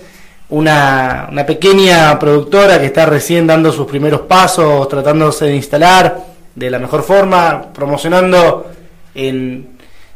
una, 0.49 1.27
una 1.31 1.45
pequeña 1.45 2.17
productora 2.19 2.79
que 2.79 2.87
está 2.87 3.05
recién 3.05 3.47
dando 3.47 3.71
sus 3.71 3.87
primeros 3.87 4.21
pasos, 4.21 4.87
tratándose 4.89 5.45
de 5.45 5.55
instalar 5.55 6.17
de 6.55 6.69
la 6.69 6.79
mejor 6.79 7.03
forma, 7.03 7.71
promocionando 7.73 8.69
en, 9.15 9.69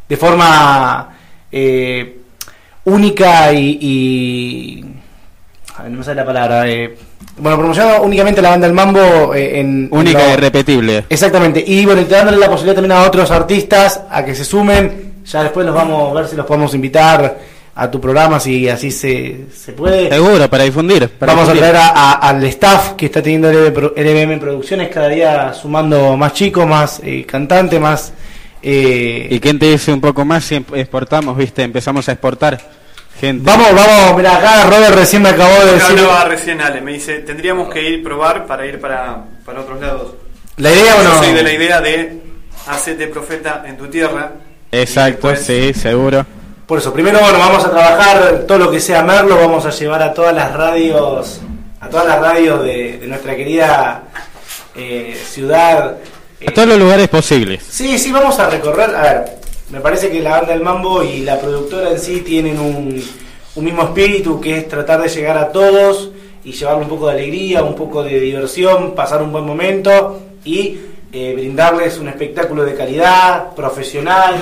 de 0.10 0.18
forma 0.18 1.16
eh, 1.52 2.18
única 2.86 3.54
y, 3.54 3.78
y- 3.82 4.86
a 5.78 5.84
ver, 5.84 5.92
no 5.92 5.98
me 6.00 6.04
sale 6.04 6.18
la 6.22 6.26
palabra. 6.26 6.68
eh, 6.70 6.96
bueno, 7.38 7.58
promocionando 7.58 8.04
únicamente 8.04 8.42
la 8.42 8.50
banda 8.52 8.68
del 8.68 8.76
Mambo 8.76 9.34
eh, 9.34 9.60
en... 9.60 9.86
en 9.86 9.90
Única 9.92 10.20
lo- 10.28 10.34
y 10.34 10.36
repetible. 10.38 11.06
Exactamente, 11.10 11.64
y 11.66 11.86
bueno, 11.86 12.02
y 12.02 12.06
dándole 12.06 12.38
la 12.38 12.48
posibilidad 12.50 12.76
también 12.76 12.92
a 12.98 13.04
otros 13.04 13.32
artistas 13.32 14.02
a 14.10 14.24
que 14.26 14.36
se 14.36 14.44
sumen. 14.46 15.14
Ya 15.26 15.44
después 15.44 15.66
los 15.66 15.76
vamos 15.76 16.12
a 16.12 16.14
ver 16.22 16.28
si 16.28 16.36
los 16.36 16.46
podemos 16.46 16.74
invitar 16.76 17.38
a 17.78 17.92
tu 17.92 18.00
programa, 18.00 18.40
si 18.40 18.70
así 18.70 18.90
se, 18.92 19.46
se 19.54 19.74
puede. 19.74 20.10
Seguro, 20.10 20.50
para 20.50 20.64
difundir. 20.64 21.10
para 21.10 21.34
Vamos 21.34 21.50
a 21.50 21.54
traer 21.54 21.76
a- 21.76 21.90
a- 21.90 22.12
al 22.30 22.44
staff 22.46 22.94
que 22.94 23.08
está 23.08 23.22
teniendo 23.22 23.50
LBM 23.52 24.40
Producciones 24.40 24.90
cada 24.90 25.10
día 25.10 25.54
sumando 25.54 26.16
más 26.16 26.34
chicos, 26.34 26.66
más 26.66 27.02
eh, 27.04 27.26
cantantes, 27.26 27.80
más... 27.80 28.14
eh, 28.62 29.28
¿Y 29.30 29.40
quién 29.40 29.60
te 29.60 29.66
dice 29.72 29.92
un 29.92 30.00
poco 30.00 30.24
más 30.24 30.46
si 30.46 30.56
em- 30.56 30.66
exportamos, 30.74 31.36
viste? 31.36 31.64
Empezamos 31.64 32.08
a 32.08 32.14
exportar 32.14 32.58
gente. 33.20 33.44
Vamos, 33.50 33.68
vamos, 33.74 34.16
mira 34.18 34.38
acá 34.38 34.66
Robert 34.70 34.96
recién 34.96 35.22
me 35.24 35.30
acabó 35.30 35.54
de 35.60 35.66
Me 35.66 35.72
decir... 35.74 36.00
hablaba 36.00 36.24
recién 36.26 36.62
Ale, 36.62 36.80
me 36.82 36.94
dice, 36.94 37.16
tendríamos 37.20 37.74
que 37.74 37.82
ir 37.90 38.04
probar 38.04 38.46
para 38.46 38.66
ir 38.66 38.80
para, 38.80 39.18
para 39.46 39.62
otros 39.62 39.82
lados. 39.82 40.14
La 40.58 40.72
idea, 40.72 40.92
Yo 40.96 41.04
bueno... 41.04 41.24
soy 41.24 41.34
de 41.34 41.44
la 41.44 41.52
idea 41.52 41.82
de 41.82 42.22
hacerte 42.68 43.08
profeta 43.08 43.66
en 43.68 43.76
tu 43.78 43.88
tierra. 43.88 44.32
Exacto, 44.82 45.28
después- 45.30 45.46
sí, 45.46 45.74
seguro. 45.80 46.26
Por 46.66 46.80
eso, 46.80 46.92
primero 46.94 47.20
bueno, 47.20 47.38
vamos 47.38 47.64
a 47.64 47.70
trabajar 47.70 48.44
todo 48.48 48.58
lo 48.58 48.72
que 48.72 48.80
sea 48.80 49.04
Merlo, 49.04 49.36
vamos 49.38 49.66
a 49.66 49.70
llevar 49.70 50.02
a 50.02 50.14
todas 50.14 50.34
las 50.34 50.52
radios, 50.54 51.42
a 51.80 51.90
todas 51.90 52.08
las 52.08 52.20
radios 52.20 52.64
de, 52.64 52.98
de 52.98 53.08
nuestra 53.08 53.36
querida 53.36 54.04
eh, 54.76 55.16
ciudad. 55.30 55.98
eh, 56.42 56.46
A 56.48 56.54
todos 56.54 56.68
los 56.70 56.80
lugares 56.80 57.08
posibles. 57.08 57.64
Sí, 57.70 57.98
sí, 58.00 58.12
vamos 58.12 58.40
a 58.40 58.50
recorrer. 58.50 58.96
A 58.96 59.02
ver, 59.04 59.26
me 59.70 59.80
parece 59.80 60.10
que 60.10 60.22
la 60.22 60.32
banda 60.32 60.54
del 60.54 60.62
Mambo 60.64 61.04
y 61.04 61.20
la 61.20 61.40
productora 61.40 61.92
en 61.92 62.00
sí 62.00 62.22
tienen 62.22 62.60
un, 62.60 63.04
un 63.56 63.64
mismo 63.64 63.84
espíritu 63.84 64.42
que 64.42 64.58
es 64.58 64.68
tratar 64.68 65.02
de 65.02 65.10
llegar 65.10 65.38
a 65.38 65.52
todos 65.52 66.10
y 66.44 66.52
llevarle 66.52 66.84
un 66.84 66.90
poco 66.90 67.08
de 67.08 67.14
alegría, 67.14 67.64
un 67.64 67.76
poco 67.76 68.04
de 68.04 68.20
diversión, 68.20 68.94
pasar 68.96 69.22
un 69.22 69.32
buen 69.32 69.46
momento 69.46 70.20
y 70.44 70.78
eh, 71.18 71.34
brindarles 71.34 71.97
un 71.97 72.09
espectáculo 72.09 72.66
de 72.66 72.76
calidad, 72.76 73.55
profesional, 73.55 74.36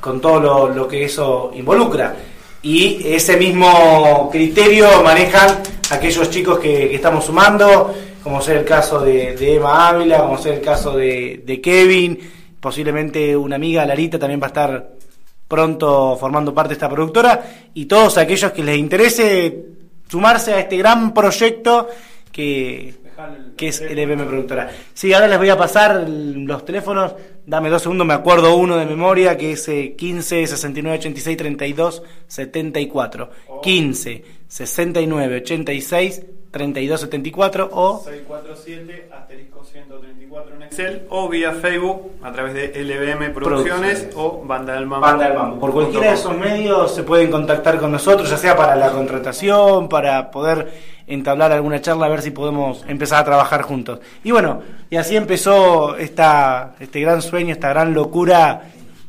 con 0.00 0.20
todo 0.20 0.68
lo, 0.68 0.88
que 0.88 1.04
eso 1.04 1.52
involucra. 1.54 2.12
Y 2.60 3.06
ese 3.06 3.36
mismo 3.36 4.28
criterio 4.28 5.00
manejan 5.04 5.62
aquellos 5.90 6.28
chicos 6.28 6.58
que, 6.58 6.88
que 6.88 6.96
estamos 6.96 7.24
sumando, 7.24 7.94
como 8.20 8.42
ser 8.42 8.56
el 8.56 8.64
caso 8.64 8.98
de, 8.98 9.36
de 9.36 9.54
Emma 9.54 9.90
Ávila, 9.90 10.22
como 10.22 10.36
ser 10.38 10.54
el 10.54 10.60
caso 10.60 10.96
de, 10.96 11.44
de 11.46 11.60
Kevin, 11.60 12.18
posiblemente 12.58 13.36
una 13.36 13.54
amiga, 13.54 13.86
Larita, 13.86 14.18
también 14.18 14.40
va 14.40 14.46
a 14.46 14.48
estar 14.48 14.90
pronto 15.46 16.16
formando 16.16 16.52
parte 16.52 16.70
de 16.70 16.74
esta 16.74 16.88
productora, 16.88 17.44
y 17.74 17.86
todos 17.86 18.18
aquellos 18.18 18.50
que 18.50 18.64
les 18.64 18.76
interese 18.76 19.66
sumarse 20.10 20.52
a 20.52 20.58
este 20.58 20.76
gran 20.78 21.14
proyecto 21.14 21.88
que, 22.32 23.07
que 23.56 23.68
es 23.68 23.80
LBM 23.80 24.26
Productora. 24.26 24.70
Sí, 24.94 25.12
ahora 25.12 25.28
les 25.28 25.38
voy 25.38 25.48
a 25.48 25.56
pasar 25.56 26.08
los 26.08 26.64
teléfonos. 26.64 27.14
Dame 27.46 27.70
dos 27.70 27.82
segundos, 27.82 28.06
me 28.06 28.14
acuerdo 28.14 28.56
uno 28.56 28.76
de 28.76 28.86
memoria, 28.86 29.36
que 29.36 29.52
es 29.52 29.68
eh, 29.68 29.94
15 29.96 30.46
69 30.46 30.98
86 30.98 31.36
32 31.36 32.02
74. 32.26 33.30
15 33.62 34.24
69 34.46 35.36
86 35.36 36.26
32 36.50 37.00
74 37.00 37.68
o 37.72 38.02
647 38.04 39.10
asterisco 39.12 39.64
134 39.64 40.56
en 40.56 40.62
Excel 40.62 41.02
o 41.10 41.28
vía 41.28 41.52
Facebook 41.52 42.12
a 42.22 42.32
través 42.32 42.54
de 42.54 42.68
LBM 42.82 43.32
Producciones, 43.34 44.04
Producciones. 44.04 44.16
o 44.16 44.42
Banda 44.44 44.74
del 44.74 44.86
Mambo. 44.86 45.06
Banda 45.06 45.28
del 45.28 45.36
Mambo. 45.36 45.60
Por 45.60 45.72
cualquiera 45.72 46.08
de 46.08 46.14
esos 46.14 46.36
medios 46.36 46.94
se 46.94 47.02
pueden 47.02 47.30
contactar 47.30 47.78
con 47.78 47.92
nosotros, 47.92 48.30
ya 48.30 48.38
sea 48.38 48.56
para 48.56 48.76
la 48.76 48.90
contratación, 48.90 49.88
para 49.88 50.30
poder 50.30 50.97
entablar 51.08 51.52
alguna 51.52 51.80
charla, 51.80 52.06
a 52.06 52.08
ver 52.08 52.22
si 52.22 52.30
podemos 52.30 52.84
empezar 52.88 53.20
a 53.20 53.24
trabajar 53.24 53.62
juntos. 53.62 54.00
Y 54.24 54.30
bueno, 54.30 54.62
y 54.90 54.96
así 54.96 55.16
empezó 55.16 55.96
esta, 55.96 56.74
este 56.80 57.00
gran 57.00 57.22
sueño, 57.22 57.52
esta 57.52 57.70
gran 57.70 57.94
locura 57.94 58.62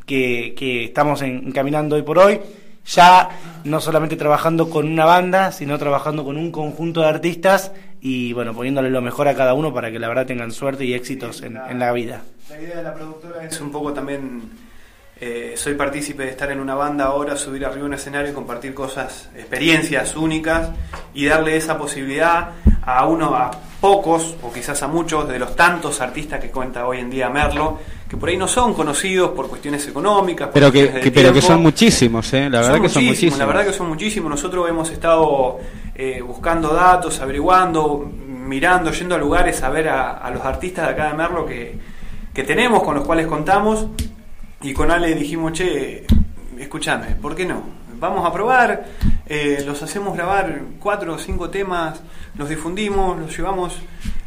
que, 0.05 0.53
que 0.57 0.85
estamos 0.85 1.21
en- 1.21 1.47
encaminando 1.47 1.95
hoy 1.95 2.01
por 2.01 2.17
hoy. 2.19 2.39
Ya 2.85 3.29
no 3.65 3.79
solamente 3.81 4.15
trabajando 4.15 4.69
con 4.69 4.87
una 4.91 5.05
banda, 5.05 5.51
sino 5.51 5.77
trabajando 5.77 6.23
con 6.23 6.37
un 6.37 6.51
conjunto 6.51 7.01
de 7.01 7.07
artistas 7.07 7.71
y 8.01 8.33
bueno, 8.33 8.53
poniéndole 8.55 8.89
lo 8.89 9.01
mejor 9.01 9.27
a 9.27 9.35
cada 9.35 9.53
uno 9.53 9.71
para 9.73 9.91
que 9.91 9.99
la 9.99 10.07
verdad 10.07 10.25
tengan 10.25 10.51
suerte 10.51 10.85
y 10.85 10.93
éxitos 10.93 11.43
en, 11.43 11.57
en 11.57 11.77
la 11.77 11.91
vida. 11.91 12.23
La 12.49 12.59
idea 12.59 12.77
de 12.77 12.83
la 12.83 12.95
productora 12.95 13.43
es 13.45 13.61
un 13.61 13.71
poco 13.71 13.93
también, 13.93 14.41
eh, 15.21 15.53
soy 15.57 15.73
partícipe 15.73 16.23
de 16.23 16.29
estar 16.29 16.49
en 16.51 16.59
una 16.59 16.75
banda 16.75 17.05
ahora, 17.05 17.35
subir 17.35 17.65
arriba 17.65 17.83
a 17.83 17.87
un 17.87 17.93
escenario 17.93 18.31
y 18.31 18.33
compartir 18.33 18.73
cosas, 18.73 19.29
experiencias 19.35 20.15
únicas 20.15 20.69
y 21.13 21.25
darle 21.25 21.57
esa 21.57 21.77
posibilidad 21.77 22.49
a 22.83 23.05
uno, 23.05 23.35
a 23.35 23.51
pocos 23.81 24.35
o 24.43 24.51
quizás 24.51 24.81
a 24.83 24.87
muchos 24.87 25.27
de 25.27 25.37
los 25.39 25.55
tantos 25.55 25.99
artistas 26.01 26.39
que 26.39 26.49
cuenta 26.49 26.87
hoy 26.87 26.99
en 26.99 27.09
día 27.09 27.29
Merlo, 27.29 27.77
que 28.09 28.17
por 28.17 28.29
ahí 28.29 28.37
no 28.37 28.47
son 28.47 28.73
conocidos 28.73 29.31
por 29.31 29.47
cuestiones 29.49 29.87
económicas, 29.87 30.47
por 30.47 30.53
Pero 30.53 30.71
que, 30.71 30.79
cuestiones 30.79 31.05
de 31.05 31.11
que- 31.11 31.15
pero 31.15 31.33
que 31.33 31.41
son 31.41 31.61
muchísimos, 31.61 32.33
¿eh? 32.33 32.49
La 32.49 32.61
verdad 32.61 32.81
que 32.81 32.89
son 32.89 33.05
muchísimos. 33.05 33.39
La 33.39 33.45
verdad 33.45 33.65
que 33.65 33.73
son 33.73 33.87
muchísimos. 33.89 34.29
Nosotros 34.31 34.69
hemos 34.69 34.89
estado 34.89 35.59
eh, 35.95 36.21
buscando 36.25 36.69
datos, 36.73 37.19
averiguando, 37.19 38.09
mirando, 38.27 38.91
yendo 38.91 39.15
a 39.15 39.17
lugares 39.17 39.61
a 39.63 39.69
ver 39.69 39.89
a, 39.89 40.11
a 40.17 40.31
los 40.31 40.43
artistas 40.43 40.87
de 40.87 40.93
acá 40.93 41.07
de 41.09 41.13
Merlo 41.13 41.45
que, 41.45 41.77
que 42.33 42.43
tenemos, 42.43 42.81
con 42.83 42.95
los 42.95 43.05
cuales 43.05 43.27
contamos. 43.27 43.85
Y 44.61 44.73
con 44.73 44.91
Ale 44.91 45.15
dijimos, 45.15 45.53
che, 45.53 46.05
escúchame, 46.57 47.15
¿por 47.21 47.35
qué 47.35 47.45
no? 47.45 47.63
Vamos 47.99 48.25
a 48.25 48.31
probar, 48.31 48.85
eh, 49.25 49.63
los 49.65 49.81
hacemos 49.83 50.15
grabar 50.15 50.61
cuatro 50.79 51.15
o 51.15 51.17
cinco 51.17 51.49
temas, 51.49 52.01
los 52.37 52.47
difundimos, 52.49 53.19
los 53.19 53.35
llevamos. 53.35 53.77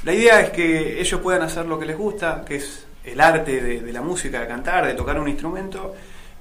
La 0.04 0.12
idea 0.12 0.40
es 0.40 0.50
que 0.50 1.00
ellos 1.00 1.20
puedan 1.20 1.42
hacer 1.42 1.66
lo 1.66 1.78
que 1.78 1.86
les 1.86 1.96
gusta, 1.96 2.44
que 2.46 2.56
es 2.56 2.86
el 3.04 3.20
arte 3.20 3.60
de, 3.62 3.80
de 3.80 3.92
la 3.92 4.02
música, 4.02 4.40
de 4.40 4.46
cantar, 4.46 4.86
de 4.86 4.94
tocar 4.94 5.18
un 5.18 5.28
instrumento, 5.28 5.94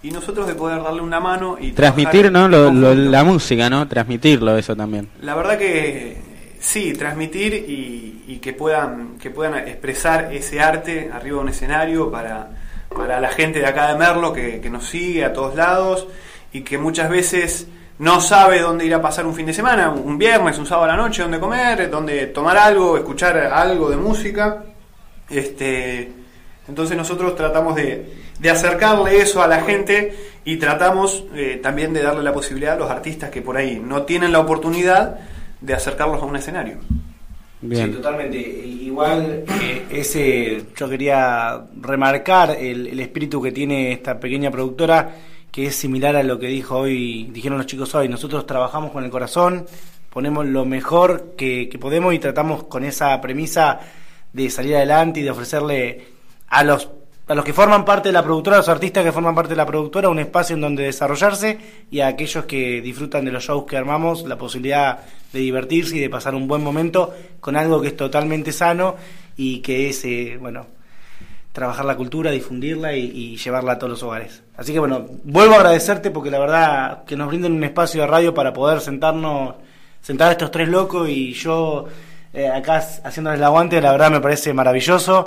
y 0.03 0.11
nosotros 0.11 0.47
de 0.47 0.55
poder 0.55 0.81
darle 0.81 1.01
una 1.01 1.19
mano 1.19 1.57
y 1.59 1.71
Transmitir, 1.71 2.31
¿no? 2.31 2.47
Lo- 2.47 2.71
lo- 2.71 2.93
la 2.95 3.23
música, 3.23 3.69
¿no? 3.69 3.87
Transmitirlo, 3.87 4.57
eso 4.57 4.75
también. 4.75 5.07
La 5.21 5.35
verdad 5.35 5.57
que 5.57 6.17
sí, 6.59 6.93
transmitir 6.93 7.53
y, 7.53 8.23
y 8.27 8.37
que 8.39 8.53
puedan 8.53 9.17
que 9.19 9.29
puedan 9.29 9.55
expresar 9.67 10.33
ese 10.33 10.59
arte 10.59 11.09
arriba 11.13 11.37
de 11.37 11.43
un 11.43 11.49
escenario 11.49 12.09
para, 12.11 12.49
para 12.95 13.19
la 13.19 13.29
gente 13.29 13.59
de 13.59 13.65
acá 13.65 13.87
de 13.87 13.97
Merlo 13.97 14.33
que, 14.33 14.59
que 14.61 14.69
nos 14.69 14.87
sigue 14.87 15.25
a 15.25 15.33
todos 15.33 15.55
lados 15.55 16.07
y 16.51 16.61
que 16.61 16.77
muchas 16.77 17.09
veces 17.09 17.67
no 17.99 18.19
sabe 18.19 18.59
dónde 18.59 18.85
ir 18.85 18.93
a 18.93 19.01
pasar 19.01 19.25
un 19.25 19.35
fin 19.35 19.45
de 19.45 19.53
semana, 19.53 19.91
un 19.91 20.17
viernes, 20.17 20.57
un 20.57 20.65
sábado 20.65 20.89
a 20.89 20.95
la 20.95 21.01
noche, 21.01 21.21
dónde 21.21 21.39
comer, 21.39 21.89
dónde 21.89 22.27
tomar 22.27 22.57
algo, 22.57 22.97
escuchar 22.97 23.37
algo 23.37 23.89
de 23.89 23.97
música. 23.97 24.63
Este, 25.29 26.11
entonces 26.67 26.97
nosotros 26.97 27.35
tratamos 27.35 27.75
de, 27.75 28.11
de 28.39 28.49
acercarle 28.49 29.21
eso 29.21 29.43
a 29.43 29.47
la 29.47 29.61
gente 29.61 30.17
y 30.43 30.57
tratamos 30.57 31.25
eh, 31.35 31.59
también 31.61 31.93
de 31.93 32.01
darle 32.01 32.23
la 32.23 32.33
posibilidad 32.33 32.73
a 32.73 32.77
los 32.77 32.89
artistas 32.89 33.29
que 33.29 33.43
por 33.43 33.55
ahí 33.55 33.79
no 33.79 34.01
tienen 34.03 34.31
la 34.31 34.39
oportunidad 34.39 35.19
de 35.61 35.73
acercarlos 35.75 36.23
a 36.23 36.25
un 36.25 36.35
escenario. 36.35 36.79
Bien. 37.61 37.87
Sí, 37.87 37.93
totalmente. 37.93 38.37
Igual 38.37 39.43
eh, 39.61 39.85
ese 39.91 40.63
yo 40.75 40.89
quería 40.89 41.63
remarcar 41.79 42.57
el, 42.59 42.87
el 42.87 42.99
espíritu 42.99 43.41
que 43.41 43.51
tiene 43.51 43.91
esta 43.91 44.19
pequeña 44.19 44.49
productora, 44.49 45.15
que 45.51 45.67
es 45.67 45.75
similar 45.75 46.15
a 46.15 46.23
lo 46.23 46.39
que 46.39 46.47
dijo 46.47 46.77
hoy, 46.77 47.29
dijeron 47.31 47.57
los 47.57 47.67
chicos 47.67 47.93
hoy. 47.93 48.09
Nosotros 48.09 48.45
trabajamos 48.45 48.91
con 48.91 49.03
el 49.03 49.11
corazón, 49.11 49.65
ponemos 50.09 50.45
lo 50.45 50.65
mejor 50.65 51.35
que, 51.37 51.69
que 51.69 51.77
podemos 51.77 52.13
y 52.13 52.19
tratamos 52.19 52.63
con 52.63 52.83
esa 52.83 53.19
premisa 53.21 53.79
de 54.33 54.49
salir 54.49 54.75
adelante 54.75 55.19
y 55.19 55.23
de 55.23 55.31
ofrecerle 55.31 56.07
a 56.47 56.63
los 56.63 56.89
a 57.31 57.35
los 57.35 57.45
que 57.45 57.53
forman 57.53 57.85
parte 57.85 58.09
de 58.09 58.13
la 58.13 58.23
productora, 58.23 58.57
a 58.57 58.59
los 58.59 58.67
artistas 58.67 59.05
que 59.05 59.13
forman 59.13 59.33
parte 59.33 59.51
de 59.51 59.55
la 59.55 59.65
productora, 59.65 60.09
un 60.09 60.19
espacio 60.19 60.53
en 60.53 60.61
donde 60.61 60.83
desarrollarse 60.83 61.57
y 61.89 62.01
a 62.01 62.07
aquellos 62.07 62.43
que 62.43 62.81
disfrutan 62.81 63.23
de 63.23 63.31
los 63.31 63.45
shows 63.45 63.63
que 63.65 63.77
armamos, 63.77 64.23
la 64.23 64.37
posibilidad 64.37 64.99
de 65.31 65.39
divertirse 65.39 65.95
y 65.95 66.01
de 66.01 66.09
pasar 66.09 66.35
un 66.35 66.45
buen 66.45 66.61
momento 66.61 67.13
con 67.39 67.55
algo 67.55 67.79
que 67.79 67.87
es 67.87 67.95
totalmente 67.95 68.51
sano 68.51 68.97
y 69.37 69.59
que 69.59 69.87
es, 69.87 70.03
eh, 70.03 70.37
bueno, 70.41 70.67
trabajar 71.53 71.85
la 71.85 71.95
cultura, 71.95 72.31
difundirla 72.31 72.97
y, 72.97 73.37
llevarla 73.37 73.73
a 73.73 73.77
todos 73.77 73.91
los 73.91 74.03
hogares. 74.03 74.43
Así 74.57 74.73
que 74.73 74.79
bueno, 74.79 75.05
vuelvo 75.23 75.53
a 75.53 75.59
agradecerte 75.59 76.11
porque 76.11 76.31
la 76.31 76.39
verdad 76.39 77.05
que 77.05 77.15
nos 77.15 77.29
brinden 77.29 77.53
un 77.53 77.63
espacio 77.63 78.01
de 78.01 78.07
radio 78.07 78.33
para 78.33 78.51
poder 78.51 78.81
sentarnos, 78.81 79.55
sentar 80.01 80.27
a 80.27 80.31
estos 80.33 80.51
tres 80.51 80.67
locos 80.67 81.07
y 81.07 81.31
yo 81.31 81.87
eh, 82.33 82.49
acá 82.49 82.77
haciéndoles 82.77 83.39
el 83.39 83.43
aguante, 83.45 83.79
la 83.79 83.93
verdad 83.93 84.11
me 84.11 84.19
parece 84.19 84.53
maravilloso. 84.53 85.23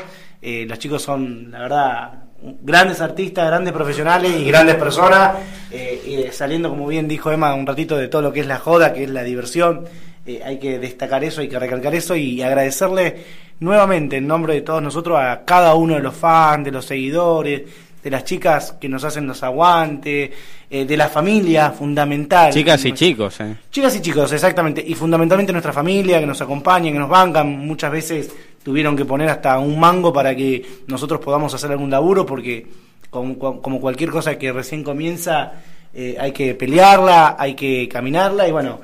Eh, 0.47 0.67
los 0.69 0.79
chicos 0.79 1.01
son, 1.01 1.51
la 1.51 1.59
verdad, 1.61 2.13
grandes 2.61 3.01
artistas, 3.01 3.47
grandes 3.47 3.73
profesionales 3.73 4.31
y 4.39 4.45
grandes 4.45 4.75
personas, 4.75 5.39
eh, 5.71 6.29
y 6.29 6.33
saliendo, 6.33 6.69
como 6.69 6.87
bien 6.87 7.09
dijo 7.09 7.31
Emma, 7.31 7.55
un 7.55 7.67
ratito 7.67 7.97
de 7.97 8.09
todo 8.09 8.21
lo 8.21 8.31
que 8.31 8.41
es 8.41 8.47
la 8.47 8.59
joda, 8.59 8.93
que 8.93 9.05
es 9.05 9.11
la 9.11 9.23
diversión. 9.23 9.87
Eh, 10.27 10.43
hay 10.45 10.59
que 10.59 10.79
destacar 10.79 11.25
eso, 11.25 11.41
hay 11.41 11.49
que 11.49 11.59
recalcar 11.59 11.95
eso 11.95 12.15
y 12.15 12.43
agradecerle 12.43 13.25
nuevamente 13.61 14.19
en 14.19 14.27
nombre 14.27 14.53
de 14.53 14.61
todos 14.61 14.83
nosotros 14.83 15.19
a 15.19 15.47
cada 15.47 15.75
uno 15.77 15.95
de 15.95 16.01
los 16.01 16.15
fans, 16.15 16.67
de 16.67 16.73
los 16.73 16.85
seguidores, 16.85 17.63
de 18.03 18.11
las 18.11 18.25
chicas 18.25 18.73
que 18.79 18.87
nos 18.87 19.03
hacen 19.03 19.27
los 19.27 19.43
aguantes, 19.43 20.31
eh, 20.69 20.85
de 20.85 20.97
la 20.97 21.09
familia, 21.09 21.71
fundamental. 21.71 22.53
Chicas 22.53 22.85
y 22.85 22.93
chicos, 22.93 23.41
¿eh? 23.41 23.57
Chicas 23.71 23.97
y 23.97 24.03
chicos, 24.03 24.31
exactamente. 24.31 24.85
Y 24.87 24.95
fundamentalmente 24.95 25.53
nuestra 25.53 25.73
familia, 25.73 26.21
que 26.21 26.27
nos 26.27 26.41
acompaña, 26.43 26.93
que 26.93 26.99
nos 26.99 27.09
bancan. 27.09 27.49
Muchas 27.67 27.91
veces 27.91 28.31
tuvieron 28.65 28.97
que 28.97 29.05
poner 29.05 29.29
hasta 29.29 29.59
un 29.61 29.79
mango 29.79 30.13
para 30.13 30.35
que 30.35 30.65
nosotros 30.89 31.21
podamos 31.21 31.55
hacer 31.55 31.71
algún 31.71 31.91
laburo, 31.91 32.27
porque 32.27 32.67
como, 33.11 33.39
como 33.39 33.81
cualquier 33.81 34.11
cosa 34.11 34.37
que 34.37 34.53
recién 34.53 34.83
comienza, 34.83 35.53
eh, 35.93 36.17
hay 36.19 36.33
que 36.33 36.55
pelearla, 36.57 37.37
hay 37.39 37.55
que 37.55 37.89
caminarla 37.89 38.49
y 38.49 38.53
bueno, 38.53 38.81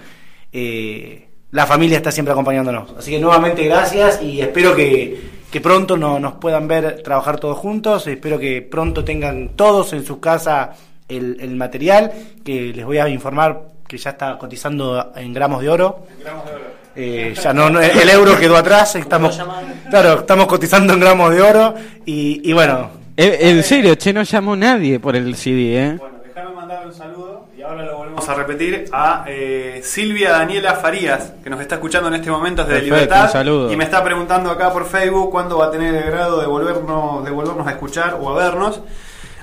eh, 0.52 1.26
la 1.50 1.66
familia 1.66 1.96
está 1.96 2.12
siempre 2.12 2.32
acompañándonos. 2.32 2.94
Así 2.96 3.10
que 3.10 3.18
nuevamente 3.18 3.64
gracias 3.64 4.22
y 4.22 4.40
espero 4.40 4.76
que, 4.76 5.20
que 5.50 5.60
pronto 5.60 5.96
no- 5.96 6.20
nos 6.20 6.34
puedan 6.34 6.68
ver 6.68 7.02
trabajar 7.02 7.40
todos 7.40 7.58
juntos. 7.58 8.06
Espero 8.06 8.38
que 8.38 8.62
pronto 8.62 9.02
tengan 9.04 9.50
todos 9.56 9.92
en 9.94 10.04
su 10.04 10.20
casa 10.20 10.76
el, 11.08 11.38
el 11.40 11.56
material, 11.56 12.12
que 12.44 12.72
les 12.72 12.84
voy 12.86 12.98
a 12.98 13.08
informar 13.08 13.62
que 13.88 13.98
ya 13.98 14.10
está 14.10 14.38
cotizando 14.38 15.12
en 15.16 15.32
gramos 15.32 15.60
de 15.62 15.68
oro. 15.70 16.06
Eh, 17.02 17.34
ya 17.34 17.52
no, 17.54 17.70
no, 17.70 17.80
el 17.80 18.08
euro 18.10 18.38
quedó 18.38 18.56
atrás, 18.56 18.94
estamos, 18.96 19.40
claro, 19.88 20.20
estamos 20.20 20.46
cotizando 20.46 20.92
en 20.92 21.00
gramos 21.00 21.30
de 21.34 21.40
oro 21.40 21.74
y, 22.04 22.42
y 22.48 22.52
bueno, 22.52 22.90
Eh, 23.16 23.38
En 23.40 23.62
serio, 23.62 23.94
che, 23.94 24.12
no 24.12 24.22
llamó 24.22 24.54
nadie 24.56 24.98
por 25.00 25.16
el 25.16 25.34
CD, 25.34 25.76
¿eh? 25.78 25.96
Bueno, 25.98 26.16
déjame 26.26 26.54
mandarle 26.54 26.86
un 26.88 26.94
saludo 26.94 27.46
y 27.56 27.62
ahora 27.62 27.84
lo 27.84 27.96
volvemos 27.98 28.28
a 28.28 28.34
repetir 28.34 28.84
a 28.92 29.24
eh, 29.28 29.80
Silvia 29.82 30.30
Daniela 30.32 30.74
Farías, 30.74 31.32
que 31.42 31.48
nos 31.50 31.60
está 31.60 31.76
escuchando 31.76 32.08
en 32.08 32.14
este 32.16 32.30
momento 32.30 32.62
desde 32.64 32.80
Perfecto, 32.80 32.94
Libertad. 32.96 33.24
un 33.24 33.32
saludo. 33.32 33.72
Y 33.72 33.76
me 33.76 33.84
está 33.84 34.02
preguntando 34.04 34.50
acá 34.50 34.70
por 34.72 34.86
Facebook 34.86 35.30
cuándo 35.30 35.56
va 35.58 35.66
a 35.66 35.70
tener 35.70 35.94
el 35.94 36.10
grado 36.10 36.40
de 36.40 36.46
volvernos, 36.46 37.24
de 37.24 37.30
volvernos 37.30 37.66
a 37.66 37.70
escuchar 37.70 38.18
o 38.20 38.28
a 38.30 38.34
vernos. 38.34 38.80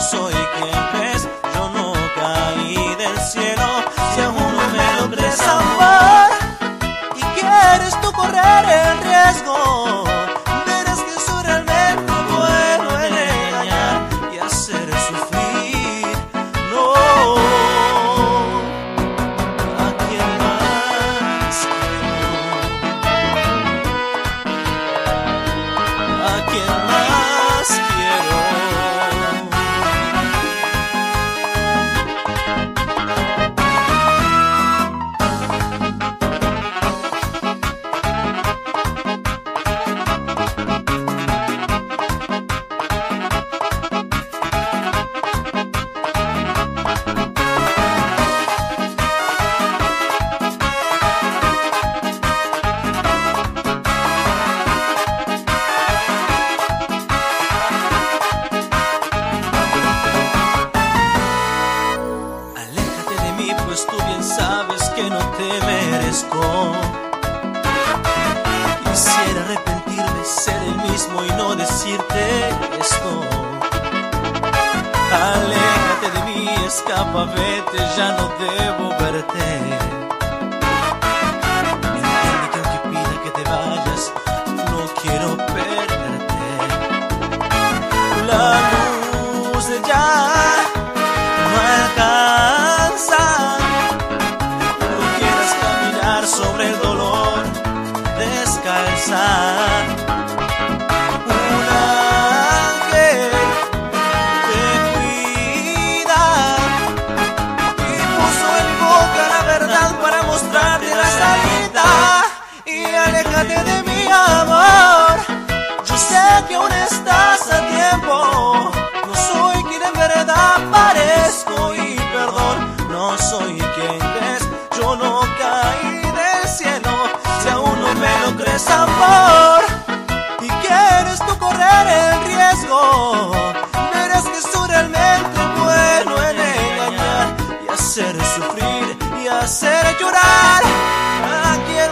soy 0.00 0.39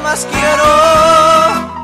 más 0.08 0.26
quiero. 0.32 1.77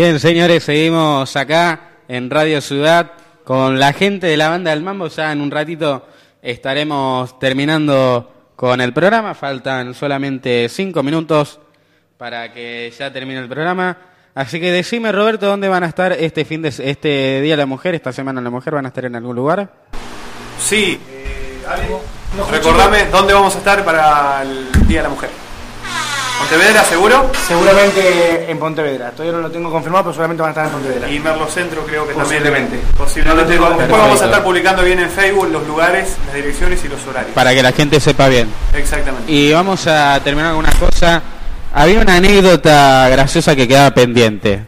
Bien, 0.00 0.20
señores, 0.20 0.62
seguimos 0.62 1.34
acá 1.34 1.80
en 2.06 2.30
Radio 2.30 2.60
Ciudad 2.60 3.10
con 3.42 3.80
la 3.80 3.92
gente 3.92 4.28
de 4.28 4.36
la 4.36 4.48
banda 4.48 4.70
del 4.70 4.80
Mambo. 4.80 5.08
Ya 5.08 5.32
en 5.32 5.40
un 5.40 5.50
ratito 5.50 6.06
estaremos 6.40 7.36
terminando 7.40 8.52
con 8.54 8.80
el 8.80 8.92
programa. 8.92 9.34
Faltan 9.34 9.94
solamente 9.94 10.68
cinco 10.68 11.02
minutos 11.02 11.58
para 12.16 12.52
que 12.52 12.92
ya 12.96 13.12
termine 13.12 13.40
el 13.40 13.48
programa. 13.48 13.98
Así 14.36 14.60
que 14.60 14.70
decime, 14.70 15.10
Roberto, 15.10 15.46
¿dónde 15.46 15.66
van 15.66 15.82
a 15.82 15.88
estar 15.88 16.12
este 16.12 16.44
fin 16.44 16.62
de 16.62 16.68
este 16.68 17.40
día 17.40 17.54
de 17.54 17.56
la 17.56 17.66
mujer, 17.66 17.96
esta 17.96 18.12
semana 18.12 18.40
de 18.40 18.44
la 18.44 18.50
mujer? 18.50 18.74
¿Van 18.74 18.84
a 18.84 18.90
estar 18.90 19.04
en 19.04 19.16
algún 19.16 19.34
lugar? 19.34 19.68
Sí, 20.60 21.00
eh, 21.10 21.60
Recordame 22.52 23.06
dónde 23.06 23.34
vamos 23.34 23.52
a 23.52 23.58
estar 23.58 23.84
para 23.84 24.42
el 24.42 24.70
Día 24.86 24.98
de 24.98 25.02
la 25.02 25.08
Mujer. 25.08 25.47
Pontevedra 26.38 26.84
seguro. 26.84 27.30
Seguramente 27.46 28.50
en 28.50 28.58
Pontevedra. 28.58 29.10
Todavía 29.10 29.32
no 29.32 29.42
lo 29.42 29.50
tengo 29.50 29.70
confirmado, 29.70 30.04
pero 30.04 30.14
seguramente 30.14 30.42
van 30.42 30.48
a 30.48 30.52
estar 30.52 30.66
en 30.66 30.72
Pontevedra. 30.72 31.10
Y 31.10 31.18
Merlo 31.18 31.46
Centro 31.48 31.84
creo 31.84 32.06
que 32.06 32.14
también. 32.14 32.42
Posiblemente. 32.42 32.78
Posiblemente. 32.96 33.42
No 33.42 33.42
lo 33.42 33.68
tengo 33.68 33.78
Después 33.78 34.00
vamos 34.00 34.22
a 34.22 34.24
estar 34.24 34.44
publicando 34.44 34.82
bien 34.82 34.98
en 35.00 35.10
Facebook 35.10 35.48
los 35.50 35.66
lugares, 35.66 36.16
las 36.26 36.34
direcciones 36.34 36.84
y 36.84 36.88
los 36.88 37.04
horarios. 37.06 37.34
Para 37.34 37.52
que 37.52 37.62
la 37.62 37.72
gente 37.72 38.00
sepa 38.00 38.28
bien. 38.28 38.48
Exactamente. 38.74 39.30
Y 39.30 39.52
vamos 39.52 39.86
a 39.86 40.20
terminar 40.22 40.52
con 40.52 40.60
una 40.60 40.72
cosa. 40.72 41.22
Había 41.74 42.00
una 42.00 42.16
anécdota 42.16 43.08
graciosa 43.08 43.54
que 43.54 43.68
quedaba 43.68 43.90
pendiente. 43.90 44.64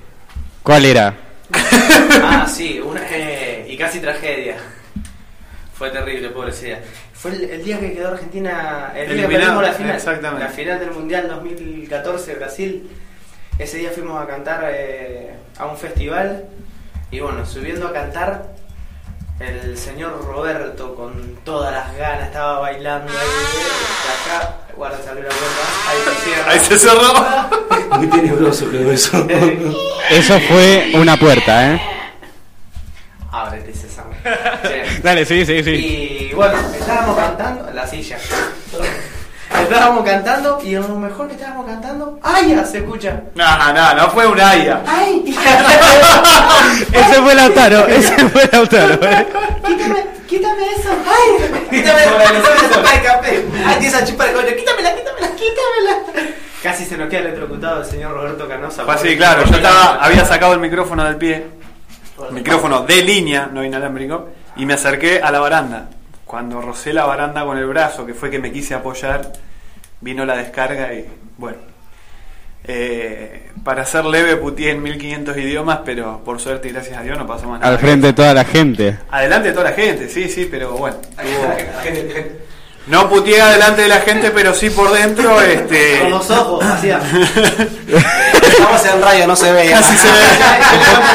¿Cuál 0.63 0.85
era? 0.85 1.15
Ah, 2.23 2.47
sí, 2.47 2.81
una, 2.81 3.01
eh, 3.11 3.67
y 3.69 3.77
casi 3.77 3.99
tragedia. 3.99 4.57
Fue 5.75 5.91
terrible, 5.91 6.29
pobrecilla. 6.29 6.79
Fue 7.21 7.33
el, 7.33 7.45
el 7.51 7.63
día 7.63 7.79
que 7.79 7.93
quedó 7.93 8.09
Argentina, 8.09 8.93
el 8.97 9.15
día 9.15 9.29
que 9.29 9.37
perdimos 9.37 9.63
la 9.63 9.73
final. 9.73 9.97
exactamente. 9.97 10.45
La 10.47 10.51
final 10.51 10.81
del 10.81 10.91
Mundial 10.93 11.29
2014 11.29 12.35
Brasil. 12.37 12.91
Ese 13.59 13.77
día 13.77 13.91
fuimos 13.91 14.23
a 14.23 14.27
cantar 14.27 14.65
eh, 14.73 15.35
a 15.59 15.67
un 15.67 15.77
festival 15.77 16.45
y 17.11 17.21
bueno, 17.21 17.45
subiendo 17.45 17.89
a 17.89 17.93
cantar, 17.93 18.55
el 19.39 19.77
señor 19.77 20.25
Roberto 20.25 20.95
con 20.95 21.37
todas 21.45 21.73
las 21.73 21.95
ganas 21.97 22.29
estaba 22.29 22.61
bailando 22.61 23.13
ahí. 23.13 23.19
de 23.19 24.35
acá, 24.39 24.57
guarda, 24.75 24.99
salió 25.05 25.23
la 25.25 25.29
puerta. 25.29 25.91
Ahí 25.91 25.99
se 26.05 26.25
cierra. 26.25 26.53
Ahí 26.53 26.61
se 26.61 26.79
cerró. 26.79 27.99
Muy 27.99 28.07
tenebroso 28.09 28.67
creo 28.67 28.93
eso. 28.93 29.27
Eso 30.11 30.41
fue 30.41 30.93
una 30.95 31.19
puerta, 31.19 31.75
¿eh? 31.75 31.81
Sí. 34.23 35.01
Dale, 35.03 35.25
sí, 35.25 35.45
sí, 35.47 35.63
sí. 35.63 35.71
Y 36.31 36.35
bueno, 36.35 36.59
estábamos 36.79 37.17
cantando 37.17 37.69
en 37.69 37.77
la 37.77 37.87
silla. 37.87 38.19
Estábamos 39.63 40.05
cantando 40.05 40.61
y 40.65 40.75
a 40.75 40.81
lo 40.81 40.97
mejor 40.97 41.29
que 41.29 41.35
estábamos 41.35 41.67
cantando, 41.67 42.19
¡ay! 42.23 42.51
ya 42.51 42.65
Se 42.65 42.79
escucha. 42.79 43.23
No, 43.35 43.73
no, 43.73 43.95
no 43.95 44.11
fue 44.11 44.27
un 44.27 44.41
Aya. 44.41 44.83
¡Ay! 44.87 45.25
Ese 46.93 47.23
fue 47.23 47.35
Lautaro, 47.35 47.87
ese 47.89 48.29
fue 48.29 48.49
Lautaro. 48.53 48.95
¿eh? 48.95 49.27
quítame, 49.67 50.07
quítame 50.29 50.63
eso. 50.77 50.91
¡Ay! 51.07 51.51
Quítame, 51.71 52.03
chupa 52.73 52.93
de 52.93 53.03
café. 53.03 53.45
¡Ay, 53.67 53.87
esa 53.87 54.05
chupa 54.05 54.25
de 54.27 54.33
coño! 54.33 54.47
¡Quítamela, 54.57 54.95
quítamela, 54.95 55.29
quítamela! 55.37 56.31
Casi 56.63 56.85
se 56.85 56.97
nos 56.97 57.09
queda 57.09 57.21
electrocutado 57.21 57.83
el 57.83 57.87
señor 57.87 58.13
Roberto 58.13 58.49
Canosa. 58.49 58.85
Fue 58.85 58.95
así, 58.95 59.17
claro. 59.17 59.45
Yo 59.45 59.57
estaba, 59.57 59.97
había 60.03 60.25
sacado 60.25 60.53
el 60.55 60.61
micrófono 60.61 61.05
del 61.05 61.17
pie, 61.17 61.47
micrófono 62.31 62.83
de 62.83 63.03
línea, 63.03 63.49
no 63.53 63.65
inalámbrico, 63.65 64.29
y 64.57 64.67
me 64.67 64.75
acerqué 64.75 65.21
a 65.23 65.31
la 65.31 65.41
baranda. 65.41 65.89
Cuando 66.25 66.61
rocé 66.61 66.93
la 66.93 67.05
baranda 67.07 67.45
con 67.45 67.59
el 67.59 67.67
brazo, 67.67 68.07
que 68.07 68.15
fue 68.15 68.31
que 68.31 68.39
me 68.39 68.53
quise 68.53 68.75
apoyar, 68.75 69.33
vino 70.01 70.25
la 70.25 70.37
descarga 70.37 70.93
y 70.95 71.07
bueno. 71.39 71.59
Eh, 72.63 73.51
para 73.65 73.85
ser 73.87 74.05
leve 74.05 74.37
puteé 74.37 74.71
en 74.73 74.83
1500 74.83 75.37
idiomas, 75.39 75.81
pero 75.85 76.23
por 76.25 76.39
suerte 76.41 76.69
y 76.69 76.73
gracias 76.73 76.99
a 76.99 77.03
Dios 77.03 77.19
no 77.19 77.27
pasó 77.27 77.49
más 77.49 77.61
nada. 77.61 77.73
Al 77.73 77.79
frente 77.79 78.09
de 78.09 78.13
toda 78.13 78.35
la 78.35 78.45
gente. 78.45 78.99
Adelante 79.11 79.49
de 79.49 79.55
toda 79.55 79.71
la 79.71 79.77
gente, 79.77 80.09
sí, 80.09 80.29
sí, 80.29 80.47
pero 80.51 80.73
bueno. 80.73 80.97
tuvo- 81.17 82.50
No 82.91 83.09
puteé 83.09 83.41
adelante 83.41 83.83
de 83.83 83.89
la 83.89 84.01
gente, 84.01 84.31
pero 84.33 84.53
sí 84.53 84.69
por 84.71 84.93
dentro, 84.93 85.41
este. 85.43 86.01
Con 86.01 86.11
los 86.11 86.31
ojos, 86.31 86.65
hacía. 86.65 86.99
Estamos 88.43 88.85
en 88.87 89.01
radio, 89.03 89.27
no 89.27 89.37
se 89.37 89.53
ve. 89.53 89.71
Casi 89.71 89.97
se 89.97 90.09
ve. 90.09 90.19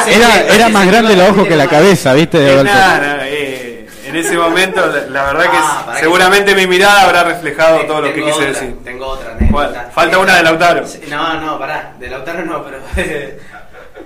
Era, 0.16 0.54
era 0.54 0.68
más 0.68 0.86
grande 0.86 1.14
los 1.16 1.30
ojos 1.30 1.46
que 1.48 1.56
la 1.56 1.66
cabeza, 1.68 2.12
¿viste? 2.14 2.38
De 2.38 2.52
Eh, 2.52 2.56
golpe. 2.56 2.70
nada, 2.72 3.18
eh, 3.28 3.88
en 4.06 4.16
ese 4.16 4.36
momento, 4.38 4.86
la, 4.86 5.00
la 5.06 5.24
verdad 5.32 5.42
que 5.50 5.56
Ah, 5.60 5.94
seguramente 5.98 6.54
mi 6.54 6.66
mirada 6.66 7.02
habrá 7.02 7.24
reflejado 7.24 7.80
todo 7.86 8.00
lo 8.02 8.12
que 8.14 8.20
quise 8.22 8.32
otra, 8.34 8.46
decir. 8.46 8.76
Tengo 8.84 9.06
otra 9.06 9.32
anécdota. 9.32 9.52
¿Cuál? 9.52 9.88
Falta 9.92 10.18
una 10.18 10.36
de 10.36 10.42
Lautaro. 10.44 10.84
No, 11.08 11.40
no, 11.40 11.58
pará. 11.58 11.92
De 11.98 12.08
Lautaro 12.08 12.44
no, 12.44 12.64
pero 12.64 12.78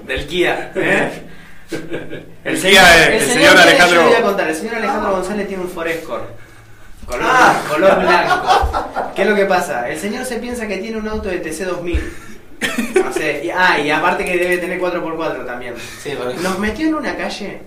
del 0.06 0.26
Kia. 0.26 0.72
¿eh? 0.74 1.22
El 2.44 2.60
Kia, 2.60 2.82
eh, 3.08 3.16
el 3.18 3.26
señor 3.30 3.54
tiene- 3.54 3.62
Alejandro- 3.62 4.02
voy 4.04 4.14
a 4.14 4.22
contar. 4.22 4.48
El 4.48 4.56
señor 4.56 4.74
Alejandro 4.76 5.10
González 5.12 5.46
tiene 5.48 5.62
un 5.62 5.70
Forescore. 5.70 6.24
Color, 7.10 7.26
Ah. 7.28 7.62
color 7.68 7.98
blanco. 8.00 9.12
¿Qué 9.14 9.22
es 9.22 9.28
lo 9.28 9.34
que 9.34 9.44
pasa? 9.46 9.88
El 9.88 9.98
señor 9.98 10.24
se 10.24 10.36
piensa 10.36 10.66
que 10.68 10.78
tiene 10.78 10.96
un 10.98 11.08
auto 11.08 11.28
de 11.28 11.40
TC2000. 11.42 12.00
No 13.04 13.12
sé. 13.12 13.44
Y, 13.44 13.50
ah, 13.50 13.78
y 13.80 13.90
aparte 13.90 14.24
que 14.24 14.36
debe 14.38 14.58
tener 14.58 14.78
4x4 14.78 15.44
también. 15.44 15.74
Sí, 16.02 16.12
porque- 16.16 16.34
Nos 16.40 16.58
metió 16.58 16.86
en 16.88 16.94
una 16.94 17.16
calle 17.16 17.62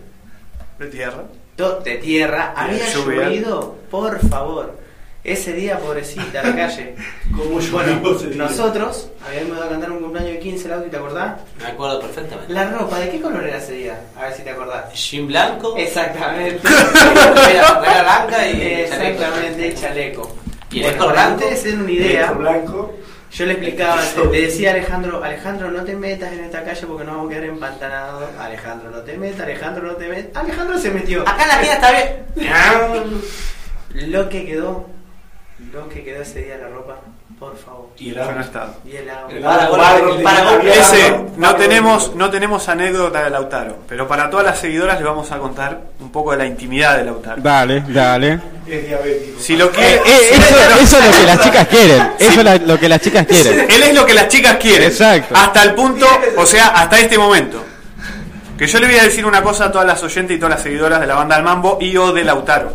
De 0.79 0.87
tierra. 0.87 1.23
to- 1.55 1.79
de 1.81 1.95
tierra, 1.97 2.53
había 2.55 2.87
llovido, 2.93 3.75
por 3.91 4.19
favor. 4.29 4.77
Ese 5.23 5.53
día, 5.53 5.77
pobrecita, 5.79 6.43
la 6.43 6.53
calle. 6.53 6.95
bueno, 7.71 8.01
nosotros 8.35 9.09
habíamos 9.25 9.55
ido 9.55 9.63
a 9.63 9.69
cantar 9.69 9.91
un 9.91 10.01
cumpleaños 10.01 10.33
de 10.33 10.39
15 10.39 10.65
el 10.67 10.73
auto, 10.73 10.87
¿y 10.87 10.89
te 10.89 10.97
acordás? 10.97 11.39
Me 11.59 11.65
acuerdo 11.67 12.01
perfectamente. 12.01 12.53
La 12.53 12.69
ropa, 12.69 12.99
¿de 12.99 13.09
qué 13.09 13.21
color 13.21 13.43
era 13.45 13.57
ese 13.57 13.71
día? 13.71 14.01
A 14.17 14.23
ver 14.23 14.33
si 14.33 14.41
te 14.43 14.49
acordás. 14.49 14.93
Jean 14.93 15.27
blanco, 15.27 15.77
Exactamente. 15.77 16.59
remera 16.67 17.73
remera 17.73 18.03
blanca 18.03 18.47
y 18.49 18.61
Exactamente, 18.61 19.75
chaleco. 19.75 20.35
¿Y 20.71 20.83
el 20.83 20.95
Bueno, 20.97 21.13
para 21.13 21.29
ustedes 21.35 21.63
den 21.63 21.81
una 21.81 21.91
idea, 21.91 22.31
blanco. 22.33 22.93
yo 23.31 23.45
le 23.45 23.53
explicaba, 23.53 24.01
le 24.29 24.41
decía 24.41 24.71
a 24.71 24.73
Alejandro, 24.73 25.23
Alejandro, 25.23 25.71
no 25.71 25.85
te 25.85 25.95
metas 25.95 26.33
en 26.33 26.43
esta 26.43 26.65
calle 26.65 26.85
porque 26.85 27.05
nos 27.05 27.15
vamos 27.15 27.27
a 27.27 27.33
quedar 27.35 27.45
empantanados. 27.45 28.23
Alejandro, 28.37 28.91
no 28.91 28.99
te 28.99 29.17
metas, 29.17 29.41
Alejandro, 29.41 29.87
no 29.87 29.93
te 29.93 30.07
metas. 30.09 30.43
Alejandro 30.43 30.77
se 30.77 30.89
metió. 30.91 31.21
Acá 31.21 31.43
en 31.43 31.47
la 31.47 31.53
esquina 31.61 31.73
está 31.75 31.91
bien. 31.91 33.21
Lo 34.11 34.27
que 34.27 34.45
quedó, 34.45 34.87
lo 35.71 35.87
que 35.89 36.03
quedó 36.03 36.21
ese 36.23 36.43
día 36.43 36.57
la 36.57 36.67
ropa, 36.67 36.95
por 37.39 37.57
favor. 37.57 37.89
Y 37.97 38.09
no 38.11 38.37
he 38.37 38.41
estado. 38.41 38.75
Y 38.85 38.95
el 38.97 39.09
agua. 39.09 39.29
El 39.31 39.37
el 40.17 40.23
Paraguay. 40.23 40.69
Ese, 40.69 41.15
no 41.37 41.55
tenemos, 41.55 42.15
no 42.15 42.29
tenemos 42.29 42.67
anécdota 42.69 43.23
de 43.23 43.29
Lautaro, 43.29 43.77
pero 43.87 44.07
para 44.07 44.29
todas 44.29 44.45
las 44.45 44.59
seguidoras 44.59 44.97
les 44.97 45.05
vamos 45.05 45.31
a 45.31 45.37
contar 45.37 45.79
un 45.99 46.11
poco 46.11 46.31
de 46.31 46.37
la 46.37 46.45
intimidad 46.45 46.97
de 46.97 47.05
Lautaro. 47.05 47.41
Dale, 47.41 47.83
dale. 47.87 48.39
Es 48.67 48.87
diabético. 48.87 49.39
Si 49.39 49.55
lo 49.55 49.65
Eh, 49.67 49.71
quiere, 49.71 49.95
eh, 49.95 50.29
eso, 50.31 50.55
eso 50.81 50.97
es 50.99 51.05
lo 51.05 51.11
que 51.19 51.25
las 51.27 51.39
chicas 51.41 51.67
quieren. 51.67 52.11
Eso 52.19 52.41
es 52.41 52.61
lo 52.67 52.79
que 52.79 52.89
las 52.89 53.01
chicas 53.01 53.27
quieren. 53.27 53.59
Él 53.69 53.83
es 53.83 53.93
lo 53.95 54.05
que 54.05 54.13
las 54.13 54.27
chicas 54.27 54.57
quieren. 54.57 54.87
Exacto. 54.89 55.35
Hasta 55.35 55.63
el 55.63 55.73
punto, 55.75 56.07
o 56.37 56.45
sea, 56.45 56.67
hasta 56.69 56.99
este 56.99 57.17
momento. 57.17 57.63
Que 58.57 58.67
yo 58.67 58.79
le 58.79 58.87
voy 58.87 58.97
a 58.97 59.03
decir 59.03 59.25
una 59.25 59.41
cosa 59.41 59.65
a 59.65 59.71
todas 59.71 59.85
las 59.87 60.01
oyentes 60.03 60.35
y 60.37 60.39
todas 60.39 60.55
las 60.55 60.63
seguidoras 60.63 60.99
de 60.99 61.07
la 61.07 61.15
banda 61.15 61.35
del 61.35 61.43
Mambo 61.43 61.77
y 61.81 61.95
o 61.97 62.11
de 62.13 62.23
Lautaro. 62.23 62.71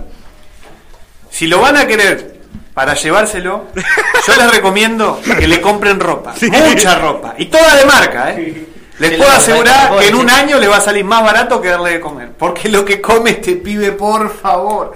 Si 1.31 1.47
lo 1.47 1.61
van 1.61 1.77
a 1.77 1.87
querer 1.87 2.38
para 2.79 2.95
llevárselo, 2.95 3.65
yo 3.75 4.37
les 4.37 4.55
recomiendo 4.55 5.21
que 5.37 5.49
le 5.49 5.61
compren 5.61 5.99
ropa. 5.99 6.33
Mucha 6.41 6.95
ropa. 6.95 7.35
Y 7.37 7.47
toda 7.47 7.75
de 7.75 7.85
marca, 7.85 8.31
¿eh? 8.31 8.69
Les 9.01 9.19
puedo 9.19 9.29
asegurar 9.33 9.99
que 9.99 10.07
en 10.07 10.15
un 10.15 10.31
año 10.31 10.61
le 10.61 10.69
va 10.69 10.77
a 10.77 10.81
salir 10.81 11.05
más 11.05 11.25
barato 11.25 11.61
que 11.61 11.67
darle 11.67 11.95
de 11.95 12.01
comer. 12.01 12.31
Porque 12.39 12.69
lo 12.69 12.85
que 12.85 13.01
come 13.01 13.31
este 13.31 13.57
pibe, 13.57 13.91
por 13.91 14.33
favor, 14.33 14.95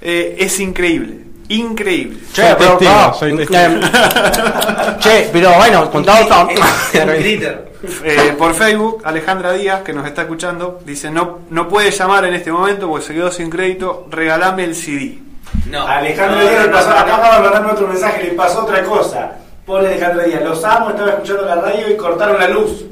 eh, 0.00 0.34
es 0.38 0.60
increíble. 0.60 1.18
Increíble. 1.50 2.20
Soy 2.32 2.42
Che, 2.46 2.54
pero 2.56 2.78
testigo, 2.78 2.90
no. 2.90 3.12
soy 3.12 3.36
testigo. 3.36 3.60
Eh, 3.60 4.96
Che, 5.00 5.28
pero 5.30 5.52
bueno, 5.52 5.90
contado. 5.90 6.48
Eh, 8.04 8.34
por 8.36 8.54
Facebook, 8.54 9.02
Alejandra 9.04 9.52
Díaz, 9.52 9.82
que 9.82 9.94
nos 9.94 10.06
está 10.06 10.22
escuchando, 10.22 10.80
dice, 10.86 11.10
no, 11.10 11.40
no 11.48 11.66
puede 11.68 11.90
llamar 11.90 12.26
en 12.26 12.34
este 12.34 12.52
momento 12.52 12.88
porque 12.88 13.06
se 13.06 13.14
quedó 13.14 13.30
sin 13.30 13.48
crédito, 13.48 14.06
regalame 14.10 14.64
el 14.64 14.74
CD. 14.74 15.29
No. 15.66 15.86
Alejandro 15.86 16.36
No, 16.40 16.48
Díaz 16.48 16.62
le 16.62 16.66
no, 16.68 16.72
pasó, 16.72 16.90
acaba 16.90 17.36
de 17.36 17.42
mandarme 17.42 17.72
otro 17.72 17.86
mensaje, 17.88 18.24
le 18.24 18.30
pasó 18.32 18.62
otra 18.64 18.82
cosa. 18.84 19.32
Pone 19.66 19.88
Alejandro 19.88 20.22
Díaz, 20.24 20.42
los 20.42 20.64
amo, 20.64 20.90
estaba 20.90 21.10
escuchando 21.10 21.42
la 21.42 21.54
radio 21.56 21.90
y 21.90 21.96
cortaron 21.96 22.38
la 22.38 22.48
luz. 22.48 22.84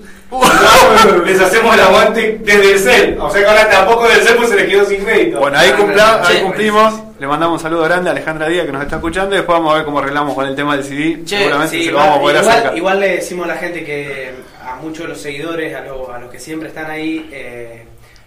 les 1.25 1.41
hacemos 1.41 1.75
el 1.75 1.81
aguante 1.81 2.39
desde 2.43 2.73
el 2.73 2.79
cel. 2.79 3.19
O 3.21 3.31
sea 3.31 3.41
que 3.41 3.47
ahora 3.49 3.69
tampoco 3.71 4.07
del 4.09 4.21
cel 4.23 4.37
pues 4.37 4.51
se 4.51 4.57
les 4.57 4.69
quedó 4.69 4.85
sin 4.85 5.03
crédito. 5.05 5.41
Bueno, 5.41 5.59
ahí, 5.59 5.71
cumpla- 5.73 6.21
ahí 6.27 6.37
Che, 6.37 6.43
cumplimos. 6.43 6.95
Le 7.19 7.27
mandamos 7.27 7.55
un 7.59 7.63
saludo 7.63 7.83
grande 7.85 8.11
a 8.11 8.13
Alejandra 8.13 8.47
Díaz 8.47 8.67
que 8.67 8.73
nos 8.73 8.83
está 8.83 8.97
escuchando 8.97 9.35
y 9.35 9.39
después 9.39 9.59
vamos 9.59 9.73
a 9.73 9.77
ver 9.79 9.85
cómo 9.85 9.99
arreglamos 9.99 10.35
con 10.35 10.47
el 10.47 10.55
tema 10.55 10.77
del 10.77 10.85
CD. 10.85 11.25
Che, 11.25 11.39
Seguramente 11.39 11.77
Sí, 11.79 11.85
se 11.87 11.91
lo 11.91 11.99
vamos 11.99 12.19
a 12.19 12.21
poder 12.21 12.37
igual, 12.37 12.51
acercar. 12.53 12.77
igual 12.77 13.01
le 13.01 13.09
decimos 13.17 13.45
a 13.45 13.49
la 13.49 13.57
gente 13.57 13.85
que 13.85 14.35
a 14.65 14.77
muchos 14.77 14.99
de 15.05 15.09
los 15.09 15.21
seguidores, 15.21 15.75
a, 15.75 15.81
lo- 15.81 16.13
a 16.13 16.19
los 16.19 16.31
que 16.31 16.39
siempre 16.39 16.69
están 16.69 16.91
ahí, 16.91 17.29
eh, 17.33 17.87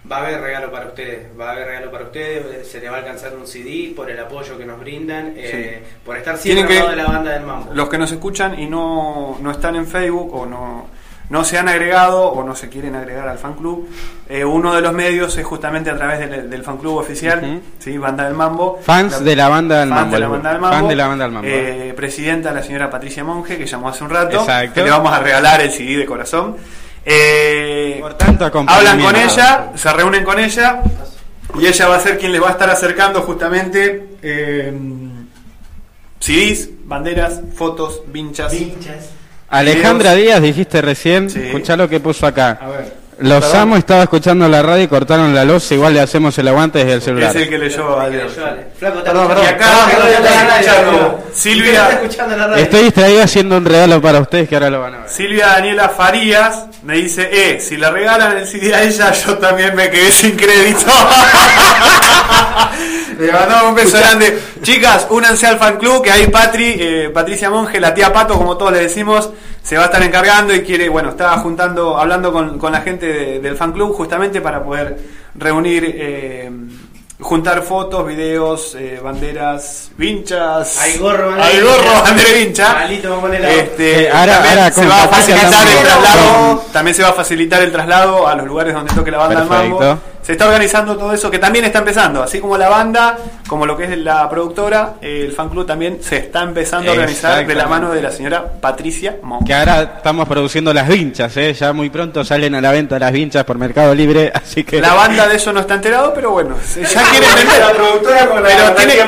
va 0.09 0.17
a 0.17 0.19
haber 0.27 0.41
regalo 0.41 0.71
para 0.71 0.87
ustedes. 0.87 1.27
Va 1.39 1.49
a 1.49 1.51
haber 1.51 1.67
regalo 1.67 1.91
para 1.91 2.03
ustedes, 2.05 2.67
se 2.67 2.79
les 2.79 2.89
va 2.91 2.95
a 2.95 2.99
alcanzar 2.99 3.33
un 3.35 3.45
CD 3.47 3.93
por 3.95 4.09
el 4.09 4.19
apoyo 4.19 4.57
que 4.57 4.65
nos 4.65 4.79
brindan, 4.79 5.33
eh, 5.35 5.83
por 6.05 6.17
estar 6.17 6.37
siempre 6.37 6.65
Tienen 6.67 6.81
al 6.83 6.87
lado 6.87 6.89
que- 6.89 6.95
de 6.97 7.03
la 7.03 7.17
banda 7.17 7.31
del 7.33 7.43
mambo. 7.43 7.73
Los 7.73 7.89
que 7.89 7.97
nos 7.97 8.11
escuchan 8.11 8.59
y 8.59 8.67
no, 8.67 9.37
no 9.41 9.51
están 9.51 9.75
en 9.75 9.85
Facebook 9.87 10.33
o 10.33 10.45
no, 10.45 10.87
no 11.29 11.45
se 11.45 11.57
han 11.57 11.69
agregado 11.69 12.23
o 12.23 12.43
no 12.43 12.55
se 12.55 12.67
quieren 12.67 12.93
agregar 12.93 13.25
al 13.29 13.37
fan 13.37 13.53
club, 13.53 13.87
eh, 14.27 14.43
uno 14.43 14.73
de 14.75 14.81
los 14.81 14.91
medios 14.91 15.37
es 15.37 15.45
justamente 15.45 15.89
a 15.89 15.95
través 15.95 16.19
del, 16.29 16.49
del 16.49 16.61
fan 16.63 16.77
club 16.77 16.97
oficial. 16.97 17.61
¿sí? 17.79 17.97
Banda 17.97 18.25
del 18.25 18.33
Mambo. 18.33 18.79
Fans 18.83 19.13
La- 19.13 19.19
de 19.19 19.35
la 19.37 19.47
banda 19.47 19.79
del 19.79 19.89
mambo. 19.89 20.13
de 20.15 20.19
la 20.19 20.27
banda 20.27 20.51
del 20.51 20.59
mambo. 20.59 20.75
Fan 20.77 20.87
de 20.89 20.95
la 20.97 21.07
banda 21.07 21.23
del 21.25 21.33
mambo. 21.33 21.47
Eh, 21.49 21.93
presidenta 21.95 22.51
la 22.51 22.61
señora 22.63 22.89
Patricia 22.89 23.23
Monge, 23.23 23.57
que 23.57 23.65
llamó 23.65 23.87
hace 23.87 24.03
un 24.03 24.09
rato. 24.09 24.39
Exacto. 24.41 24.73
Que 24.73 24.83
le 24.83 24.89
vamos 24.89 25.13
a 25.13 25.19
regalar 25.19 25.61
el 25.61 25.71
CD 25.71 25.95
de 25.97 26.05
corazón. 26.05 26.57
Eh, 27.05 27.97
Por 27.99 28.13
tanto, 28.15 28.45
hablan 28.67 28.99
con 29.01 29.15
ella, 29.15 29.71
se 29.75 29.93
reúnen 29.93 30.23
con 30.23 30.39
ella. 30.39 30.81
Y 31.59 31.67
ella 31.67 31.87
va 31.89 31.97
a 31.97 31.99
ser 31.99 32.17
quien 32.17 32.31
les 32.31 32.41
va 32.41 32.47
a 32.49 32.51
estar 32.51 32.69
acercando 32.69 33.21
justamente 33.23 34.07
eh, 34.21 34.71
CDs, 36.19 36.69
banderas, 36.85 37.41
fotos, 37.55 38.01
vinchas. 38.07 38.53
Alejandra 39.49 40.13
Díaz, 40.15 40.41
dijiste 40.41 40.81
recién, 40.81 41.29
Sí. 41.29 41.41
escuchá 41.43 41.75
lo 41.75 41.89
que 41.89 41.99
puso 41.99 42.25
acá. 42.25 42.57
A 42.61 42.67
ver. 42.69 43.01
Los 43.19 43.43
Perdón. 43.45 43.59
amo, 43.59 43.77
estaba 43.77 44.03
escuchando 44.03 44.47
la 44.47 44.63
radio 44.63 44.83
y 44.83 44.87
cortaron 44.87 45.35
la 45.35 45.43
luz, 45.45 45.71
igual 45.73 45.93
le 45.93 45.99
hacemos 45.99 46.35
el 46.39 46.47
aguante 46.47 46.79
desde 46.79 46.93
el 46.93 46.97
Es 46.99 47.03
celular. 47.03 47.37
el 47.37 47.49
que 47.49 47.57
leyó 47.57 47.97
perdón. 48.79 49.37
Y 49.43 49.45
acá. 49.45 49.67
Silvia. 51.33 52.01
Estoy 52.57 52.83
distraído 52.83 53.23
haciendo 53.23 53.57
un 53.57 53.65
regalo 53.65 54.01
para 54.01 54.19
ustedes 54.21 54.47
que 54.49 54.55
ahora 54.55 54.69
lo 54.69 54.81
van 54.81 54.95
a 54.95 54.97
ver. 54.99 55.09
Silvia 55.09 55.47
Daniela 55.47 55.89
Farías 55.89 56.65
me 56.83 56.95
dice, 56.95 57.29
eh, 57.31 57.59
si 57.59 57.77
le 57.77 57.89
regalan 57.91 58.37
el 58.37 58.47
CD 58.47 58.73
a 58.73 58.83
ella, 58.83 59.11
yo 59.25 59.37
también 59.37 59.75
me 59.75 59.89
quedé 59.89 60.11
sin 60.11 60.35
crédito. 60.35 60.85
le 63.19 63.31
mandamos 63.31 63.69
un 63.69 63.75
beso 63.75 63.97
grande. 63.97 64.39
Chicas, 64.61 65.07
únanse 65.09 65.47
al 65.47 65.57
fan 65.59 65.77
club, 65.77 66.03
que 66.03 66.11
ahí 66.11 66.27
Patri, 66.27 66.75
eh, 66.79 67.11
Patricia 67.13 67.49
Monge, 67.49 67.79
la 67.79 67.93
tía 67.93 68.11
Pato, 68.11 68.35
como 68.37 68.57
todos 68.57 68.71
le 68.71 68.79
decimos, 68.79 69.29
se 69.63 69.75
va 69.77 69.83
a 69.83 69.85
estar 69.85 70.01
encargando 70.03 70.53
y 70.55 70.61
quiere, 70.63 70.89
bueno, 70.89 71.09
estaba 71.09 71.37
juntando, 71.37 71.97
hablando 71.97 72.31
con, 72.31 72.57
con 72.57 72.71
la 72.71 72.81
gente 72.81 73.05
de- 73.05 73.39
del 73.39 73.55
fan 73.55 73.71
club 73.73 73.93
justamente 73.95 74.41
para 74.41 74.63
poder 74.63 74.97
reunir, 75.35 75.83
eh, 75.87 76.49
juntar 77.21 77.61
fotos, 77.63 78.05
videos, 78.05 78.75
eh, 78.75 78.99
banderas, 79.03 79.91
vinchas. 79.97 80.77
Hay 80.79 80.97
gorro, 80.97 81.27
bandera 81.29 81.47
Hay 81.47 81.61
gorro, 81.61 81.77
vincha. 81.83 82.01
bandera 82.03 82.29
vincha. 82.33 82.73
Malito, 82.73 83.09
vamos 83.09 83.23
a 83.23 83.27
ponerla. 83.27 83.49
Este, 83.51 84.03
Eh, 84.03 84.09
ahora- 84.11 84.33
también 84.33 84.59
ahora 84.59 84.71
se 84.71 84.85
va 84.87 85.03
a 85.03 85.07
facilitar 85.07 85.67
el 85.67 85.83
traslado, 85.83 86.63
también 86.73 86.95
se 86.95 87.03
va 87.03 87.09
a 87.09 87.13
facilitar 87.13 87.61
el 87.61 87.71
traslado 87.71 88.27
a 88.27 88.35
los 88.35 88.45
lugares 88.47 88.73
donde 88.73 88.93
toque 88.93 89.11
la 89.11 89.17
banda 89.19 89.39
del 89.39 89.49
mambo. 89.49 89.97
Se 90.23 90.33
está 90.33 90.45
organizando 90.45 90.95
todo 90.97 91.13
eso 91.13 91.31
que 91.31 91.39
también 91.39 91.65
está 91.65 91.79
empezando, 91.79 92.21
así 92.21 92.39
como 92.39 92.55
la 92.57 92.69
banda, 92.69 93.17
como 93.47 93.65
lo 93.65 93.75
que 93.75 93.85
es 93.85 93.97
la 93.97 94.29
productora, 94.29 94.93
eh, 95.01 95.23
el 95.25 95.31
fan 95.31 95.49
club 95.49 95.65
también 95.65 95.97
se 96.01 96.17
está 96.17 96.43
empezando 96.43 96.91
a 96.91 96.93
organizar 96.93 97.45
de 97.45 97.55
la 97.55 97.65
mano 97.67 97.91
de 97.91 98.01
la 98.03 98.11
señora 98.11 98.45
Patricia 98.61 99.17
Monge. 99.23 99.45
Que 99.45 99.53
ahora 99.55 99.81
estamos 99.97 100.27
produciendo 100.27 100.73
las 100.73 100.87
vinchas, 100.87 101.35
¿eh? 101.37 101.53
ya 101.53 101.73
muy 101.73 101.89
pronto 101.89 102.23
salen 102.23 102.53
a 102.53 102.61
la 102.61 102.71
venta 102.71 102.99
las 102.99 103.11
vinchas 103.11 103.43
por 103.45 103.57
Mercado 103.57 103.95
Libre, 103.95 104.31
así 104.35 104.63
que... 104.63 104.79
La 104.79 104.93
banda 104.93 105.27
de 105.27 105.37
eso 105.37 105.51
no 105.51 105.61
está 105.61 105.73
enterado, 105.73 106.13
pero 106.13 106.29
bueno, 106.31 106.55
se- 106.63 106.83
ya 106.85 107.01
quiere 107.09 107.25
vender. 107.35 107.59
La 107.59 107.71
productora 107.73 108.27
con 108.27 108.43
la- 108.43 108.49
Pero 108.49 108.63
la 108.65 108.75
tiene, 108.75 108.93
que 108.93 109.03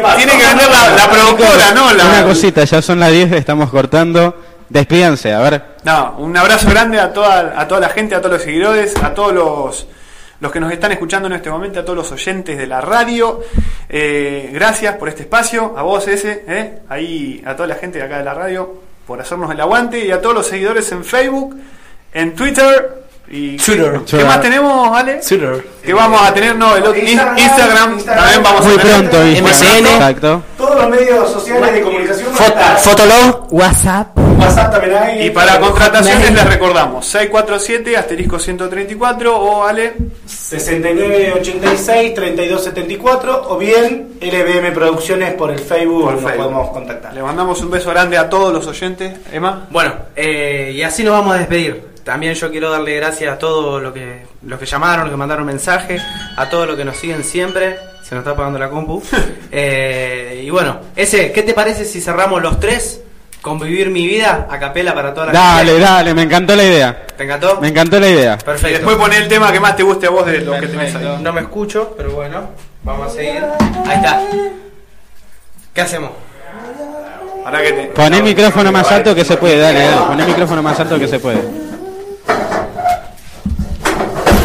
vender 0.45 0.69
la, 0.71 0.95
la 0.95 1.09
productora, 1.11 1.71
¿no? 1.75 1.93
La, 1.93 2.05
Una 2.05 2.23
cosita, 2.23 2.63
ya 2.63 2.81
son 2.81 2.99
las 2.99 3.11
10, 3.11 3.31
estamos 3.33 3.69
cortando. 3.69 4.35
Despídanse, 4.69 5.31
a 5.31 5.39
ver. 5.41 5.61
No, 5.83 6.15
un 6.17 6.35
abrazo 6.35 6.67
grande 6.69 6.99
a 6.99 7.13
toda, 7.13 7.53
a 7.55 7.67
toda 7.67 7.81
la 7.81 7.89
gente, 7.89 8.15
a 8.15 8.19
todos 8.19 8.33
los 8.33 8.41
seguidores, 8.41 8.95
a 9.03 9.13
todos 9.13 9.31
los, 9.33 9.87
los 10.43 10.51
que 10.51 10.59
nos 10.59 10.73
están 10.73 10.91
escuchando 10.91 11.27
en 11.27 11.33
este 11.35 11.49
momento, 11.49 11.79
a 11.79 11.83
todos 11.85 11.95
los 11.99 12.11
oyentes 12.11 12.57
de 12.57 12.67
la 12.67 12.81
radio. 12.81 13.39
Eh, 13.87 14.49
gracias 14.51 14.97
por 14.97 15.07
este 15.07 15.21
espacio, 15.21 15.73
a 15.77 15.83
vos 15.83 16.05
ese, 16.09 16.43
eh, 16.45 16.79
ahí 16.89 17.41
a 17.45 17.55
toda 17.55 17.69
la 17.69 17.75
gente 17.75 17.97
de 17.97 18.03
acá 18.03 18.17
de 18.17 18.25
la 18.25 18.33
radio 18.33 18.73
por 19.07 19.21
hacernos 19.21 19.49
el 19.51 19.61
aguante 19.61 20.05
y 20.05 20.11
a 20.11 20.21
todos 20.21 20.35
los 20.35 20.45
seguidores 20.45 20.91
en 20.91 21.05
Facebook, 21.05 21.55
en 22.13 22.35
Twitter 22.35 23.05
y 23.29 23.55
Twitter. 23.55 24.01
¿Qué 24.05 24.25
más 24.25 24.41
tenemos, 24.41 24.97
Ale? 24.97 25.21
Twitter. 25.25 25.65
Que 25.81 25.93
vamos 25.93 26.21
a 26.21 26.33
tener, 26.33 26.57
no, 26.57 26.75
el 26.75 26.83
otro, 26.83 26.97
Instagram, 26.99 27.37
Instagram, 27.37 27.93
Instagram. 27.93 28.23
también 28.25 28.43
vamos 28.43 28.65
Muy 28.65 28.73
a 28.73 28.77
tener. 28.81 29.09
pronto, 29.09 29.17
MSN. 29.47 29.87
Exacto. 29.87 30.43
Todos 30.57 30.75
los 30.75 30.89
medios 30.89 31.31
sociales 31.31 31.73
de 31.73 31.81
comunicación. 31.83 32.33
Fotolog. 32.79 33.47
WhatsApp. 33.53 34.22
WhatsApp 34.43 34.71
también 34.71 34.95
hay. 34.95 35.27
Y 35.27 35.29
para 35.31 35.59
contrataciones 35.59 36.31
les 36.31 36.45
recordamos 36.45 37.05
647 37.05 37.97
asterisco 37.97 38.39
134 38.39 39.35
o 39.37 39.63
Ale 39.65 39.93
6986 40.25 42.13
3274 42.13 43.45
o 43.49 43.57
bien 43.57 44.13
LBM 44.21 44.73
Producciones 44.73 45.33
por 45.33 45.51
el 45.51 45.59
Facebook 45.59 46.03
Por 46.03 46.13
nos 46.13 46.23
Facebook. 46.23 46.43
podemos 46.43 46.69
contactar. 46.71 47.13
Le 47.13 47.21
mandamos 47.21 47.61
un 47.61 47.71
beso 47.71 47.89
grande 47.89 48.17
a 48.17 48.29
todos 48.29 48.53
los 48.53 48.65
oyentes. 48.67 49.13
Emma. 49.31 49.67
Bueno, 49.69 49.93
eh, 50.15 50.71
y 50.75 50.81
así 50.83 51.03
nos 51.03 51.13
vamos 51.13 51.35
a 51.35 51.39
despedir. 51.39 51.93
También 52.03 52.33
yo 52.33 52.51
quiero 52.51 52.69
darle 52.69 52.95
gracias 52.97 53.33
a 53.33 53.37
todos 53.37 53.81
los 53.81 53.93
que, 53.93 54.25
los 54.43 54.59
que 54.59 54.65
llamaron, 54.65 55.05
los 55.05 55.11
que 55.11 55.17
mandaron 55.17 55.45
mensajes, 55.45 56.01
a 56.35 56.49
todos 56.49 56.67
los 56.67 56.75
que 56.75 56.83
nos 56.83 56.97
siguen 56.97 57.23
siempre. 57.23 57.77
Se 58.03 58.13
nos 58.13 58.23
está 58.23 58.31
apagando 58.31 58.59
la 58.59 58.69
compu. 58.69 59.01
Eh, 59.55 60.41
y 60.43 60.49
bueno, 60.49 60.79
ese, 60.95 61.31
¿qué 61.31 61.43
te 61.43 61.53
parece 61.53 61.85
si 61.85 62.01
cerramos 62.01 62.41
los 62.41 62.59
tres? 62.59 63.01
Con 63.43 63.59
vivir 63.59 63.89
mi 63.89 64.07
vida 64.07 64.47
a 64.49 64.57
capela 64.57 64.93
para 64.95 65.13
toda 65.13 65.25
la 65.27 65.31
Dale, 65.33 65.71
gente. 65.73 65.81
dale, 65.85 66.13
me 66.13 66.21
encantó 66.21 66.55
la 66.55 66.63
idea. 66.63 67.05
¿Te 67.17 67.25
encantó? 67.25 67.59
Me 67.59 67.67
encantó 67.67 67.99
la 67.99 68.07
idea. 68.07 68.37
Y 68.39 68.43
Perfecto. 68.45 68.77
después 68.77 68.95
poné 68.95 69.17
el 69.17 69.27
tema 69.27 69.51
que 69.51 69.59
más 69.59 69.75
te 69.75 69.83
guste 69.83 70.07
a 70.07 70.11
vos 70.11 70.25
de 70.25 70.39
los 70.39 70.59
que 70.61 70.67
tenés 70.67 70.95
ahí. 70.95 71.19
No 71.21 71.33
me 71.33 71.41
escucho, 71.41 71.93
pero 71.97 72.11
bueno, 72.13 72.51
vamos 72.83 73.11
a 73.11 73.13
seguir. 73.13 73.43
Ahí 73.85 73.95
está. 73.97 74.21
¿Qué 75.73 75.81
hacemos? 75.81 76.11
Ahora 77.45 77.61
que 77.61 77.71
te... 77.73 77.83
Pon 77.87 78.13
el 78.13 78.23
micrófono 78.23 78.71
más 78.71 78.89
alto 78.89 79.13
que 79.13 79.25
se 79.25 79.35
puede, 79.35 79.57
dale, 79.57 79.79
dale. 79.87 80.01
Pon 80.07 80.19
el 80.21 80.25
micrófono 80.27 80.63
más 80.63 80.79
alto 80.79 80.97
que 80.97 81.07
se 81.09 81.19
puede. 81.19 81.39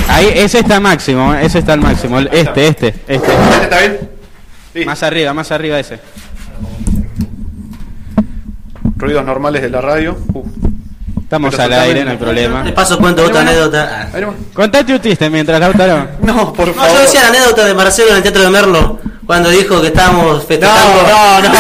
Ahí, 0.09 0.33
ese 0.35 0.59
está 0.59 0.81
máximo, 0.81 1.35
ese 1.35 1.61
está 1.61 1.75
al 1.75 1.81
máximo. 1.81 2.19
el- 2.19 2.29
Este, 2.33 2.67
este, 2.67 2.89
este. 3.07 3.15
¿Este 3.15 3.63
está 3.63 3.79
bien? 3.79 4.11
Sí. 4.73 4.85
Más 4.85 5.03
arriba, 5.05 5.33
más 5.33 5.53
arriba 5.53 5.79
ese. 5.79 6.01
Ruidos 8.99 9.25
normales 9.25 9.63
de 9.63 9.71
la 9.71 9.81
radio. 9.81 10.17
Uh. 10.35 10.45
Estamos 11.23 11.51
Pero 11.51 11.63
al 11.65 11.73
aire, 11.75 12.05
no 12.05 12.11
hay 12.13 12.17
problema. 12.17 12.65
Les 12.65 12.73
paso 12.73 12.99
cuento 12.99 13.23
otra 13.25 13.43
anécdota. 13.43 14.09
Contate 14.55 14.95
un 14.95 15.01
chiste 15.01 15.29
mientras 15.29 15.61
Lautaro. 15.61 16.09
No, 16.23 16.53
por 16.55 16.69
No, 16.69 16.75
favor. 16.75 16.93
yo 16.97 17.01
decía 17.03 17.23
la 17.23 17.29
anécdota 17.29 17.65
de 17.67 17.75
Marcelo 17.75 18.11
en 18.11 18.17
el 18.17 18.23
Teatro 18.23 18.43
de 18.43 18.51
Merlo, 18.51 18.99
cuando 19.27 19.51
dijo 19.51 19.81
que 19.83 19.89
estábamos 19.89 20.45
festejando. 20.47 21.03
No, 21.03 21.41
no, 21.43 21.49
no. 21.49 21.55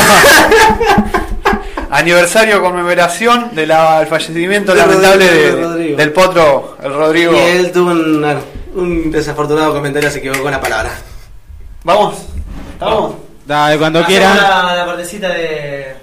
Aniversario 1.90 2.62
conmemoración 2.62 3.54
del 3.54 3.70
fallecimiento 4.08 4.72
De 4.72 4.78
lamentable 4.78 5.26
Rodrigo, 5.26 5.32
de- 5.42 5.56
de 5.56 5.62
Rodrigo. 5.62 5.96
del 5.96 6.12
potro, 6.12 6.76
el 6.82 6.92
Rodrigo. 6.94 7.32
Y 7.32 7.36
él 7.38 7.72
tuvo 7.72 7.90
un, 7.92 8.26
un 8.74 9.10
desafortunado 9.10 9.72
comentario, 9.72 10.10
se 10.10 10.18
equivocó 10.18 10.46
en 10.46 10.52
la 10.52 10.60
palabra. 10.60 10.90
Vamos. 11.84 12.14
Vamos. 12.78 13.14
Dale, 13.46 13.78
cuando 13.78 14.04
quieran. 14.04 14.36
La, 14.36 14.76
la 14.76 14.86
partecita 14.86 15.28
de 15.28 15.96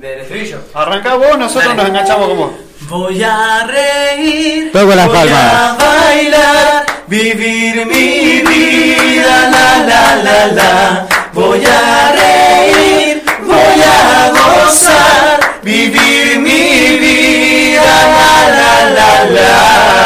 del 0.00 0.20
estribillo. 0.20 0.58
Arranca 0.74 1.14
vos, 1.16 1.38
nosotros 1.38 1.74
nos 1.74 1.88
enganchamos 1.88 2.28
como. 2.28 2.52
Voy 2.82 3.22
a 3.22 3.66
reír, 3.66 4.70
voy 4.72 4.92
a 4.92 5.08
bailar, 5.08 6.86
vivir 7.06 7.84
mi 7.86 8.40
vida, 8.40 9.50
la 9.50 9.86
la 9.86 10.16
la 10.22 10.46
la. 10.46 11.08
Voy 11.32 11.62
a 11.64 12.12
reír, 12.12 13.22
voy 13.44 13.82
a 13.82 14.30
gozar, 14.30 15.40
vivir 15.62 16.38
mi 16.38 16.98
vida, 16.98 17.82
la 17.82 18.50
la 18.50 18.90
la 18.90 19.24
la. 19.24 19.97